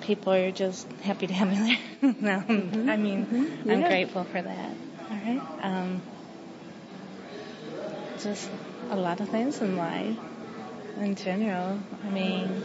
people 0.00 0.32
are 0.32 0.50
just 0.50 0.90
happy 1.02 1.26
to 1.26 1.34
have 1.34 1.48
me 1.48 1.78
there. 2.00 2.14
no, 2.20 2.40
mm-hmm. 2.40 2.90
I 2.90 2.96
mean, 2.96 3.26
mm-hmm. 3.26 3.70
I'm 3.70 3.82
grateful 3.82 4.24
for 4.24 4.42
that. 4.42 4.70
All 5.10 5.16
right. 5.16 5.42
Um, 5.62 6.02
just 8.20 8.50
a 8.90 8.96
lot 8.96 9.20
of 9.20 9.28
things 9.28 9.60
in 9.60 9.76
life 9.76 10.16
in 10.98 11.14
general. 11.14 11.78
I 12.04 12.10
mean, 12.10 12.62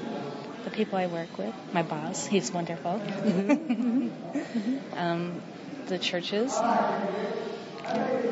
the 0.69 0.75
people 0.75 0.97
I 0.97 1.07
work 1.07 1.37
with, 1.37 1.53
my 1.73 1.83
boss, 1.83 2.25
he's 2.25 2.51
wonderful. 2.51 2.99
Mm-hmm. 2.99 4.77
um, 4.97 5.41
the 5.87 5.97
churches, 5.97 6.55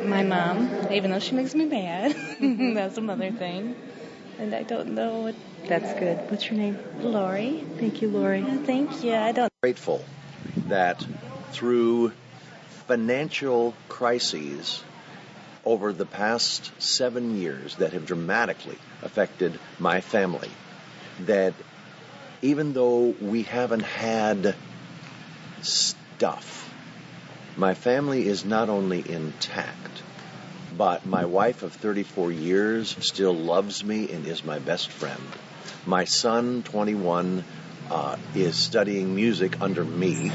my 0.04 0.24
mom, 0.24 0.92
even 0.92 1.12
though 1.12 1.20
she 1.20 1.36
makes 1.36 1.56
me 1.56 1.66
mad, 1.66 2.16
that's 2.76 2.98
another 2.98 3.32
thing. 3.32 3.76
And 4.40 4.54
I 4.54 4.64
don't 4.64 4.90
know 4.94 5.22
what. 5.22 5.36
That's 5.66 6.00
good. 6.00 6.30
What's 6.30 6.46
your 6.50 6.60
name? 6.60 6.78
Lori. 7.02 7.66
Thank 7.78 8.02
you, 8.04 8.10
Lori. 8.10 8.44
Thank 8.44 9.04
you. 9.04 9.16
I 9.16 9.32
don't. 9.32 9.52
Grateful 9.64 10.06
that 10.68 11.04
through 11.52 12.12
financial 12.88 13.74
crises 13.90 14.84
over 15.66 15.92
the 15.92 16.06
past 16.06 16.72
seven 16.82 17.38
years 17.42 17.76
that 17.78 17.94
have 17.94 18.06
dramatically 18.06 18.78
affected 19.02 19.60
my 19.80 20.02
family, 20.02 20.52
that 21.22 21.54
even 22.42 22.74
though 22.74 23.16
we 23.20 23.44
haven't 23.44 23.84
had 23.84 24.56
stuff, 25.62 26.74
my 27.56 27.74
family 27.74 28.28
is 28.28 28.46
not 28.46 28.70
only 28.70 29.04
intact, 29.10 30.04
but 30.78 31.06
my 31.06 31.26
wife 31.26 31.64
of 31.64 31.74
34 31.74 32.32
years 32.32 32.96
still 33.00 33.34
loves 33.34 33.84
me 33.84 34.12
and 34.12 34.28
is 34.28 34.44
my 34.44 34.60
best 34.60 34.90
friend. 34.90 35.22
My 35.86 36.04
son, 36.06 36.62
21, 36.64 37.44
uh, 37.90 38.18
is 38.36 38.56
studying 38.56 39.16
music 39.16 39.62
under 39.62 39.84
me, 39.84 40.32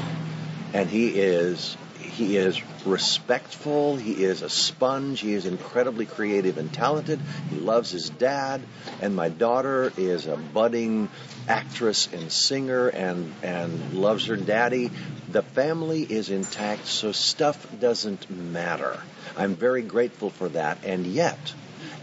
and 0.73 0.89
he 0.89 1.09
is 1.09 1.77
he 2.13 2.37
is 2.37 2.61
respectful. 2.85 3.95
He 3.95 4.23
is 4.23 4.43
a 4.43 4.49
sponge. 4.49 5.19
He 5.19 5.33
is 5.33 5.45
incredibly 5.45 6.05
creative 6.05 6.57
and 6.57 6.71
talented. 6.71 7.19
He 7.49 7.57
loves 7.57 7.89
his 7.89 8.09
dad. 8.09 8.61
And 9.01 9.15
my 9.15 9.29
daughter 9.29 9.91
is 9.97 10.27
a 10.27 10.37
budding 10.37 11.09
actress 11.47 12.07
and 12.13 12.31
singer 12.31 12.87
and, 12.89 13.33
and 13.41 13.95
loves 13.95 14.27
her 14.27 14.37
daddy. 14.37 14.91
The 15.31 15.41
family 15.41 16.03
is 16.03 16.29
intact, 16.29 16.85
so 16.85 17.11
stuff 17.11 17.67
doesn't 17.79 18.29
matter. 18.29 18.99
I'm 19.35 19.55
very 19.55 19.81
grateful 19.81 20.29
for 20.29 20.49
that. 20.49 20.79
And 20.83 21.07
yet, 21.07 21.53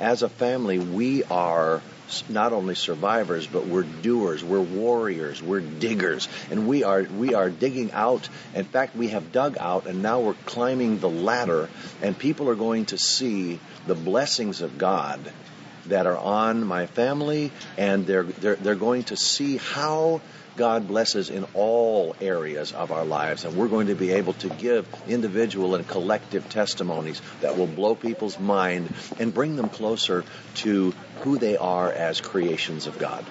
as 0.01 0.23
a 0.23 0.29
family, 0.29 0.79
we 0.79 1.23
are 1.25 1.83
not 2.29 2.53
only 2.53 2.75
survivors, 2.75 3.47
but 3.47 3.67
we're 3.67 3.85
doers, 3.85 4.43
we're 4.43 4.61
warriors, 4.61 5.43
we're 5.43 5.61
diggers, 5.61 6.29
and 6.51 6.67
we 6.67 6.85
are 6.85 7.03
we 7.03 7.35
are 7.35 7.51
digging 7.51 7.93
out. 7.93 8.29
In 8.55 8.65
fact, 8.65 8.97
we 8.97 9.09
have 9.09 9.33
dug 9.33 9.57
out, 9.59 9.87
and 9.87 10.03
now 10.03 10.21
we're 10.21 10.35
climbing 10.47 10.99
the 10.99 11.11
ladder, 11.11 11.69
and 12.03 12.19
people 12.19 12.49
are 12.49 12.55
going 12.55 12.87
to 12.87 12.99
see 12.99 13.59
the 13.87 13.95
blessings 13.95 14.61
of 14.61 14.79
God 14.79 15.21
that 15.87 16.07
are 16.07 16.19
on 16.19 16.67
my 16.67 16.87
family, 16.87 17.53
and 17.77 18.07
they're 18.07 18.25
they're, 18.25 18.57
they're 18.57 18.75
going 18.75 19.05
to 19.05 19.17
see 19.17 19.57
how 19.57 20.21
God 20.57 20.89
blesses 20.89 21.31
in 21.31 21.47
all 21.55 22.15
areas 22.21 22.73
of 22.73 22.93
our 22.93 23.05
lives, 23.05 23.45
and 23.45 23.57
we're 23.57 23.69
going 23.69 23.87
to 23.87 23.95
be 23.95 24.13
able 24.13 24.35
to 24.35 24.49
give 24.49 24.87
individual 25.09 25.75
and 25.75 25.87
collective 25.87 26.49
testimonies 26.49 27.21
that 27.41 27.57
will 27.57 27.67
blow 27.67 27.95
people's 27.95 28.39
mind 28.39 28.93
and 29.19 29.33
bring 29.33 29.57
them 29.57 29.69
closer 29.69 30.25
to 30.57 30.93
who 31.21 31.39
they 31.39 31.57
are 31.57 31.91
as 31.91 32.21
creations 32.21 32.87
of 32.87 32.99
God. 32.99 33.25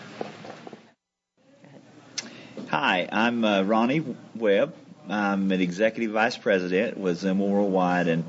Hi, 2.70 3.08
I'm 3.12 3.44
uh, 3.44 3.64
Ronnie 3.64 4.04
Webb. 4.36 4.76
I'm 5.10 5.52
an 5.52 5.60
executive 5.60 6.12
vice 6.12 6.38
president 6.38 6.98
with 6.98 7.22
Xooma 7.22 7.50
Worldwide, 7.50 8.08
and 8.08 8.24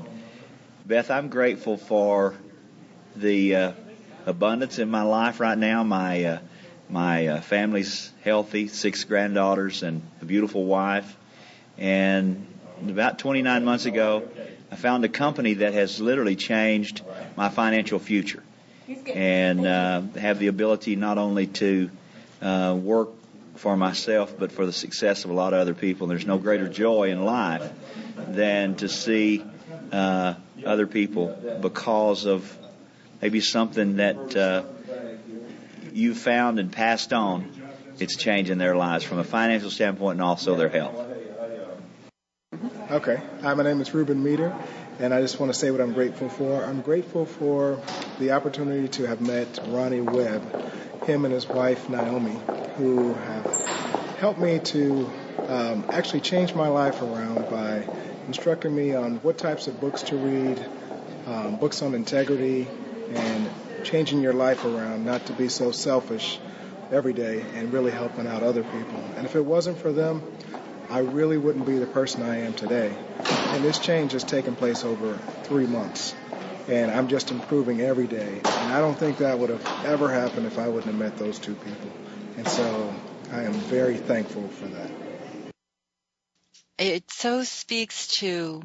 Beth, 0.85 1.11
I'm 1.11 1.29
grateful 1.29 1.77
for 1.77 2.35
the 3.15 3.55
uh, 3.55 3.71
abundance 4.25 4.79
in 4.79 4.89
my 4.89 5.03
life 5.03 5.39
right 5.39 5.57
now. 5.57 5.83
My 5.83 6.23
uh, 6.23 6.39
my 6.91 7.27
uh, 7.27 7.41
family's 7.41 8.11
healthy, 8.23 8.67
six 8.67 9.05
granddaughters, 9.05 9.81
and 9.81 10.01
a 10.21 10.25
beautiful 10.25 10.65
wife. 10.65 11.15
And 11.77 12.45
about 12.85 13.17
29 13.17 13.63
months 13.63 13.85
ago, 13.85 14.23
I 14.71 14.75
found 14.75 15.05
a 15.05 15.09
company 15.09 15.55
that 15.55 15.73
has 15.73 16.01
literally 16.01 16.35
changed 16.35 17.01
my 17.35 17.49
financial 17.49 17.97
future. 17.97 18.43
and 19.07 19.65
uh, 19.65 20.01
have 20.19 20.39
the 20.39 20.47
ability 20.47 20.95
not 20.95 21.17
only 21.17 21.47
to 21.47 21.89
uh, 22.41 22.77
work 22.81 23.09
for 23.55 23.77
myself, 23.77 24.33
but 24.37 24.51
for 24.51 24.65
the 24.65 24.73
success 24.73 25.23
of 25.23 25.31
a 25.31 25.33
lot 25.33 25.53
of 25.53 25.59
other 25.59 25.73
people. 25.73 26.05
And 26.05 26.11
there's 26.11 26.27
no 26.27 26.37
greater 26.37 26.67
joy 26.67 27.11
in 27.11 27.23
life 27.23 27.69
than 28.27 28.75
to 28.75 28.89
see 28.89 29.45
uh, 29.91 30.33
other 30.65 30.87
people 30.87 31.31
because 31.59 32.25
of 32.25 32.57
maybe 33.21 33.39
something 33.39 33.97
that 33.97 34.35
uh, 34.35 34.63
you 35.93 36.15
found 36.15 36.59
and 36.59 36.71
passed 36.71 37.13
on. 37.13 37.51
It's 37.99 38.15
changing 38.15 38.57
their 38.57 38.75
lives 38.75 39.03
from 39.03 39.19
a 39.19 39.23
financial 39.23 39.69
standpoint 39.69 40.13
and 40.13 40.21
also 40.21 40.55
their 40.55 40.69
health. 40.69 41.07
Okay. 42.89 43.21
Hi, 43.41 43.53
my 43.53 43.63
name 43.63 43.79
is 43.79 43.93
Ruben 43.93 44.21
Meter, 44.21 44.53
and 44.99 45.13
I 45.13 45.21
just 45.21 45.39
want 45.39 45.53
to 45.53 45.57
say 45.57 45.71
what 45.71 45.79
I'm 45.79 45.93
grateful 45.93 46.29
for. 46.29 46.63
I'm 46.63 46.81
grateful 46.81 47.25
for 47.25 47.79
the 48.19 48.31
opportunity 48.31 48.87
to 48.89 49.07
have 49.07 49.21
met 49.21 49.59
Ronnie 49.67 50.01
Webb, 50.01 50.43
him 51.03 51.25
and 51.25 51.33
his 51.33 51.47
wife 51.47 51.89
Naomi, 51.89 52.37
who 52.77 53.13
have 53.13 53.45
helped 54.19 54.39
me 54.39 54.59
to 54.59 55.09
um, 55.47 55.85
actually 55.89 56.21
change 56.21 56.53
my 56.53 56.67
life 56.67 57.01
around 57.01 57.49
by 57.49 57.83
instructing 58.27 58.75
me 58.75 58.93
on 58.93 59.15
what 59.17 59.37
types 59.37 59.67
of 59.67 59.79
books 59.79 60.03
to 60.03 60.17
read, 60.17 60.63
um, 61.27 61.55
books 61.57 61.81
on 61.81 61.95
integrity, 61.95 62.67
and 63.13 63.49
changing 63.83 64.21
your 64.21 64.33
life 64.33 64.65
around, 64.65 65.05
not 65.05 65.25
to 65.27 65.33
be 65.33 65.49
so 65.49 65.71
selfish 65.71 66.39
every 66.91 67.13
day 67.13 67.45
and 67.55 67.71
really 67.71 67.91
helping 67.91 68.27
out 68.27 68.43
other 68.43 68.63
people. 68.63 69.03
And 69.17 69.25
if 69.25 69.35
it 69.35 69.45
wasn't 69.45 69.77
for 69.77 69.91
them, 69.91 70.21
I 70.89 70.99
really 70.99 71.37
wouldn't 71.37 71.65
be 71.65 71.77
the 71.77 71.85
person 71.85 72.23
I 72.23 72.39
am 72.39 72.53
today. 72.53 72.93
And 73.25 73.63
this 73.63 73.79
change 73.79 74.11
has 74.11 74.23
taken 74.23 74.55
place 74.55 74.83
over 74.83 75.17
three 75.43 75.65
months. 75.65 76.13
And 76.67 76.91
I'm 76.91 77.07
just 77.07 77.31
improving 77.31 77.81
every 77.81 78.07
day. 78.07 78.41
And 78.43 78.73
I 78.73 78.79
don't 78.79 78.97
think 78.97 79.17
that 79.19 79.39
would 79.39 79.49
have 79.49 79.85
ever 79.85 80.09
happened 80.11 80.45
if 80.45 80.59
I 80.59 80.67
wouldn't 80.67 80.85
have 80.85 80.95
met 80.95 81.17
those 81.17 81.39
two 81.39 81.55
people. 81.55 81.91
And 82.37 82.47
so 82.47 82.93
I 83.31 83.43
am 83.43 83.53
very 83.53 83.97
thankful 83.97 84.47
for 84.47 84.67
that. 84.67 84.89
It 86.77 87.09
so 87.11 87.43
speaks 87.43 88.07
to 88.19 88.63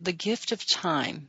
the 0.00 0.12
gift 0.12 0.52
of 0.52 0.66
time. 0.66 1.28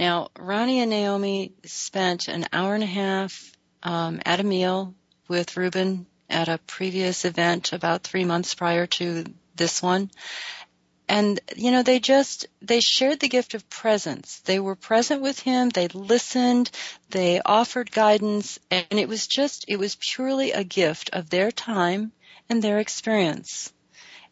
Now, 0.00 0.30
Ronnie 0.38 0.80
and 0.80 0.88
Naomi 0.88 1.52
spent 1.66 2.28
an 2.28 2.46
hour 2.54 2.74
and 2.74 2.82
a 2.82 2.86
half 2.86 3.52
um, 3.82 4.22
at 4.24 4.40
a 4.40 4.42
meal 4.42 4.94
with 5.28 5.58
Ruben 5.58 6.06
at 6.30 6.48
a 6.48 6.56
previous 6.56 7.26
event 7.26 7.74
about 7.74 8.02
three 8.02 8.24
months 8.24 8.54
prior 8.54 8.86
to 8.86 9.26
this 9.56 9.82
one. 9.82 10.10
And, 11.06 11.38
you 11.54 11.70
know, 11.70 11.82
they 11.82 11.98
just, 11.98 12.46
they 12.62 12.80
shared 12.80 13.20
the 13.20 13.28
gift 13.28 13.52
of 13.52 13.68
presence. 13.68 14.40
They 14.46 14.58
were 14.58 14.74
present 14.74 15.20
with 15.20 15.38
him, 15.38 15.68
they 15.68 15.88
listened, 15.88 16.70
they 17.10 17.42
offered 17.44 17.92
guidance, 17.92 18.58
and 18.70 18.86
it 18.92 19.06
was 19.06 19.26
just, 19.26 19.66
it 19.68 19.78
was 19.78 19.98
purely 20.00 20.52
a 20.52 20.64
gift 20.64 21.10
of 21.12 21.28
their 21.28 21.50
time 21.50 22.12
and 22.48 22.62
their 22.62 22.78
experience. 22.78 23.70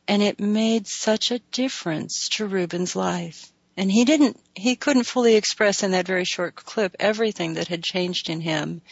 And 0.06 0.22
it 0.22 0.40
made 0.40 0.86
such 0.86 1.30
a 1.30 1.40
difference 1.52 2.30
to 2.30 2.46
Ruben's 2.46 2.96
life. 2.96 3.52
And 3.78 3.92
he 3.92 4.04
didn't, 4.04 4.36
he 4.56 4.74
couldn't 4.74 5.04
fully 5.04 5.36
express 5.36 5.84
in 5.84 5.92
that 5.92 6.04
very 6.04 6.24
short 6.24 6.56
clip 6.56 6.96
everything 6.98 7.54
that 7.54 7.68
had 7.68 7.84
changed 7.84 8.28
in 8.28 8.40
him 8.40 8.82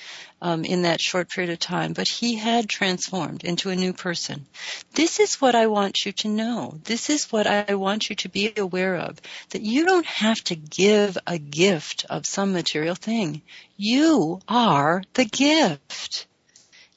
um, 0.40 0.64
in 0.64 0.82
that 0.82 1.00
short 1.00 1.28
period 1.28 1.52
of 1.52 1.58
time, 1.58 1.92
but 1.92 2.06
he 2.06 2.36
had 2.36 2.68
transformed 2.68 3.42
into 3.42 3.70
a 3.70 3.74
new 3.74 3.92
person. 3.92 4.46
This 4.92 5.18
is 5.18 5.40
what 5.40 5.56
I 5.56 5.66
want 5.66 6.04
you 6.04 6.12
to 6.12 6.28
know. 6.28 6.78
This 6.84 7.10
is 7.10 7.32
what 7.32 7.48
I 7.48 7.74
want 7.74 8.08
you 8.08 8.14
to 8.14 8.28
be 8.28 8.52
aware 8.56 8.94
of. 8.94 9.20
That 9.50 9.62
you 9.62 9.86
don't 9.86 10.06
have 10.06 10.38
to 10.44 10.54
give 10.54 11.18
a 11.26 11.36
gift 11.36 12.06
of 12.08 12.24
some 12.24 12.52
material 12.52 12.94
thing. 12.94 13.42
You 13.76 14.38
are 14.46 15.02
the 15.14 15.24
gift. 15.24 16.28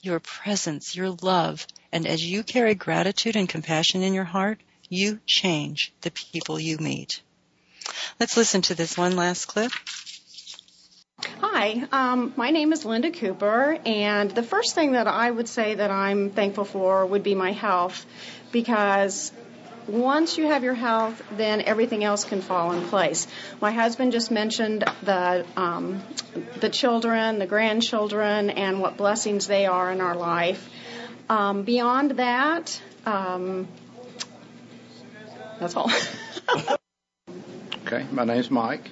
Your 0.04 0.20
presence, 0.20 0.96
your 0.96 1.10
love, 1.24 1.66
and 1.92 2.06
as 2.06 2.24
you 2.24 2.44
carry 2.44 2.76
gratitude 2.76 3.36
and 3.36 3.50
compassion 3.50 4.04
in 4.04 4.14
your 4.14 4.26
heart, 4.26 4.60
you 4.90 5.20
change 5.26 5.92
the 6.02 6.12
people 6.12 6.60
you 6.60 6.78
meet. 6.78 7.24
Let's 8.20 8.38
listen 8.38 8.62
to 8.64 8.76
this 8.76 8.98
one 8.98 9.16
last 9.16 9.46
clip. 9.46 9.72
Hi, 11.42 11.86
um, 11.92 12.34
my 12.38 12.52
name 12.52 12.72
is 12.74 12.86
Linda 12.86 13.12
Cooper, 13.12 13.78
and 13.86 14.32
the 14.32 14.44
first 14.44 14.76
thing 14.76 14.94
that 14.94 15.08
I 15.08 15.30
would 15.30 15.48
say 15.48 15.76
that 15.76 15.92
I'm 15.92 16.30
thankful 16.30 16.66
for 16.66 17.06
would 17.06 17.24
be 17.24 17.36
my 17.36 17.52
health, 17.52 18.06
because 18.52 19.32
once 19.88 20.38
you 20.38 20.46
have 20.48 20.64
your 20.64 20.74
health, 20.74 21.22
then 21.36 21.62
everything 21.62 22.04
else 22.04 22.24
can 22.24 22.42
fall 22.42 22.72
in 22.72 22.88
place. 22.88 23.28
My 23.60 23.72
husband 23.72 24.12
just 24.12 24.32
mentioned 24.32 24.86
the 25.04 25.46
um, 25.58 26.02
the 26.60 26.70
children, 26.70 27.40
the 27.40 27.48
grandchildren, 27.48 28.50
and 28.50 28.80
what 28.80 28.98
blessings 28.98 29.48
they 29.48 29.66
are 29.66 29.92
in 29.92 30.00
our 30.00 30.16
life. 30.16 30.70
Um, 31.30 31.64
beyond 31.64 32.12
that, 32.12 32.82
um, 33.06 33.68
that's 35.60 35.76
all. 35.76 35.92
Okay, 37.92 38.06
my 38.12 38.24
name's 38.24 38.52
Mike. 38.52 38.88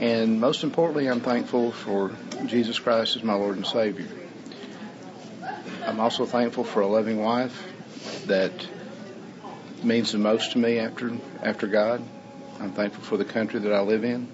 And 0.00 0.40
most 0.40 0.64
importantly, 0.64 1.06
I'm 1.06 1.20
thankful 1.20 1.70
for 1.70 2.10
Jesus 2.46 2.78
Christ 2.78 3.14
as 3.14 3.22
my 3.22 3.34
Lord 3.34 3.56
and 3.56 3.66
Savior. 3.66 4.08
I'm 5.84 6.00
also 6.00 6.24
thankful 6.24 6.64
for 6.64 6.80
a 6.80 6.86
loving 6.86 7.20
wife 7.20 7.62
that 8.24 8.52
means 9.82 10.12
the 10.12 10.18
most 10.18 10.52
to 10.52 10.58
me 10.58 10.78
after 10.78 11.12
after 11.42 11.66
God. 11.66 12.02
I'm 12.58 12.72
thankful 12.72 13.04
for 13.04 13.18
the 13.18 13.26
country 13.26 13.60
that 13.60 13.72
I 13.74 13.82
live 13.82 14.04
in. 14.04 14.28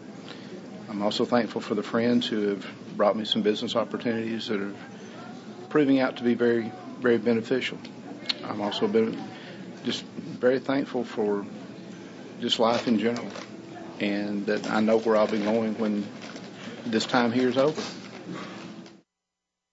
I'm 0.88 1.02
also 1.02 1.24
thankful 1.24 1.60
for 1.60 1.74
the 1.74 1.82
friends 1.82 2.28
who 2.28 2.50
have 2.50 2.64
brought 2.96 3.16
me 3.16 3.24
some 3.24 3.42
business 3.42 3.74
opportunities 3.74 4.46
that 4.46 4.60
are 4.60 4.74
proving 5.70 5.98
out 5.98 6.18
to 6.18 6.22
be 6.22 6.34
very, 6.34 6.70
very 7.00 7.18
beneficial. 7.18 7.78
I'm 8.44 8.60
also 8.60 8.86
been 8.86 9.20
just 9.82 10.04
very 10.04 10.60
thankful 10.60 11.02
for 11.02 11.44
just 12.42 12.58
life 12.58 12.88
in 12.88 12.98
general, 12.98 13.28
and 14.00 14.46
that 14.46 14.68
I 14.68 14.80
know 14.80 14.98
where 14.98 15.16
I'll 15.16 15.28
be 15.28 15.38
going 15.38 15.78
when 15.78 16.04
this 16.84 17.06
time 17.06 17.30
here 17.30 17.48
is 17.48 17.56
over. 17.56 17.80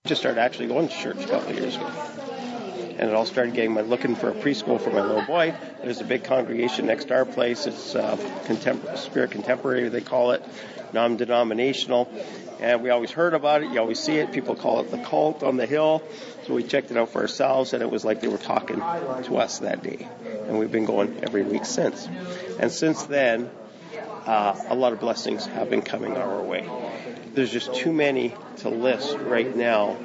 Just 0.05 0.22
started 0.22 0.39
actually 0.39 0.67
going 0.67 0.88
to 0.88 0.95
church 0.95 1.17
a 1.17 1.28
couple 1.28 1.55
years 1.55 1.76
ago. 1.76 1.88
And 1.88 3.09
it 3.09 3.15
all 3.15 3.26
started 3.26 3.55
getting 3.55 3.74
my 3.74 3.82
looking 3.82 4.15
for 4.15 4.30
a 4.30 4.34
preschool 4.34 4.80
for 4.80 4.91
my 4.91 5.01
little 5.01 5.26
boy. 5.26 5.55
There's 5.82 5.99
a 5.99 6.03
big 6.03 6.26
congregation 6.26 6.86
next 6.86 7.05
to 7.05 7.15
our 7.15 7.26
place. 7.26 7.65
It's 7.65 7.95
uh, 7.95 8.17
contempor- 8.45 8.97
Spirit 8.99 9.32
Contemporary, 9.32 9.89
they 9.89 10.01
call 10.01 10.32
it, 10.32 10.45
non-denominational. 10.93 12.07
And 12.59 12.84
we 12.84 12.91
always 12.91 13.09
heard 13.09 13.34
about 13.34 13.63
it. 13.63 13.72
You 13.72 13.80
always 13.80 13.99
see 13.99 14.17
it. 14.17 14.32
People 14.32 14.55
call 14.55 14.82
it 14.82 14.91
the 14.91 14.99
cult 14.99 15.41
on 15.41 15.57
the 15.57 15.65
hill. 15.65 16.03
So 16.50 16.56
we 16.56 16.64
checked 16.64 16.89
it 16.89 16.97
out 16.97 17.10
for 17.10 17.22
ourselves, 17.22 17.74
and 17.74 17.84
it 17.84 17.91
was 17.91 18.04
like 18.04 18.22
they 18.22 18.28
were 18.28 18.39
talking 18.39 18.78
to 18.78 19.38
us 19.38 19.60
that 19.60 19.84
day. 19.84 20.08
And 20.47 20.58
we've 20.58 20.72
been 20.72 20.86
going 20.86 21.20
every 21.22 21.43
week 21.43 21.64
since. 21.64 22.10
And 22.58 22.72
since 22.72 23.04
then, 23.04 23.52
uh, 24.26 24.60
a 24.68 24.74
lot 24.74 24.91
of 24.91 25.00
blessings 25.00 25.45
have 25.45 25.70
been 25.70 25.84
coming 25.84 26.18
our 26.18 26.41
way. 26.41 26.68
There's 27.36 27.52
just 27.52 27.76
too 27.76 27.93
many 27.93 28.34
to 28.58 28.70
list 28.70 29.16
right 29.20 29.56
now. 29.56 29.97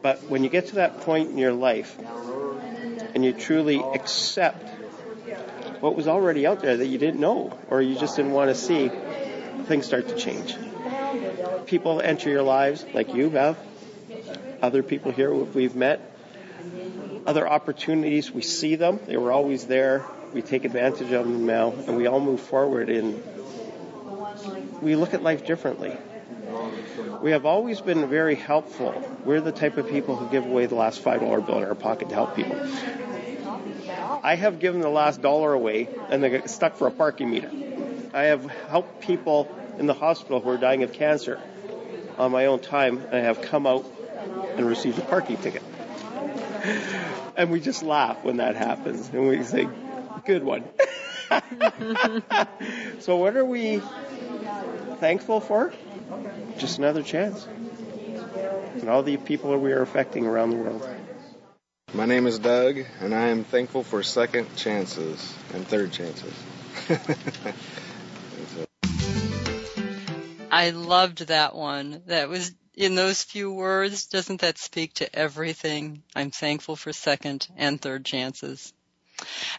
But 0.00 0.22
when 0.28 0.44
you 0.44 0.48
get 0.48 0.68
to 0.68 0.76
that 0.76 1.00
point 1.00 1.28
in 1.28 1.38
your 1.38 1.54
life 1.54 1.98
and 3.16 3.24
you 3.24 3.32
truly 3.32 3.80
accept 3.80 4.68
what 5.80 5.96
was 5.96 6.06
already 6.06 6.46
out 6.46 6.60
there 6.60 6.76
that 6.76 6.86
you 6.86 6.98
didn't 6.98 7.18
know 7.18 7.58
or 7.68 7.82
you 7.82 7.98
just 7.98 8.14
didn't 8.14 8.30
want 8.30 8.50
to 8.50 8.54
see, 8.54 8.92
things 9.64 9.86
start 9.86 10.06
to 10.10 10.14
change. 10.14 10.54
People 11.66 12.00
enter 12.00 12.30
your 12.30 12.42
lives 12.42 12.86
like 12.94 13.12
you 13.12 13.30
have, 13.30 13.58
other 14.64 14.82
people 14.82 15.12
here 15.12 15.32
we've 15.32 15.74
met, 15.74 16.00
other 17.26 17.48
opportunities, 17.48 18.30
we 18.30 18.42
see 18.42 18.76
them, 18.76 18.98
they 19.06 19.16
were 19.16 19.32
always 19.32 19.66
there, 19.66 20.04
we 20.32 20.42
take 20.42 20.64
advantage 20.64 21.12
of 21.12 21.24
them 21.24 21.46
now, 21.46 21.72
and 21.72 21.96
we 21.96 22.06
all 22.06 22.20
move 22.20 22.40
forward 22.40 22.88
and 22.88 23.22
we 24.80 24.96
look 24.96 25.14
at 25.14 25.22
life 25.22 25.46
differently. 25.46 25.96
We 27.22 27.30
have 27.30 27.46
always 27.46 27.80
been 27.80 28.08
very 28.08 28.34
helpful. 28.34 28.92
We're 29.24 29.40
the 29.40 29.52
type 29.52 29.76
of 29.76 29.88
people 29.88 30.16
who 30.16 30.28
give 30.28 30.44
away 30.44 30.66
the 30.66 30.74
last 30.74 31.02
$5 31.02 31.46
bill 31.46 31.58
in 31.58 31.64
our 31.64 31.74
pocket 31.74 32.08
to 32.10 32.14
help 32.14 32.36
people. 32.36 32.56
I 34.22 34.34
have 34.34 34.58
given 34.58 34.80
the 34.80 34.90
last 34.90 35.22
dollar 35.22 35.52
away 35.52 35.88
and 36.10 36.22
they 36.22 36.30
get 36.30 36.50
stuck 36.50 36.76
for 36.76 36.86
a 36.86 36.90
parking 36.90 37.30
meter. 37.30 37.50
I 38.12 38.24
have 38.24 38.44
helped 38.68 39.00
people 39.00 39.54
in 39.78 39.86
the 39.86 39.94
hospital 39.94 40.40
who 40.40 40.50
are 40.50 40.56
dying 40.56 40.82
of 40.82 40.92
cancer 40.92 41.40
on 42.18 42.30
my 42.30 42.46
own 42.46 42.60
time, 42.60 42.98
and 42.98 43.14
I 43.14 43.20
have 43.20 43.42
come 43.42 43.66
out 43.66 43.84
and 44.56 44.66
received 44.66 44.98
a 44.98 45.02
parking 45.02 45.36
ticket. 45.36 45.62
And 47.36 47.50
we 47.50 47.60
just 47.60 47.82
laugh 47.82 48.22
when 48.24 48.38
that 48.38 48.56
happens, 48.56 49.08
and 49.08 49.28
we 49.28 49.42
say, 49.44 49.68
good 50.24 50.44
one. 50.44 50.64
so, 53.00 53.16
what 53.16 53.36
are 53.36 53.44
we 53.44 53.82
thankful 55.00 55.40
for? 55.40 55.72
Just 56.58 56.78
another 56.78 57.02
chance. 57.02 57.46
And 58.74 58.88
all 58.88 59.02
the 59.02 59.16
people 59.16 59.58
we 59.58 59.72
are 59.72 59.82
affecting 59.82 60.26
around 60.26 60.50
the 60.50 60.56
world. 60.56 60.88
My 61.92 62.06
name 62.06 62.26
is 62.26 62.38
Doug, 62.38 62.78
and 63.00 63.14
I 63.14 63.28
am 63.28 63.44
thankful 63.44 63.84
for 63.84 64.02
second 64.02 64.56
chances 64.56 65.34
and 65.52 65.66
third 65.66 65.92
chances. 65.92 66.32
I 70.50 70.70
loved 70.70 71.28
that 71.28 71.54
one. 71.54 72.02
That 72.06 72.28
was 72.28 72.52
in 72.76 72.94
those 72.94 73.22
few 73.22 73.52
words. 73.52 74.06
Doesn't 74.06 74.40
that 74.40 74.58
speak 74.58 74.94
to 74.94 75.16
everything? 75.16 76.02
I'm 76.14 76.30
thankful 76.30 76.76
for 76.76 76.92
second 76.92 77.48
and 77.56 77.80
third 77.80 78.04
chances. 78.04 78.72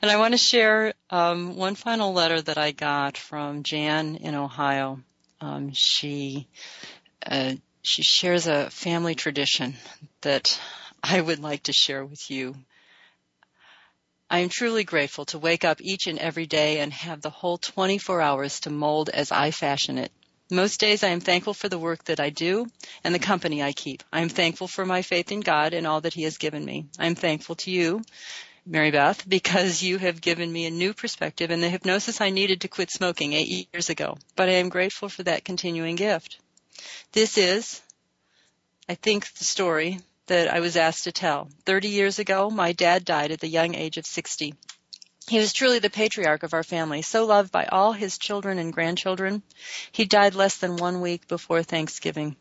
And 0.01 0.11
I 0.11 0.18
want 0.18 0.34
to 0.34 0.38
share 0.38 0.93
um, 1.09 1.55
one 1.55 1.76
final 1.76 2.13
letter 2.13 2.41
that 2.41 2.57
I 2.57 2.72
got 2.72 3.18
from 3.18 3.63
Jan 3.63 4.18
in 4.18 4.36
Ohio. 4.36 4.99
Um, 5.39 5.72
she 5.74 6.47
uh, 7.26 7.53
she 7.82 8.03
shares 8.03 8.47
a 8.47 8.70
family 8.70 9.16
tradition 9.16 9.76
that 10.22 10.59
I 11.03 11.22
would 11.22 11.39
like 11.39 11.63
to 11.63 11.74
share 11.74 12.03
with 12.03 12.30
you. 12.30 12.55
I 14.30 14.39
am 14.39 14.49
truly 14.49 14.84
grateful 14.84 15.26
to 15.26 15.39
wake 15.39 15.63
up 15.63 15.80
each 15.82 16.07
and 16.07 16.18
every 16.18 16.47
day 16.47 16.80
and 16.80 16.91
have 16.91 17.22
the 17.22 17.30
whole 17.30 17.57
24 17.57 18.22
hours 18.22 18.59
to 18.61 18.72
mold 18.72 19.09
as 19.09 19.32
I 19.32 19.51
fashion 19.51 19.99
it. 19.99 20.11
Most 20.51 20.79
days 20.79 21.03
I 21.03 21.09
am 21.09 21.21
thankful 21.21 21.53
for 21.53 21.69
the 21.69 21.79
work 21.79 22.03
that 22.05 22.19
I 22.19 22.29
do 22.29 22.67
and 23.03 23.13
the 23.15 23.19
company 23.19 23.63
I 23.63 23.73
keep. 23.73 24.03
I 24.13 24.21
am 24.21 24.29
thankful 24.29 24.67
for 24.67 24.85
my 24.85 25.01
faith 25.01 25.31
in 25.31 25.39
God 25.39 25.73
and 25.73 25.87
all 25.87 26.01
that 26.01 26.13
He 26.13 26.23
has 26.23 26.37
given 26.37 26.63
me. 26.63 26.85
I 26.99 27.07
am 27.07 27.15
thankful 27.15 27.55
to 27.55 27.71
you 27.71 28.03
Mary 28.67 28.89
Beth, 28.89 29.29
because 29.29 29.83
you 29.83 29.99
have 29.99 30.21
given 30.21 30.51
me 30.51 30.65
a 30.65 30.71
new 30.71 30.91
perspective 30.93 31.51
and 31.51 31.61
the 31.61 31.69
hypnosis 31.69 32.19
I 32.19 32.31
needed 32.31 32.61
to 32.61 32.67
quit 32.67 32.89
smoking 32.89 33.33
eight 33.33 33.69
years 33.71 33.91
ago. 33.91 34.17
But 34.35 34.49
I 34.49 34.53
am 34.53 34.69
grateful 34.69 35.07
for 35.07 35.21
that 35.23 35.45
continuing 35.45 35.95
gift. 35.95 36.39
This 37.11 37.37
is, 37.37 37.81
I 38.89 38.95
think, 38.95 39.31
the 39.33 39.43
story 39.43 39.99
that 40.25 40.47
I 40.51 40.61
was 40.61 40.77
asked 40.77 41.03
to 41.03 41.11
tell. 41.11 41.47
Thirty 41.65 41.89
years 41.89 42.17
ago, 42.17 42.49
my 42.49 42.71
dad 42.71 43.05
died 43.05 43.31
at 43.31 43.39
the 43.39 43.47
young 43.47 43.75
age 43.75 43.97
of 43.97 44.07
60. 44.07 44.55
He 45.28 45.39
was 45.39 45.53
truly 45.53 45.80
the 45.80 45.89
patriarch 45.89 46.43
of 46.43 46.53
our 46.53 46.63
family, 46.63 47.01
so 47.01 47.26
loved 47.26 47.51
by 47.51 47.65
all 47.65 47.93
his 47.93 48.19
children 48.19 48.59
and 48.59 48.71
grandchildren. 48.71 49.41
He 49.91 50.05
died 50.05 50.36
less 50.36 50.57
than 50.57 50.78
one 50.78 51.01
week 51.01 51.28
before 51.28 51.63
Thanksgiving. 51.63 52.36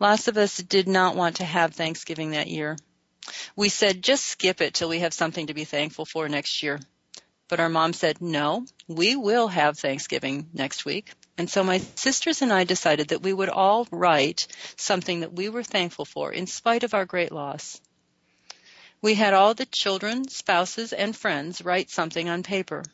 Lots 0.00 0.26
of 0.26 0.36
us 0.36 0.56
did 0.56 0.88
not 0.88 1.14
want 1.14 1.36
to 1.36 1.44
have 1.44 1.74
Thanksgiving 1.74 2.32
that 2.32 2.48
year. 2.48 2.76
We 3.54 3.68
said, 3.68 4.02
just 4.02 4.26
skip 4.26 4.60
it 4.60 4.74
till 4.74 4.88
we 4.88 5.00
have 5.00 5.14
something 5.14 5.46
to 5.46 5.54
be 5.54 5.64
thankful 5.64 6.04
for 6.04 6.28
next 6.28 6.62
year. 6.64 6.80
But 7.48 7.60
our 7.60 7.68
mom 7.68 7.92
said, 7.92 8.20
no, 8.20 8.64
we 8.88 9.14
will 9.14 9.48
have 9.48 9.78
Thanksgiving 9.78 10.48
next 10.52 10.84
week. 10.84 11.12
And 11.38 11.48
so 11.48 11.62
my 11.62 11.78
sisters 11.94 12.42
and 12.42 12.52
I 12.52 12.64
decided 12.64 13.08
that 13.08 13.22
we 13.22 13.32
would 13.32 13.48
all 13.48 13.86
write 13.90 14.46
something 14.76 15.20
that 15.20 15.32
we 15.32 15.48
were 15.48 15.62
thankful 15.62 16.04
for 16.04 16.32
in 16.32 16.46
spite 16.46 16.82
of 16.82 16.94
our 16.94 17.04
great 17.04 17.32
loss. 17.32 17.80
We 19.02 19.14
had 19.14 19.32
all 19.32 19.54
the 19.54 19.66
children, 19.66 20.28
spouses, 20.28 20.92
and 20.92 21.16
friends 21.16 21.62
write 21.62 21.88
something 21.88 22.28
on 22.28 22.42
paper. 22.42 22.84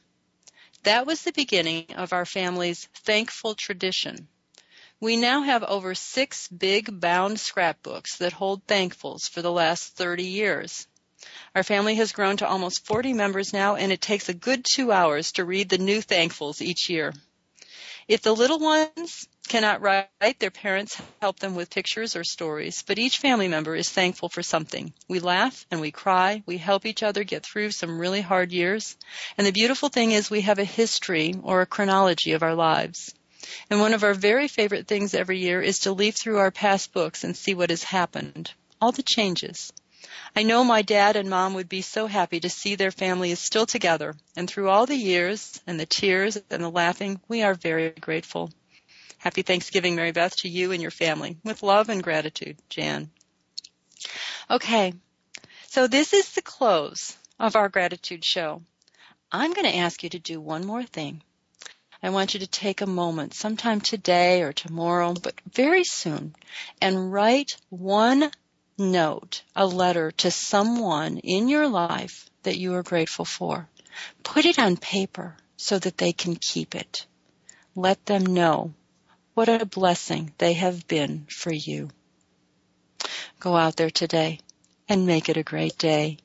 That 0.84 1.04
was 1.04 1.22
the 1.22 1.32
beginning 1.32 1.94
of 1.96 2.12
our 2.12 2.24
family's 2.24 2.84
thankful 2.94 3.56
tradition. 3.56 4.28
We 5.00 5.16
now 5.16 5.42
have 5.42 5.64
over 5.64 5.96
six 5.96 6.46
big 6.46 7.00
bound 7.00 7.40
scrapbooks 7.40 8.18
that 8.18 8.32
hold 8.32 8.66
thankfuls 8.68 9.28
for 9.28 9.42
the 9.42 9.50
last 9.50 9.96
30 9.96 10.24
years. 10.24 10.86
Our 11.56 11.64
family 11.64 11.96
has 11.96 12.12
grown 12.12 12.36
to 12.36 12.48
almost 12.48 12.86
40 12.86 13.12
members 13.12 13.52
now, 13.52 13.74
and 13.74 13.90
it 13.90 14.00
takes 14.00 14.28
a 14.28 14.34
good 14.34 14.64
two 14.64 14.92
hours 14.92 15.32
to 15.32 15.44
read 15.44 15.68
the 15.68 15.78
new 15.78 16.00
thankfuls 16.00 16.62
each 16.62 16.88
year. 16.88 17.12
If 18.06 18.22
the 18.22 18.34
little 18.34 18.60
ones 18.60 19.28
cannot 19.46 19.80
write, 19.80 20.38
their 20.38 20.50
parents 20.50 21.00
help 21.20 21.38
them 21.38 21.54
with 21.54 21.70
pictures 21.70 22.16
or 22.16 22.24
stories, 22.24 22.82
but 22.86 22.98
each 22.98 23.18
family 23.18 23.48
member 23.48 23.74
is 23.74 23.88
thankful 23.88 24.28
for 24.28 24.42
something. 24.42 24.92
We 25.08 25.20
laugh 25.20 25.64
and 25.70 25.80
we 25.80 25.90
cry, 25.90 26.42
we 26.46 26.58
help 26.58 26.86
each 26.86 27.02
other 27.02 27.24
get 27.24 27.44
through 27.44 27.70
some 27.70 27.98
really 27.98 28.20
hard 28.20 28.52
years, 28.52 28.96
and 29.38 29.46
the 29.46 29.52
beautiful 29.52 29.88
thing 29.88 30.12
is 30.12 30.30
we 30.30 30.42
have 30.42 30.58
a 30.58 30.64
history 30.64 31.34
or 31.42 31.60
a 31.60 31.66
chronology 31.66 32.32
of 32.32 32.42
our 32.42 32.54
lives. 32.54 33.14
And 33.70 33.80
one 33.80 33.94
of 33.94 34.02
our 34.02 34.14
very 34.14 34.48
favorite 34.48 34.88
things 34.88 35.14
every 35.14 35.38
year 35.38 35.62
is 35.62 35.80
to 35.80 35.92
leaf 35.92 36.16
through 36.16 36.38
our 36.38 36.50
past 36.50 36.92
books 36.92 37.22
and 37.24 37.36
see 37.36 37.54
what 37.54 37.70
has 37.70 37.82
happened. 37.82 38.52
All 38.80 38.92
the 38.92 39.02
changes. 39.02 39.72
I 40.34 40.42
know 40.42 40.64
my 40.64 40.82
dad 40.82 41.16
and 41.16 41.30
mom 41.30 41.54
would 41.54 41.68
be 41.68 41.82
so 41.82 42.06
happy 42.06 42.40
to 42.40 42.50
see 42.50 42.74
their 42.74 42.90
family 42.90 43.30
is 43.30 43.38
still 43.38 43.66
together. 43.66 44.14
And 44.36 44.48
through 44.48 44.68
all 44.68 44.86
the 44.86 44.96
years 44.96 45.60
and 45.66 45.80
the 45.80 45.86
tears 45.86 46.36
and 46.50 46.62
the 46.62 46.70
laughing, 46.70 47.20
we 47.28 47.42
are 47.42 47.54
very 47.54 47.90
grateful. 47.90 48.50
Happy 49.26 49.42
Thanksgiving, 49.42 49.96
Mary 49.96 50.12
Beth, 50.12 50.36
to 50.36 50.48
you 50.48 50.70
and 50.70 50.80
your 50.80 50.92
family. 50.92 51.36
With 51.42 51.64
love 51.64 51.88
and 51.88 52.00
gratitude, 52.00 52.58
Jan. 52.68 53.10
Okay. 54.48 54.92
So 55.66 55.88
this 55.88 56.12
is 56.12 56.30
the 56.30 56.42
close 56.42 57.16
of 57.40 57.56
our 57.56 57.68
gratitude 57.68 58.24
show. 58.24 58.62
I'm 59.32 59.52
going 59.52 59.66
to 59.66 59.78
ask 59.78 60.04
you 60.04 60.10
to 60.10 60.20
do 60.20 60.40
one 60.40 60.64
more 60.64 60.84
thing. 60.84 61.22
I 62.00 62.10
want 62.10 62.34
you 62.34 62.40
to 62.40 62.46
take 62.46 62.82
a 62.82 62.86
moment, 62.86 63.34
sometime 63.34 63.80
today 63.80 64.42
or 64.42 64.52
tomorrow, 64.52 65.12
but 65.12 65.34
very 65.52 65.82
soon, 65.82 66.36
and 66.80 67.12
write 67.12 67.56
one 67.68 68.30
note, 68.78 69.42
a 69.56 69.66
letter 69.66 70.12
to 70.18 70.30
someone 70.30 71.18
in 71.18 71.48
your 71.48 71.66
life 71.66 72.30
that 72.44 72.58
you 72.58 72.74
are 72.74 72.84
grateful 72.84 73.24
for. 73.24 73.68
Put 74.22 74.44
it 74.44 74.60
on 74.60 74.76
paper 74.76 75.36
so 75.56 75.80
that 75.80 75.98
they 75.98 76.12
can 76.12 76.36
keep 76.36 76.76
it. 76.76 77.06
Let 77.74 78.06
them 78.06 78.24
know 78.24 78.72
what 79.36 79.48
a 79.50 79.66
blessing 79.66 80.32
they 80.38 80.54
have 80.54 80.88
been 80.88 81.26
for 81.28 81.52
you. 81.52 81.90
Go 83.38 83.54
out 83.54 83.76
there 83.76 83.90
today 83.90 84.38
and 84.88 85.06
make 85.06 85.28
it 85.28 85.36
a 85.36 85.42
great 85.42 85.76
day. 85.76 86.16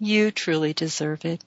You 0.00 0.32
truly 0.32 0.72
deserve 0.72 1.24
it. 1.24 1.44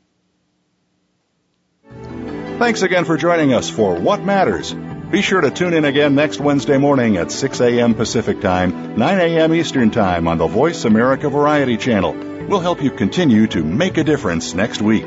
Thanks 2.58 2.84
again 2.84 3.04
for 3.04 3.18
joining 3.18 3.54
us 3.54 3.70
for 3.70 3.96
What 3.96 4.24
Matters. 4.24 4.74
Be 4.74 5.22
sure 5.22 5.42
to 5.42 5.52
tune 5.52 5.74
in 5.74 5.84
again 5.84 6.16
next 6.16 6.40
Wednesday 6.40 6.78
morning 6.78 7.18
at 7.18 7.34
6 7.34 7.60
a.m. 7.60 7.96
Pacific 7.96 8.40
Time, 8.40 8.96
9 8.96 9.20
a.m. 9.20 9.54
Eastern 9.54 9.92
Time 9.92 10.26
on 10.26 10.38
the 10.38 10.48
Voice 10.48 10.86
America 10.86 11.30
Variety 11.30 11.76
Channel. 11.76 12.14
We'll 12.48 12.62
help 12.62 12.82
you 12.82 12.92
continue 12.92 13.46
to 13.48 13.62
make 13.62 13.98
a 13.98 14.06
difference 14.06 14.54
next 14.54 14.82
week. 14.82 15.04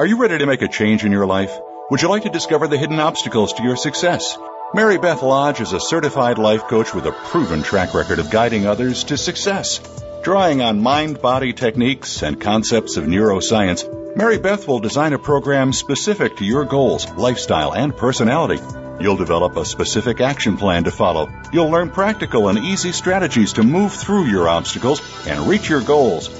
Are 0.00 0.06
you 0.06 0.16
ready 0.16 0.38
to 0.38 0.46
make 0.46 0.62
a 0.62 0.66
change 0.66 1.04
in 1.04 1.12
your 1.12 1.26
life? 1.26 1.54
Would 1.90 2.00
you 2.00 2.08
like 2.08 2.22
to 2.22 2.30
discover 2.30 2.66
the 2.66 2.78
hidden 2.78 2.98
obstacles 3.00 3.52
to 3.52 3.62
your 3.62 3.76
success? 3.76 4.38
Mary 4.72 4.96
Beth 4.96 5.22
Lodge 5.22 5.60
is 5.60 5.74
a 5.74 5.78
certified 5.78 6.38
life 6.38 6.62
coach 6.68 6.94
with 6.94 7.04
a 7.04 7.12
proven 7.12 7.62
track 7.62 7.92
record 7.92 8.18
of 8.18 8.30
guiding 8.30 8.66
others 8.66 9.04
to 9.04 9.18
success. 9.18 9.78
Drawing 10.22 10.62
on 10.62 10.80
mind 10.80 11.20
body 11.20 11.52
techniques 11.52 12.22
and 12.22 12.40
concepts 12.40 12.96
of 12.96 13.04
neuroscience, 13.04 13.84
Mary 14.16 14.38
Beth 14.38 14.66
will 14.66 14.78
design 14.78 15.12
a 15.12 15.18
program 15.18 15.70
specific 15.74 16.38
to 16.38 16.46
your 16.46 16.64
goals, 16.64 17.06
lifestyle, 17.10 17.74
and 17.74 17.94
personality. 17.94 18.62
You'll 19.02 19.16
develop 19.16 19.58
a 19.58 19.66
specific 19.66 20.22
action 20.22 20.56
plan 20.56 20.84
to 20.84 20.90
follow. 20.90 21.28
You'll 21.52 21.68
learn 21.68 21.90
practical 21.90 22.48
and 22.48 22.58
easy 22.58 22.92
strategies 22.92 23.52
to 23.52 23.62
move 23.62 23.92
through 23.92 24.28
your 24.28 24.48
obstacles 24.48 25.02
and 25.26 25.46
reach 25.46 25.68
your 25.68 25.82
goals. 25.82 26.39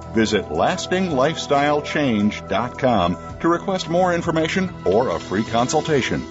Visit 0.13 0.49
lastinglifestylechange.com 0.49 3.39
to 3.39 3.47
request 3.47 3.89
more 3.89 4.13
information 4.13 4.69
or 4.85 5.09
a 5.09 5.19
free 5.19 5.43
consultation. 5.43 6.23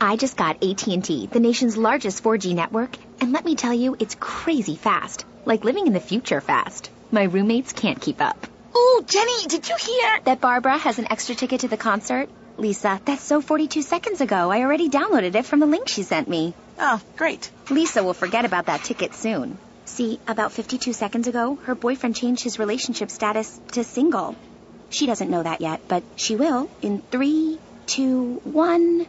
I 0.00 0.16
just 0.16 0.36
got 0.36 0.64
AT&T, 0.64 1.28
the 1.28 1.38
nation's 1.38 1.76
largest 1.76 2.24
4G 2.24 2.56
network, 2.56 2.96
and 3.20 3.30
let 3.32 3.44
me 3.44 3.54
tell 3.54 3.72
you, 3.72 3.94
it's 4.00 4.16
crazy 4.18 4.74
fast. 4.74 5.24
Like 5.44 5.62
living 5.64 5.86
in 5.86 5.92
the 5.92 6.00
future 6.00 6.40
fast. 6.40 6.90
My 7.12 7.22
roommates 7.22 7.72
can't 7.72 8.00
keep 8.00 8.20
up. 8.20 8.48
Oh, 8.74 9.04
Jenny, 9.06 9.46
did 9.46 9.68
you 9.68 9.76
hear? 9.76 10.18
That 10.24 10.40
Barbara 10.40 10.78
has 10.78 10.98
an 10.98 11.06
extra 11.10 11.36
ticket 11.36 11.60
to 11.60 11.68
the 11.68 11.76
concert? 11.76 12.28
Lisa, 12.58 13.00
that's 13.04 13.22
so 13.22 13.40
42 13.40 13.82
seconds 13.82 14.20
ago. 14.20 14.50
I 14.50 14.62
already 14.62 14.88
downloaded 14.88 15.34
it 15.34 15.46
from 15.46 15.60
the 15.60 15.66
link 15.66 15.88
she 15.88 16.02
sent 16.02 16.28
me. 16.28 16.54
Oh, 16.78 17.00
great. 17.16 17.50
Lisa 17.70 18.02
will 18.02 18.14
forget 18.14 18.44
about 18.44 18.66
that 18.66 18.82
ticket 18.82 19.14
soon. 19.14 19.58
See, 19.84 20.20
about 20.26 20.52
52 20.52 20.92
seconds 20.92 21.26
ago, 21.26 21.58
her 21.64 21.74
boyfriend 21.74 22.16
changed 22.16 22.44
his 22.44 22.58
relationship 22.58 23.10
status 23.10 23.60
to 23.72 23.84
single. 23.84 24.36
She 24.90 25.06
doesn't 25.06 25.30
know 25.30 25.42
that 25.42 25.60
yet, 25.60 25.80
but 25.88 26.02
she 26.16 26.36
will 26.36 26.68
in 26.82 27.02
three, 27.10 27.58
two, 27.86 28.40
one. 28.44 29.06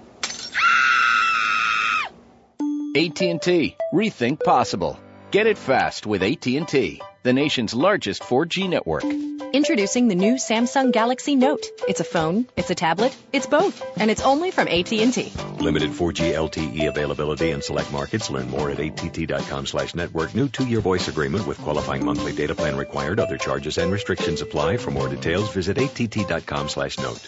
AT&T. 2.96 3.76
Rethink 3.94 4.44
possible. 4.44 5.00
Get 5.34 5.48
it 5.48 5.58
fast 5.58 6.06
with 6.06 6.22
AT&T, 6.22 7.02
the 7.24 7.34
nation's 7.34 7.74
largest 7.74 8.22
4G 8.22 8.70
network. 8.70 9.04
Introducing 9.52 10.08
the 10.08 10.14
new 10.14 10.36
Samsung 10.36 10.92
Galaxy 10.92 11.36
Note. 11.36 11.66
It's 11.88 12.02
a 12.02 12.04
phone, 12.04 12.46
it's 12.56 12.70
a 12.70 12.76
tablet, 12.76 13.18
it's 13.32 13.48
both, 13.48 13.82
and 13.98 14.12
it's 14.12 14.22
only 14.22 14.52
from 14.52 14.68
AT&T. 14.68 15.34
Limited 15.58 15.90
4G 15.90 16.36
LTE 16.36 16.88
availability 16.88 17.50
in 17.50 17.64
select 17.64 17.92
markets. 17.92 18.30
Learn 18.30 18.48
more 18.52 18.70
at 18.70 18.80
att.com 18.80 19.66
slash 19.66 19.96
network. 19.96 20.36
New 20.36 20.50
two-year 20.50 20.82
voice 20.82 21.08
agreement 21.08 21.48
with 21.48 21.58
qualifying 21.58 22.06
monthly 22.06 22.34
data 22.34 22.54
plan 22.54 22.78
required. 22.78 23.20
Other 23.20 23.38
charges 23.40 23.80
and 23.80 23.92
restrictions 23.92 24.42
apply. 24.42 24.78
For 24.78 24.92
more 24.92 25.10
details, 25.10 25.52
visit 25.52 25.80
att.com 25.80 26.70
slash 26.70 27.00
note. 27.00 27.28